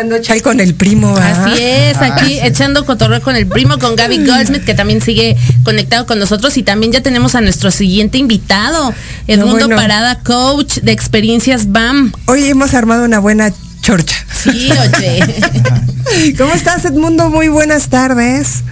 Echando 0.00 0.18
chal 0.22 0.42
con 0.42 0.60
el 0.60 0.74
primo, 0.74 1.14
¿verdad? 1.14 1.44
Así 1.44 1.62
es, 1.62 1.96
aquí 1.98 2.38
echando 2.40 2.86
cotorreo 2.86 3.20
con 3.20 3.36
el 3.36 3.46
primo, 3.46 3.78
con 3.78 3.96
Gaby 3.96 4.24
Goldsmith, 4.26 4.64
que 4.64 4.74
también 4.74 5.02
sigue 5.02 5.36
conectado 5.62 6.06
con 6.06 6.18
nosotros. 6.18 6.56
Y 6.56 6.62
también 6.62 6.92
ya 6.92 7.02
tenemos 7.02 7.34
a 7.34 7.40
nuestro 7.40 7.70
siguiente 7.70 8.18
invitado, 8.18 8.94
Edmundo 9.26 9.66
bueno. 9.66 9.76
Parada, 9.76 10.20
coach 10.20 10.78
de 10.78 10.92
experiencias 10.92 11.70
BAM. 11.70 12.12
Hoy 12.26 12.44
hemos 12.48 12.72
armado 12.74 13.04
una 13.04 13.18
buena 13.18 13.52
chorcha. 13.82 14.16
Sí, 14.42 14.70
oye. 14.70 16.34
¿Cómo 16.38 16.52
estás, 16.54 16.84
Edmundo? 16.84 17.28
Muy 17.28 17.48
buenas 17.48 17.88
tardes. 17.88 18.62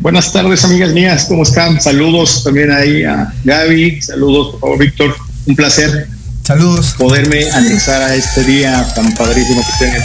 Buenas 0.00 0.32
tardes, 0.32 0.64
amigas 0.64 0.92
mías, 0.92 1.26
¿cómo 1.26 1.42
están? 1.42 1.78
Saludos 1.78 2.42
también 2.42 2.70
ahí 2.70 3.04
a 3.04 3.34
Gaby, 3.44 4.00
saludos, 4.00 4.52
por 4.52 4.60
favor, 4.60 4.78
Víctor, 4.78 5.14
un 5.44 5.54
placer. 5.54 6.08
Saludos. 6.42 6.94
poderme 6.98 7.48
anexar 7.50 8.02
a 8.02 8.14
este 8.14 8.42
día 8.44 8.84
tan 8.94 9.12
padrísimo 9.14 9.60
que 9.60 9.84
tienen. 9.84 10.02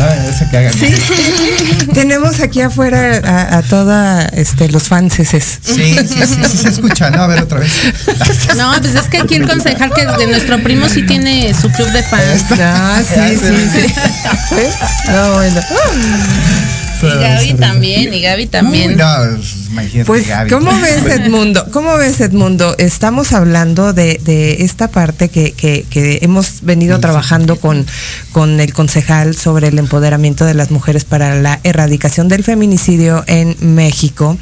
Ah, 0.00 0.14
esa 0.28 0.48
que 0.48 0.56
hagan. 0.58 0.72
Tenemos 1.94 2.40
aquí 2.40 2.60
afuera 2.60 3.20
a, 3.24 3.58
a 3.58 3.62
toda 3.62 4.26
este 4.26 4.68
los 4.68 4.84
fanses. 4.84 5.28
Sí, 5.28 5.96
sí, 5.98 6.06
sí, 6.08 6.44
sí, 6.50 6.56
se 6.58 6.68
escucha, 6.68 7.10
¿no? 7.10 7.22
A 7.22 7.26
ver 7.26 7.42
otra 7.42 7.58
vez. 7.58 7.72
No, 8.56 8.72
pues 8.80 8.94
es 8.94 9.06
que 9.08 9.18
aquí 9.18 9.34
el 9.34 9.48
concejal 9.48 9.92
que 9.92 10.06
de 10.06 10.26
nuestro 10.28 10.62
primo 10.62 10.88
sí 10.88 11.04
tiene 11.04 11.52
su 11.54 11.68
club 11.70 11.90
de 11.90 12.02
fans. 12.04 12.44
Ah, 12.60 13.02
sí, 13.02 13.38
sí, 13.38 13.70
sí. 13.88 13.94
No, 15.10 15.34
bueno. 15.34 15.60
Y 17.02 17.06
Gaby 17.20 17.54
también, 17.54 18.14
y 18.14 18.20
Gaby 18.22 18.46
también. 18.46 18.90
Uy, 18.90 18.96
no, 18.96 19.06
imagínate, 19.70 20.04
Pues, 20.06 20.26
Gaby. 20.26 20.50
¿cómo 20.50 20.70
ves 20.80 21.04
Edmundo? 21.06 21.66
¿Cómo 21.70 21.96
ves 21.96 22.20
Edmundo? 22.20 22.74
Estamos 22.78 23.32
hablando 23.32 23.92
de, 23.92 24.20
de 24.24 24.62
esta 24.64 24.88
parte 24.88 25.28
que, 25.28 25.52
que- 25.52 25.84
que 25.88 26.18
hemos 26.22 26.62
venido 26.62 26.98
trabajando 27.00 27.56
con, 27.56 27.86
con 28.32 28.60
el 28.60 28.72
concejal 28.72 29.36
sobre 29.36 29.68
el 29.68 29.78
empoderamiento 29.78 30.44
de 30.44 30.54
las 30.54 30.70
mujeres 30.70 31.04
para 31.04 31.34
la 31.40 31.60
erradicación 31.64 32.28
del 32.28 32.42
feminicidio 32.44 33.24
en 33.26 33.56
México. 33.60 34.36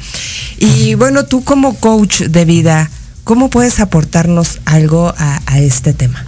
Y 0.59 0.95
bueno, 0.95 1.25
tú 1.25 1.43
como 1.43 1.75
coach 1.75 2.21
de 2.21 2.45
vida, 2.45 2.89
¿cómo 3.23 3.49
puedes 3.49 3.79
aportarnos 3.79 4.59
algo 4.65 5.13
a, 5.17 5.41
a 5.45 5.59
este 5.59 5.93
tema? 5.93 6.25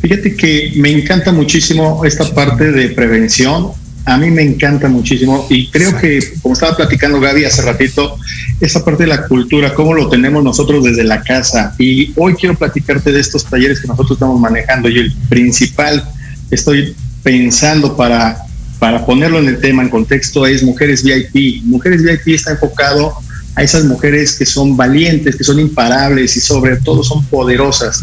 Fíjate 0.00 0.36
que 0.36 0.72
me 0.76 0.90
encanta 0.90 1.32
muchísimo 1.32 2.04
esta 2.04 2.24
parte 2.34 2.72
de 2.72 2.88
prevención. 2.90 3.72
A 4.06 4.18
mí 4.18 4.30
me 4.30 4.42
encanta 4.42 4.88
muchísimo 4.88 5.46
y 5.48 5.70
creo 5.70 5.96
que, 5.96 6.20
como 6.42 6.52
estaba 6.52 6.76
platicando 6.76 7.20
Gaby 7.20 7.44
hace 7.44 7.62
ratito, 7.62 8.18
esa 8.60 8.84
parte 8.84 9.04
de 9.04 9.08
la 9.08 9.26
cultura, 9.26 9.72
cómo 9.72 9.94
lo 9.94 10.08
tenemos 10.08 10.44
nosotros 10.44 10.84
desde 10.84 11.04
la 11.04 11.22
casa. 11.22 11.74
Y 11.78 12.12
hoy 12.16 12.34
quiero 12.34 12.54
platicarte 12.54 13.12
de 13.12 13.20
estos 13.20 13.44
talleres 13.44 13.80
que 13.80 13.88
nosotros 13.88 14.16
estamos 14.16 14.38
manejando 14.38 14.88
y 14.90 14.98
el 14.98 15.12
principal 15.28 16.06
estoy 16.50 16.94
pensando 17.22 17.96
para, 17.96 18.36
para 18.78 19.06
ponerlo 19.06 19.38
en 19.38 19.48
el 19.48 19.58
tema, 19.58 19.82
en 19.82 19.88
contexto, 19.88 20.46
es 20.46 20.62
Mujeres 20.62 21.02
VIP. 21.02 21.62
Mujeres 21.64 22.02
VIP 22.02 22.34
está 22.34 22.52
enfocado 22.52 23.14
a 23.56 23.62
esas 23.62 23.84
mujeres 23.84 24.36
que 24.36 24.46
son 24.46 24.76
valientes, 24.76 25.36
que 25.36 25.44
son 25.44 25.60
imparables 25.60 26.36
y 26.36 26.40
sobre 26.40 26.76
todo 26.76 27.02
son 27.02 27.24
poderosas. 27.26 28.02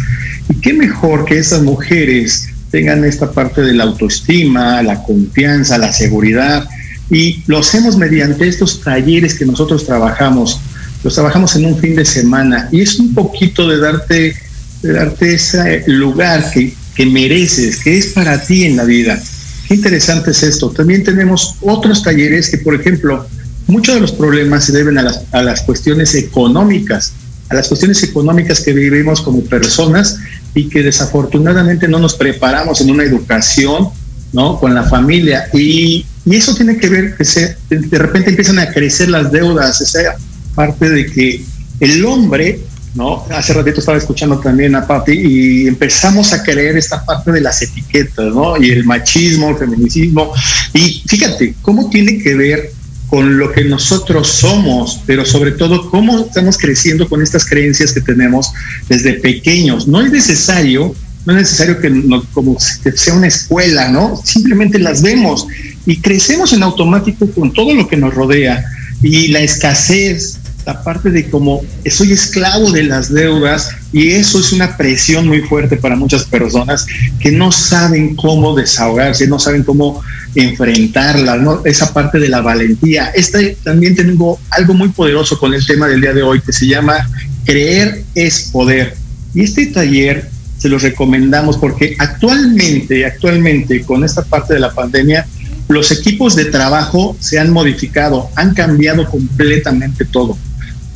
Y 0.50 0.56
qué 0.56 0.74
mejor 0.74 1.26
que 1.26 1.38
esas 1.38 1.62
mujeres 1.62 2.48
tengan 2.72 3.04
esta 3.04 3.32
parte 3.32 3.62
de 3.62 3.74
la 3.74 3.84
autoestima, 3.84 4.82
la 4.82 5.04
confianza, 5.04 5.78
la 5.78 5.92
seguridad. 5.92 6.68
Y 7.10 7.44
lo 7.48 7.60
hacemos 7.60 7.98
mediante 7.98 8.48
estos 8.48 8.82
talleres 8.82 9.38
que 9.38 9.46
nosotros 9.46 9.86
trabajamos. 9.86 10.60
Los 11.04 11.14
trabajamos 11.16 11.56
en 11.56 11.66
un 11.66 11.78
fin 11.78 11.96
de 11.96 12.06
semana 12.06 12.70
y 12.72 12.82
es 12.82 12.98
un 13.00 13.14
poquito 13.14 13.68
de 13.68 13.80
darte, 13.80 14.36
de 14.82 14.94
darte 14.94 15.34
ese 15.34 15.84
lugar 15.88 16.50
que, 16.52 16.74
que 16.96 17.06
mereces, 17.06 17.84
que 17.84 17.98
es 17.98 18.08
para 18.08 18.42
ti 18.42 18.64
en 18.64 18.78
la 18.78 18.86
vida. 18.86 19.22
Qué 19.68 19.76
interesante 19.76 20.32
es 20.32 20.44
esto. 20.44 20.70
También 20.70 21.04
tenemos 21.04 21.56
otros 21.62 22.04
talleres 22.04 22.50
que, 22.50 22.60
por 22.60 22.76
ejemplo, 22.76 23.28
muchos 23.68 23.96
de 23.96 24.02
los 24.02 24.12
problemas 24.12 24.66
se 24.66 24.72
deben 24.72 24.98
a 24.98 25.04
las, 25.04 25.22
a 25.32 25.42
las 25.42 25.62
cuestiones 25.62 26.16
económicas, 26.16 27.14
a 27.50 27.56
las 27.56 27.68
cuestiones 27.68 28.04
económicas 28.04 28.62
que 28.62 28.74
vivimos 28.74 29.22
como 29.22 29.42
personas 29.44 30.18
y 30.54 30.70
que 30.70 30.84
desafortunadamente 30.84 31.88
no 31.88 32.00
nos 32.00 32.16
preparamos 32.16 32.82
en 32.82 32.92
una 32.92 33.04
educación, 33.04 33.90
¿no? 34.34 34.60
Con 34.60 34.74
la 34.74 34.84
familia. 34.84 35.48
Y, 35.54 36.06
y 36.26 36.36
eso 36.36 36.56
tiene 36.56 36.78
que 36.78 36.90
ver 36.90 37.16
que 37.16 37.26
se, 37.26 37.58
de 37.70 37.98
repente 37.98 38.30
empiezan 38.30 38.60
a 38.60 38.72
crecer 38.72 39.10
las 39.10 39.32
deudas, 39.32 39.82
esa 39.82 40.16
parte 40.56 40.90
de 40.90 41.06
que 41.06 41.44
el 41.80 42.06
hombre, 42.06 42.60
¿no? 42.94 43.26
Hace 43.32 43.54
ratito 43.54 43.80
estaba 43.80 43.98
escuchando 43.98 44.40
también 44.40 44.76
a 44.76 44.86
Papi 44.86 45.14
y 45.14 45.68
empezamos 45.68 46.34
a 46.34 46.44
creer 46.44 46.78
esta 46.78 47.04
parte 47.06 47.32
de 47.32 47.42
las 47.42 47.62
etiquetas, 47.62 48.34
¿no? 48.34 48.62
Y 48.62 48.72
el 48.72 48.84
machismo, 48.84 49.50
el 49.50 49.58
feminicismo. 49.58 50.34
Y 50.74 51.04
fíjate, 51.08 51.56
¿cómo 51.62 51.90
tiene 51.90 52.18
que 52.18 52.36
ver 52.36 52.72
con 53.12 53.38
lo 53.38 53.52
que 53.52 53.66
nosotros 53.66 54.30
somos, 54.30 55.02
pero 55.06 55.26
sobre 55.26 55.52
todo 55.52 55.90
cómo 55.90 56.18
estamos 56.22 56.58
creciendo 56.58 57.10
con 57.10 57.22
estas 57.22 57.46
creencias 57.46 57.92
que 57.92 58.00
tenemos 58.00 58.54
desde 58.88 59.16
pequeños. 59.16 59.86
No 59.86 60.00
es 60.00 60.14
necesario, 60.14 60.96
no 61.26 61.34
es 61.34 61.42
necesario 61.42 61.78
que, 61.82 61.92
como 62.32 62.58
sea 62.58 63.14
una 63.14 63.28
escuela, 63.28 63.90
¿no? 63.90 64.16
Simplemente 64.24 64.80
las 64.80 65.02
vemos 65.02 65.46
y 65.86 65.98
crecemos 66.00 66.54
en 66.54 66.64
automático 66.64 67.30
con 67.32 67.52
todo 67.52 67.74
lo 67.74 67.86
que 67.86 67.98
nos 67.98 68.14
rodea 68.14 68.64
y 69.02 69.28
la 69.28 69.42
escasez, 69.42 70.40
la 70.66 70.82
parte 70.82 71.10
de 71.10 71.30
como 71.30 71.62
soy 71.90 72.14
esclavo 72.14 72.72
de 72.72 72.84
las 72.84 73.14
deudas 73.14 73.72
y 73.94 74.12
eso 74.12 74.40
es 74.40 74.54
una 74.54 74.78
presión 74.78 75.28
muy 75.28 75.42
fuerte 75.42 75.76
para 75.76 75.96
muchas 75.96 76.24
personas 76.24 76.88
que 77.20 77.32
no 77.32 77.52
saben 77.52 78.16
cómo 78.16 78.56
desahogarse, 78.56 79.28
no 79.28 79.38
saben 79.38 79.64
cómo 79.64 80.02
enfrentarla, 80.34 81.36
¿no? 81.38 81.62
esa 81.66 81.94
parte 81.94 82.20
de 82.20 82.30
la 82.30 82.42
valentía. 82.42 83.12
Este 83.14 83.58
también 83.64 83.96
tengo 83.96 84.40
algo 84.50 84.74
muy 84.74 84.90
poderoso 84.90 85.38
con 85.38 85.54
el 85.54 85.66
tema 85.66 85.88
del 85.88 86.00
día 86.00 86.14
de 86.14 86.24
hoy 86.24 86.40
que 86.42 86.54
se 86.54 86.68
llama 86.68 87.10
Creer 87.46 88.04
es 88.16 88.50
poder. 88.52 88.96
Y 89.34 89.42
este 89.42 89.66
taller 89.68 90.30
se 90.58 90.70
los 90.70 90.84
recomendamos 90.84 91.58
porque 91.58 91.96
actualmente, 91.98 93.06
actualmente 93.06 93.82
con 93.82 94.04
esta 94.04 94.24
parte 94.24 94.54
de 94.54 94.60
la 94.62 94.72
pandemia, 94.72 95.26
los 95.68 95.92
equipos 95.92 96.36
de 96.36 96.46
trabajo 96.46 97.16
se 97.20 97.40
han 97.40 97.52
modificado, 97.52 98.30
han 98.36 98.54
cambiado 98.54 99.10
completamente 99.10 100.06
todo. 100.06 100.38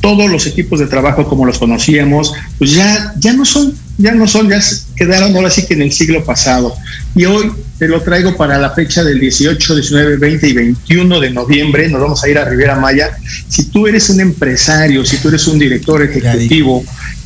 Todos 0.00 0.30
los 0.30 0.46
equipos 0.46 0.80
de 0.80 0.86
trabajo 0.86 1.28
como 1.28 1.46
los 1.46 1.58
conocíamos, 1.58 2.32
pues 2.58 2.72
ya, 2.72 3.14
ya 3.18 3.32
no 3.32 3.44
son, 3.44 3.74
ya 3.98 4.12
no 4.12 4.26
son, 4.26 4.48
ya 4.48 4.60
quedaron 4.94 5.34
ahora 5.34 5.50
sí 5.50 5.66
que 5.66 5.74
en 5.74 5.82
el 5.82 5.92
siglo 5.92 6.24
pasado. 6.24 6.74
Y 7.14 7.24
hoy 7.24 7.50
te 7.78 7.88
lo 7.88 8.00
traigo 8.02 8.36
para 8.36 8.58
la 8.58 8.70
fecha 8.70 9.04
del 9.04 9.20
18, 9.20 9.74
19, 9.74 10.16
20 10.16 10.48
y 10.48 10.52
21 10.52 11.20
de 11.20 11.30
noviembre. 11.30 11.88
Nos 11.88 12.00
vamos 12.00 12.24
a 12.24 12.28
ir 12.28 12.38
a 12.38 12.44
Riviera 12.44 12.76
Maya. 12.76 13.16
Si 13.48 13.66
tú 13.66 13.86
eres 13.86 14.08
un 14.10 14.20
empresario, 14.20 15.04
si 15.04 15.18
tú 15.18 15.28
eres 15.28 15.46
un 15.46 15.58
director 15.58 16.02
ejecutivo, 16.02 16.84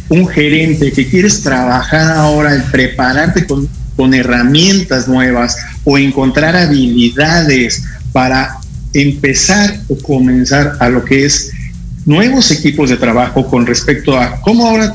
un 0.09 0.27
gerente 0.27 0.93
que 0.93 1.09
quieres 1.09 1.43
trabajar 1.43 2.17
ahora 2.17 2.57
y 2.57 2.71
prepararte 2.71 3.47
con, 3.47 3.69
con 3.97 4.13
herramientas 4.15 5.07
nuevas 5.07 5.57
o 5.85 5.99
encontrar 5.99 6.57
habilidades 6.57 7.85
para 8.13 8.57
empezar 8.93 9.81
o 9.89 9.97
comenzar 9.99 10.77
a 10.81 10.89
lo 10.89 11.05
que 11.05 11.27
es 11.27 11.53
nuevos 12.11 12.51
equipos 12.51 12.91
de 12.91 12.97
trabajo 12.97 13.47
con 13.47 13.65
respecto 13.65 14.19
a 14.19 14.41
cómo 14.41 14.67
ahora 14.67 14.95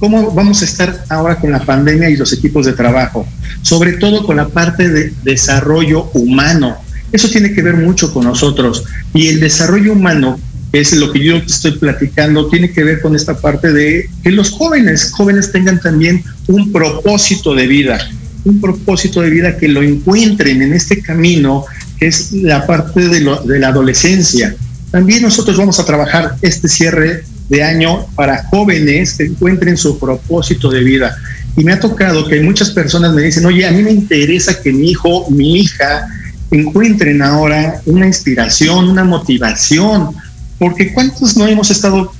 cómo 0.00 0.32
vamos 0.32 0.60
a 0.60 0.64
estar 0.64 1.04
ahora 1.08 1.36
con 1.36 1.52
la 1.52 1.60
pandemia 1.60 2.10
y 2.10 2.16
los 2.16 2.32
equipos 2.32 2.66
de 2.66 2.72
trabajo, 2.72 3.24
sobre 3.62 3.92
todo 3.94 4.26
con 4.26 4.36
la 4.36 4.48
parte 4.48 4.90
de 4.90 5.12
desarrollo 5.22 6.10
humano. 6.12 6.76
Eso 7.12 7.30
tiene 7.30 7.54
que 7.54 7.62
ver 7.62 7.76
mucho 7.76 8.12
con 8.12 8.24
nosotros 8.24 8.84
y 9.14 9.28
el 9.28 9.38
desarrollo 9.38 9.92
humano 9.92 10.40
es 10.72 10.92
lo 10.92 11.12
que 11.12 11.24
yo 11.24 11.36
estoy 11.36 11.78
platicando, 11.78 12.48
tiene 12.48 12.72
que 12.72 12.82
ver 12.82 13.00
con 13.00 13.14
esta 13.14 13.38
parte 13.38 13.72
de 13.72 14.10
que 14.24 14.32
los 14.32 14.50
jóvenes, 14.50 15.12
jóvenes 15.12 15.52
tengan 15.52 15.80
también 15.80 16.24
un 16.48 16.72
propósito 16.72 17.54
de 17.54 17.68
vida, 17.68 17.96
un 18.44 18.60
propósito 18.60 19.22
de 19.22 19.30
vida 19.30 19.56
que 19.56 19.68
lo 19.68 19.82
encuentren 19.82 20.60
en 20.62 20.74
este 20.74 21.00
camino 21.00 21.64
que 21.98 22.08
es 22.08 22.32
la 22.32 22.66
parte 22.66 23.08
de, 23.08 23.20
de 23.44 23.58
la 23.60 23.68
adolescencia. 23.68 24.54
También 24.90 25.22
nosotros 25.22 25.56
vamos 25.56 25.78
a 25.78 25.84
trabajar 25.84 26.36
este 26.42 26.68
cierre 26.68 27.24
de 27.48 27.62
año 27.62 28.06
para 28.14 28.44
jóvenes 28.44 29.14
que 29.14 29.24
encuentren 29.24 29.76
su 29.76 29.98
propósito 29.98 30.70
de 30.70 30.82
vida. 30.82 31.16
Y 31.56 31.64
me 31.64 31.72
ha 31.72 31.80
tocado 31.80 32.26
que 32.28 32.40
muchas 32.40 32.70
personas 32.70 33.12
me 33.12 33.22
dicen, 33.22 33.46
oye, 33.46 33.66
a 33.66 33.72
mí 33.72 33.82
me 33.82 33.90
interesa 33.90 34.60
que 34.60 34.72
mi 34.72 34.90
hijo, 34.90 35.30
mi 35.30 35.60
hija, 35.60 36.06
encuentren 36.50 37.22
ahora 37.22 37.80
una 37.86 38.06
inspiración, 38.06 38.88
una 38.88 39.04
motivación, 39.04 40.14
porque 40.58 40.92
¿cuántos 40.92 41.36
no 41.36 41.46
hemos 41.46 41.70
estado 41.70 42.12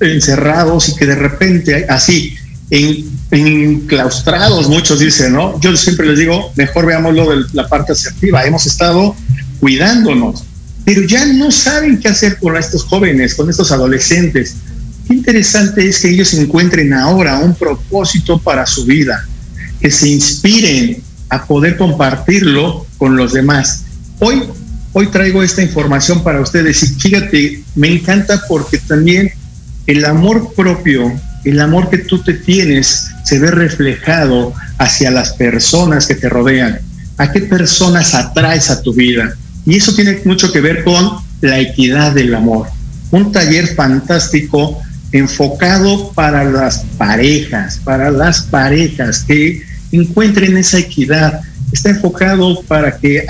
encerrados 0.00 0.88
y 0.88 0.96
que 0.96 1.06
de 1.06 1.14
repente 1.14 1.86
así, 1.88 2.34
en, 2.70 3.04
enclaustrados, 3.30 4.68
muchos 4.68 4.98
dicen, 4.98 5.32
¿no? 5.32 5.58
Yo 5.60 5.76
siempre 5.76 6.06
les 6.06 6.18
digo, 6.18 6.52
mejor 6.56 6.86
veámoslo 6.86 7.30
de 7.30 7.44
la 7.52 7.68
parte 7.68 7.92
asertiva, 7.92 8.44
hemos 8.44 8.66
estado 8.66 9.14
cuidándonos, 9.60 10.44
pero 10.86 11.02
ya 11.02 11.26
no 11.26 11.50
saben 11.50 11.98
qué 11.98 12.06
hacer 12.06 12.38
con 12.38 12.56
estos 12.56 12.84
jóvenes, 12.84 13.34
con 13.34 13.50
estos 13.50 13.72
adolescentes. 13.72 14.54
Qué 15.08 15.14
interesante 15.14 15.88
es 15.88 15.98
que 15.98 16.10
ellos 16.10 16.32
encuentren 16.34 16.94
ahora 16.94 17.40
un 17.40 17.56
propósito 17.56 18.38
para 18.38 18.64
su 18.66 18.86
vida, 18.86 19.26
que 19.80 19.90
se 19.90 20.08
inspiren 20.08 21.02
a 21.28 21.44
poder 21.44 21.76
compartirlo 21.76 22.86
con 22.98 23.16
los 23.16 23.32
demás. 23.32 23.82
Hoy, 24.20 24.44
hoy 24.92 25.08
traigo 25.08 25.42
esta 25.42 25.60
información 25.60 26.22
para 26.22 26.40
ustedes 26.40 26.80
y 26.84 26.86
fíjate, 26.86 27.64
me 27.74 27.88
encanta 27.88 28.40
porque 28.48 28.78
también 28.78 29.32
el 29.88 30.04
amor 30.04 30.54
propio, 30.54 31.12
el 31.42 31.60
amor 31.60 31.90
que 31.90 31.98
tú 31.98 32.22
te 32.22 32.34
tienes, 32.34 33.08
se 33.24 33.40
ve 33.40 33.50
reflejado 33.50 34.54
hacia 34.78 35.10
las 35.10 35.32
personas 35.32 36.06
que 36.06 36.14
te 36.14 36.28
rodean. 36.28 36.78
¿A 37.18 37.32
qué 37.32 37.40
personas 37.40 38.14
atraes 38.14 38.70
a 38.70 38.82
tu 38.82 38.94
vida? 38.94 39.36
Y 39.66 39.76
eso 39.76 39.94
tiene 39.94 40.20
mucho 40.24 40.52
que 40.52 40.60
ver 40.60 40.84
con 40.84 41.18
la 41.40 41.58
equidad 41.58 42.12
del 42.12 42.34
amor. 42.34 42.68
Un 43.10 43.32
taller 43.32 43.66
fantástico 43.74 44.80
enfocado 45.12 46.12
para 46.12 46.44
las 46.44 46.84
parejas, 46.96 47.80
para 47.84 48.10
las 48.10 48.42
parejas 48.42 49.24
que 49.24 49.62
encuentren 49.92 50.56
esa 50.56 50.78
equidad. 50.78 51.40
Está 51.72 51.90
enfocado 51.90 52.62
para 52.62 52.96
que 52.96 53.26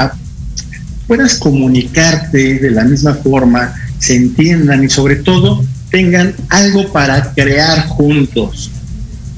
puedas 1.07 1.39
comunicarte 1.39 2.59
de 2.59 2.71
la 2.71 2.85
misma 2.85 3.15
forma, 3.15 3.75
se 3.99 4.17
entiendan 4.17 4.85
y 4.85 4.89
sobre 4.89 5.17
todo 5.17 5.65
tengan 5.91 6.35
algo 6.49 6.93
para 6.93 7.33
crear 7.33 7.87
juntos, 7.89 8.71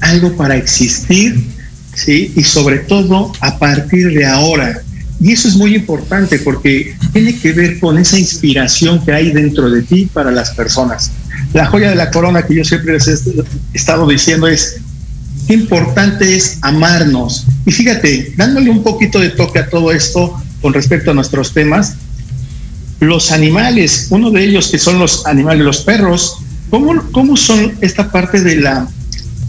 algo 0.01 0.35
para 0.35 0.55
existir, 0.55 1.45
¿sí? 1.93 2.33
Y 2.35 2.43
sobre 2.43 2.79
todo 2.79 3.31
a 3.39 3.57
partir 3.59 4.13
de 4.13 4.25
ahora. 4.25 4.81
Y 5.21 5.33
eso 5.33 5.47
es 5.47 5.55
muy 5.55 5.75
importante 5.75 6.39
porque 6.39 6.95
tiene 7.11 7.37
que 7.37 7.51
ver 7.51 7.79
con 7.79 7.97
esa 7.97 8.17
inspiración 8.17 9.03
que 9.03 9.11
hay 9.11 9.31
dentro 9.31 9.69
de 9.69 9.81
ti 9.81 10.09
para 10.11 10.31
las 10.31 10.51
personas. 10.51 11.11
La 11.53 11.65
joya 11.65 11.89
de 11.89 11.95
la 11.95 12.09
corona 12.09 12.43
que 12.43 12.55
yo 12.55 12.63
siempre 12.63 12.93
les 12.93 13.07
he 13.07 13.17
estado 13.73 14.07
diciendo 14.07 14.47
es, 14.47 14.77
qué 15.47 15.55
importante 15.55 16.35
es 16.35 16.59
amarnos. 16.61 17.45
Y 17.65 17.71
fíjate, 17.71 18.33
dándole 18.37 18.69
un 18.69 18.81
poquito 18.81 19.19
de 19.19 19.29
toque 19.31 19.59
a 19.59 19.69
todo 19.69 19.91
esto 19.91 20.41
con 20.61 20.73
respecto 20.73 21.11
a 21.11 21.13
nuestros 21.13 21.53
temas, 21.53 21.95
los 22.99 23.31
animales, 23.31 24.07
uno 24.09 24.31
de 24.31 24.43
ellos 24.43 24.67
que 24.67 24.77
son 24.77 24.99
los 24.99 25.25
animales, 25.25 25.65
los 25.65 25.81
perros, 25.81 26.37
¿cómo, 26.69 27.03
cómo 27.11 27.35
son 27.35 27.73
esta 27.81 28.11
parte 28.11 28.41
de 28.41 28.57
la 28.57 28.87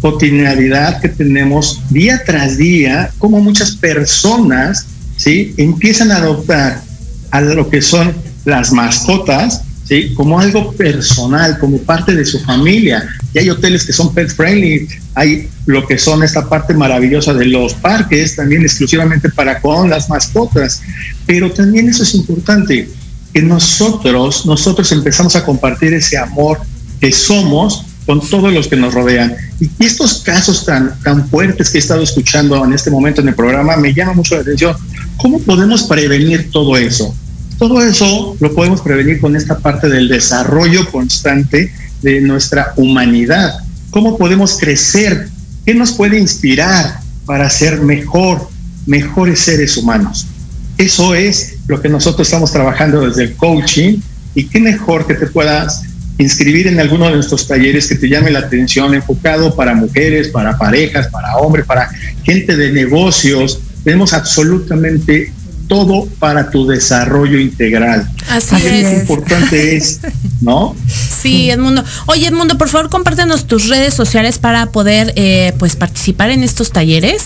cotidianidad 0.00 1.00
que 1.00 1.08
tenemos 1.08 1.80
día 1.90 2.22
tras 2.24 2.56
día? 2.56 3.10
Cómo 3.18 3.40
muchas 3.40 3.72
personas 3.72 4.86
¿sí? 5.20 5.52
empiezan 5.58 6.10
a 6.12 6.16
adoptar 6.16 6.82
a 7.30 7.40
lo 7.42 7.68
que 7.68 7.82
son 7.82 8.14
las 8.46 8.72
mascotas 8.72 9.60
¿sí? 9.84 10.14
como 10.14 10.40
algo 10.40 10.72
personal, 10.72 11.58
como 11.58 11.76
parte 11.78 12.14
de 12.14 12.24
su 12.24 12.40
familia. 12.40 13.06
Y 13.34 13.38
hay 13.38 13.50
hoteles 13.50 13.84
que 13.84 13.92
son 13.92 14.14
pet 14.14 14.34
friendly, 14.34 14.88
hay 15.14 15.50
lo 15.66 15.86
que 15.86 15.98
son 15.98 16.22
esta 16.22 16.48
parte 16.48 16.72
maravillosa 16.72 17.34
de 17.34 17.44
los 17.44 17.74
parques, 17.74 18.36
también 18.36 18.62
exclusivamente 18.62 19.28
para 19.28 19.60
con 19.60 19.90
las 19.90 20.08
mascotas. 20.08 20.80
Pero 21.26 21.50
también 21.50 21.90
eso 21.90 22.02
es 22.02 22.14
importante, 22.14 22.88
que 23.34 23.42
nosotros, 23.42 24.46
nosotros 24.46 24.90
empezamos 24.90 25.36
a 25.36 25.44
compartir 25.44 25.92
ese 25.92 26.16
amor 26.16 26.58
que 26.98 27.12
somos 27.12 27.84
con 28.06 28.20
todos 28.20 28.52
los 28.52 28.66
que 28.66 28.76
nos 28.76 28.94
rodean. 28.94 29.36
Y 29.60 29.84
estos 29.84 30.22
casos 30.22 30.64
tan, 30.64 30.98
tan 31.02 31.28
fuertes 31.28 31.70
que 31.70 31.78
he 31.78 31.80
estado 31.80 32.02
escuchando 32.02 32.64
en 32.64 32.72
este 32.72 32.90
momento 32.90 33.20
en 33.20 33.28
el 33.28 33.34
programa 33.34 33.76
me 33.76 33.92
llama 33.94 34.14
mucho 34.14 34.34
la 34.34 34.40
atención. 34.40 34.74
¿Cómo 35.20 35.38
podemos 35.40 35.82
prevenir 35.82 36.50
todo 36.50 36.76
eso? 36.76 37.14
Todo 37.58 37.82
eso 37.82 38.36
lo 38.40 38.54
podemos 38.54 38.80
prevenir 38.80 39.20
con 39.20 39.36
esta 39.36 39.58
parte 39.58 39.88
del 39.88 40.08
desarrollo 40.08 40.90
constante 40.90 41.72
de 42.00 42.20
nuestra 42.22 42.72
humanidad. 42.76 43.60
¿Cómo 43.90 44.16
podemos 44.16 44.56
crecer? 44.58 45.28
¿Qué 45.66 45.74
nos 45.74 45.92
puede 45.92 46.18
inspirar 46.18 47.00
para 47.26 47.50
ser 47.50 47.82
mejor, 47.82 48.48
mejores 48.86 49.40
seres 49.40 49.76
humanos? 49.76 50.26
Eso 50.78 51.14
es 51.14 51.56
lo 51.66 51.82
que 51.82 51.90
nosotros 51.90 52.26
estamos 52.26 52.50
trabajando 52.50 53.06
desde 53.06 53.24
el 53.24 53.34
coaching 53.34 53.98
y 54.34 54.44
qué 54.44 54.58
mejor 54.60 55.06
que 55.06 55.14
te 55.14 55.26
puedas 55.26 55.82
inscribir 56.16 56.66
en 56.66 56.80
alguno 56.80 57.06
de 57.06 57.16
nuestros 57.16 57.46
talleres 57.46 57.86
que 57.86 57.94
te 57.94 58.08
llame 58.08 58.30
la 58.30 58.40
atención, 58.40 58.94
enfocado 58.94 59.54
para 59.54 59.74
mujeres, 59.74 60.28
para 60.28 60.56
parejas, 60.56 61.08
para 61.08 61.36
hombres, 61.36 61.66
para 61.66 61.90
gente 62.24 62.56
de 62.56 62.72
negocios. 62.72 63.60
Tenemos 63.84 64.12
absolutamente 64.12 65.32
todo 65.70 66.06
para 66.18 66.50
tu 66.50 66.66
desarrollo 66.66 67.38
integral. 67.38 68.10
Así 68.28 68.56
Qué 68.56 68.80
es. 68.80 69.00
importante 69.00 69.76
es, 69.76 70.00
¿no? 70.40 70.74
Sí, 70.88 71.48
Edmundo. 71.50 71.84
Oye, 72.06 72.26
Edmundo, 72.26 72.58
por 72.58 72.68
favor, 72.68 72.90
compártenos 72.90 73.46
tus 73.46 73.68
redes 73.68 73.94
sociales 73.94 74.38
para 74.38 74.66
poder 74.66 75.12
eh, 75.14 75.54
pues 75.58 75.76
participar 75.76 76.30
en 76.30 76.42
estos 76.42 76.72
talleres. 76.72 77.22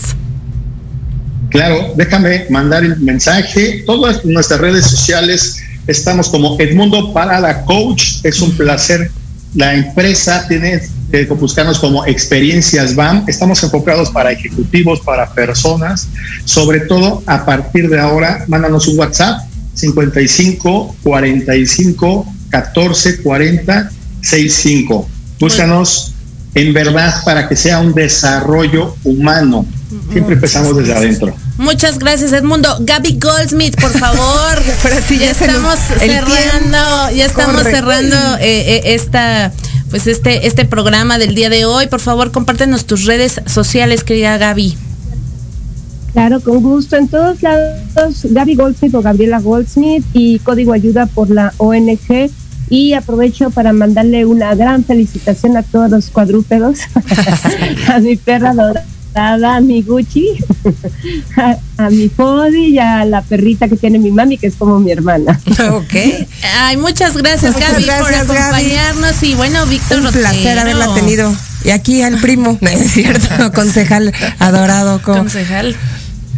Claro, 1.49 1.93
déjame 1.95 2.45
mandar 2.49 2.83
el 2.83 2.97
mensaje. 2.99 3.83
Todas 3.85 4.23
nuestras 4.23 4.59
redes 4.59 4.85
sociales 4.85 5.57
estamos 5.87 6.29
como 6.29 6.55
Edmundo 6.59 7.13
para 7.13 7.39
la 7.39 7.65
Coach. 7.65 8.17
Es 8.23 8.41
un 8.41 8.51
placer. 8.51 9.09
La 9.53 9.73
empresa 9.73 10.45
tiene 10.47 10.81
que 11.11 11.25
buscarnos 11.25 11.79
como 11.79 12.05
Experiencias 12.05 12.95
BAM. 12.95 13.23
Estamos 13.27 13.63
enfocados 13.63 14.09
para 14.09 14.31
ejecutivos, 14.31 14.99
para 15.01 15.29
personas. 15.31 16.09
Sobre 16.43 16.81
todo, 16.81 17.23
a 17.25 17.45
partir 17.45 17.89
de 17.89 17.99
ahora, 17.99 18.43
mándanos 18.47 18.87
un 18.87 18.99
WhatsApp 18.99 19.41
55 19.73 20.95
45 21.03 22.25
14 22.49 23.21
40 23.21 23.91
65. 24.21 25.07
Búscanos 25.39 26.13
en 26.55 26.73
verdad 26.73 27.13
para 27.23 27.47
que 27.47 27.55
sea 27.55 27.79
un 27.79 27.93
desarrollo 27.93 28.95
humano. 29.03 29.65
Siempre 30.11 30.35
empezamos 30.35 30.75
desde 30.77 30.93
adentro. 30.93 31.35
Muchas 31.57 31.99
gracias, 31.99 32.33
Edmundo. 32.33 32.69
Gaby 32.81 33.19
Goldsmith, 33.19 33.79
por 33.79 33.91
favor. 33.91 34.61
Pero 34.83 34.95
sí, 35.07 35.19
ya 35.19 35.31
estamos 35.31 35.77
el 36.01 36.09
cerrando, 36.09 37.15
ya 37.15 37.25
estamos 37.25 37.57
corre. 37.57 37.71
cerrando 37.71 38.15
eh, 38.39 38.75
eh, 38.75 38.81
esta, 38.95 39.51
pues 39.89 40.07
este, 40.07 40.47
este 40.47 40.65
programa 40.65 41.17
del 41.17 41.35
día 41.35 41.49
de 41.49 41.65
hoy. 41.65 41.87
Por 41.87 41.99
favor, 41.99 42.31
compártenos 42.31 42.85
tus 42.85 43.05
redes 43.05 43.41
sociales, 43.45 44.03
querida 44.03 44.37
Gaby. 44.37 44.75
Claro, 46.13 46.39
con 46.39 46.61
gusto. 46.63 46.95
En 46.95 47.07
todos 47.07 47.43
lados, 47.43 48.21
Gaby 48.23 48.55
Goldsmith 48.55 48.95
o 48.95 49.01
Gabriela 49.01 49.39
Goldsmith 49.39 50.05
y 50.13 50.39
Código 50.39 50.73
Ayuda 50.73 51.05
por 51.07 51.29
la 51.29 51.53
ONG. 51.57 52.31
Y 52.69 52.93
aprovecho 52.93 53.51
para 53.51 53.73
mandarle 53.73 54.25
una 54.25 54.55
gran 54.55 54.83
felicitación 54.83 55.55
a 55.55 55.61
todos 55.61 55.91
los 55.91 56.09
cuadrúpedos, 56.09 56.79
a 57.87 57.99
mi 57.99 58.15
perra 58.15 58.53
dorada, 58.55 58.85
a 59.15 59.59
mi 59.61 59.81
Gucci, 59.81 60.27
a, 61.37 61.55
a 61.85 61.89
mi 61.89 62.09
Fodi 62.09 62.65
y 62.73 62.79
a 62.79 63.05
la 63.05 63.21
perrita 63.21 63.67
que 63.67 63.75
tiene 63.77 63.97
mi 63.97 64.11
mami, 64.11 64.37
que 64.37 64.47
es 64.47 64.55
como 64.55 64.79
mi 64.79 64.91
hermana. 64.91 65.39
Ok. 65.71 65.93
Ay, 66.59 66.77
muchas 66.77 67.15
gracias, 67.15 67.53
Muchas 67.53 67.71
Gaby, 67.73 67.83
gracias, 67.85 68.25
por 68.25 68.35
Gaby. 68.35 68.65
acompañarnos. 68.65 69.23
Y 69.23 69.33
bueno, 69.35 69.65
Víctor 69.65 69.99
Un 69.99 70.11
placer 70.11 70.55
Rotero. 70.57 70.61
haberla 70.61 70.93
tenido. 70.93 71.35
Y 71.63 71.69
aquí 71.71 72.01
al 72.01 72.19
primo, 72.19 72.57
¿no 72.61 72.69
es 72.69 72.91
cierto? 72.91 73.51
Concejal 73.53 74.13
adorado. 74.39 75.01
Concejal. 75.01 75.75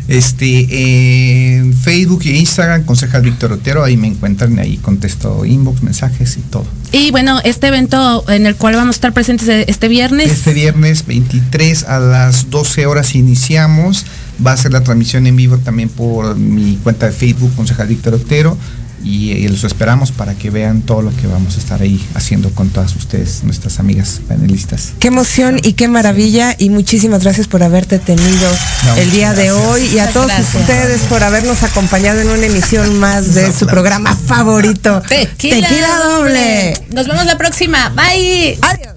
Este, 0.08 1.58
en 1.58 1.74
Facebook 1.74 2.22
y 2.24 2.38
Instagram, 2.38 2.86
Concejal 2.86 3.24
Víctor 3.24 3.51
Otero, 3.51 3.84
ahí 3.84 3.97
me 3.97 4.08
encuentran, 4.08 4.58
ahí 4.60 4.78
contesto 4.78 5.43
inbox, 5.45 5.84
mensajes 5.84 6.38
y 6.38 6.41
todo. 6.41 6.66
Y 6.93 7.12
bueno, 7.12 7.41
este 7.43 7.68
evento 7.68 8.24
en 8.30 8.45
el 8.45 8.55
cual 8.55 8.76
vamos 8.76 8.95
a 8.95 8.97
estar 8.97 9.14
presentes 9.14 9.49
este 9.68 9.89
viernes. 9.89 10.32
Este 10.32 10.53
viernes 10.53 11.05
23 11.05 11.84
a 11.84 11.99
las 11.99 12.49
12 12.49 12.86
horas 12.86 13.16
iniciamos. 13.16 14.05
Va 14.45 14.53
a 14.53 14.58
ser 14.58 14.72
la 14.72 14.82
transmisión 14.82 15.28
en 15.28 15.36
vivo 15.36 15.58
también 15.58 15.89
por 15.89 16.36
mi 16.38 16.78
cuenta 16.78 17.08
de 17.08 17.12
Facebook, 17.12 17.53
Concejal 17.55 17.88
Víctor 17.88 18.14
Otero. 18.14 18.58
Y, 19.04 19.32
eh, 19.45 19.50
los 19.50 19.64
esperamos 19.64 20.12
para 20.12 20.34
que 20.36 20.50
vean 20.50 20.82
todo 20.82 21.02
lo 21.02 21.16
que 21.16 21.28
vamos 21.28 21.56
a 21.56 21.60
estar 21.60 21.82
ahí 21.82 22.04
haciendo 22.16 22.50
con 22.52 22.70
todas 22.70 22.95
ustedes, 22.95 23.43
nuestras 23.43 23.80
amigas 23.80 24.22
panelistas. 24.28 24.93
Qué 25.00 25.08
emoción 25.10 25.60
y 25.64 25.74
qué 25.74 25.88
maravilla 25.88 26.56
y 26.58 26.70
muchísimas 26.70 27.24
gracias 27.24 27.48
por 27.48 27.64
haberte 27.64 28.00
tenido 28.00 28.50
No, 28.86 28.95
el 28.95 29.12
día 29.12 29.34
de 29.34 29.52
hoy 29.52 29.82
y 29.86 30.00
a 30.00 30.08
Muchas 30.08 30.14
todos 30.14 30.28
gracias. 30.28 30.56
ustedes 30.56 31.02
por 31.04 31.24
habernos 31.24 31.64
acompañado 31.64 32.22
en 32.22 32.30
una 32.30 32.45
emisión 32.45 33.00
más 33.00 33.34
de 33.34 33.52
su 33.54 33.68
programa 33.68 34.16
favorito. 34.16 35.02
Tequila, 35.08 35.70
doble. 36.04 36.74
Nos 36.93 37.08
vemos 37.08 37.26
la 37.26 37.38
próxima. 37.38 37.89
Bye. 37.89 38.58
Adiós. 38.62 38.97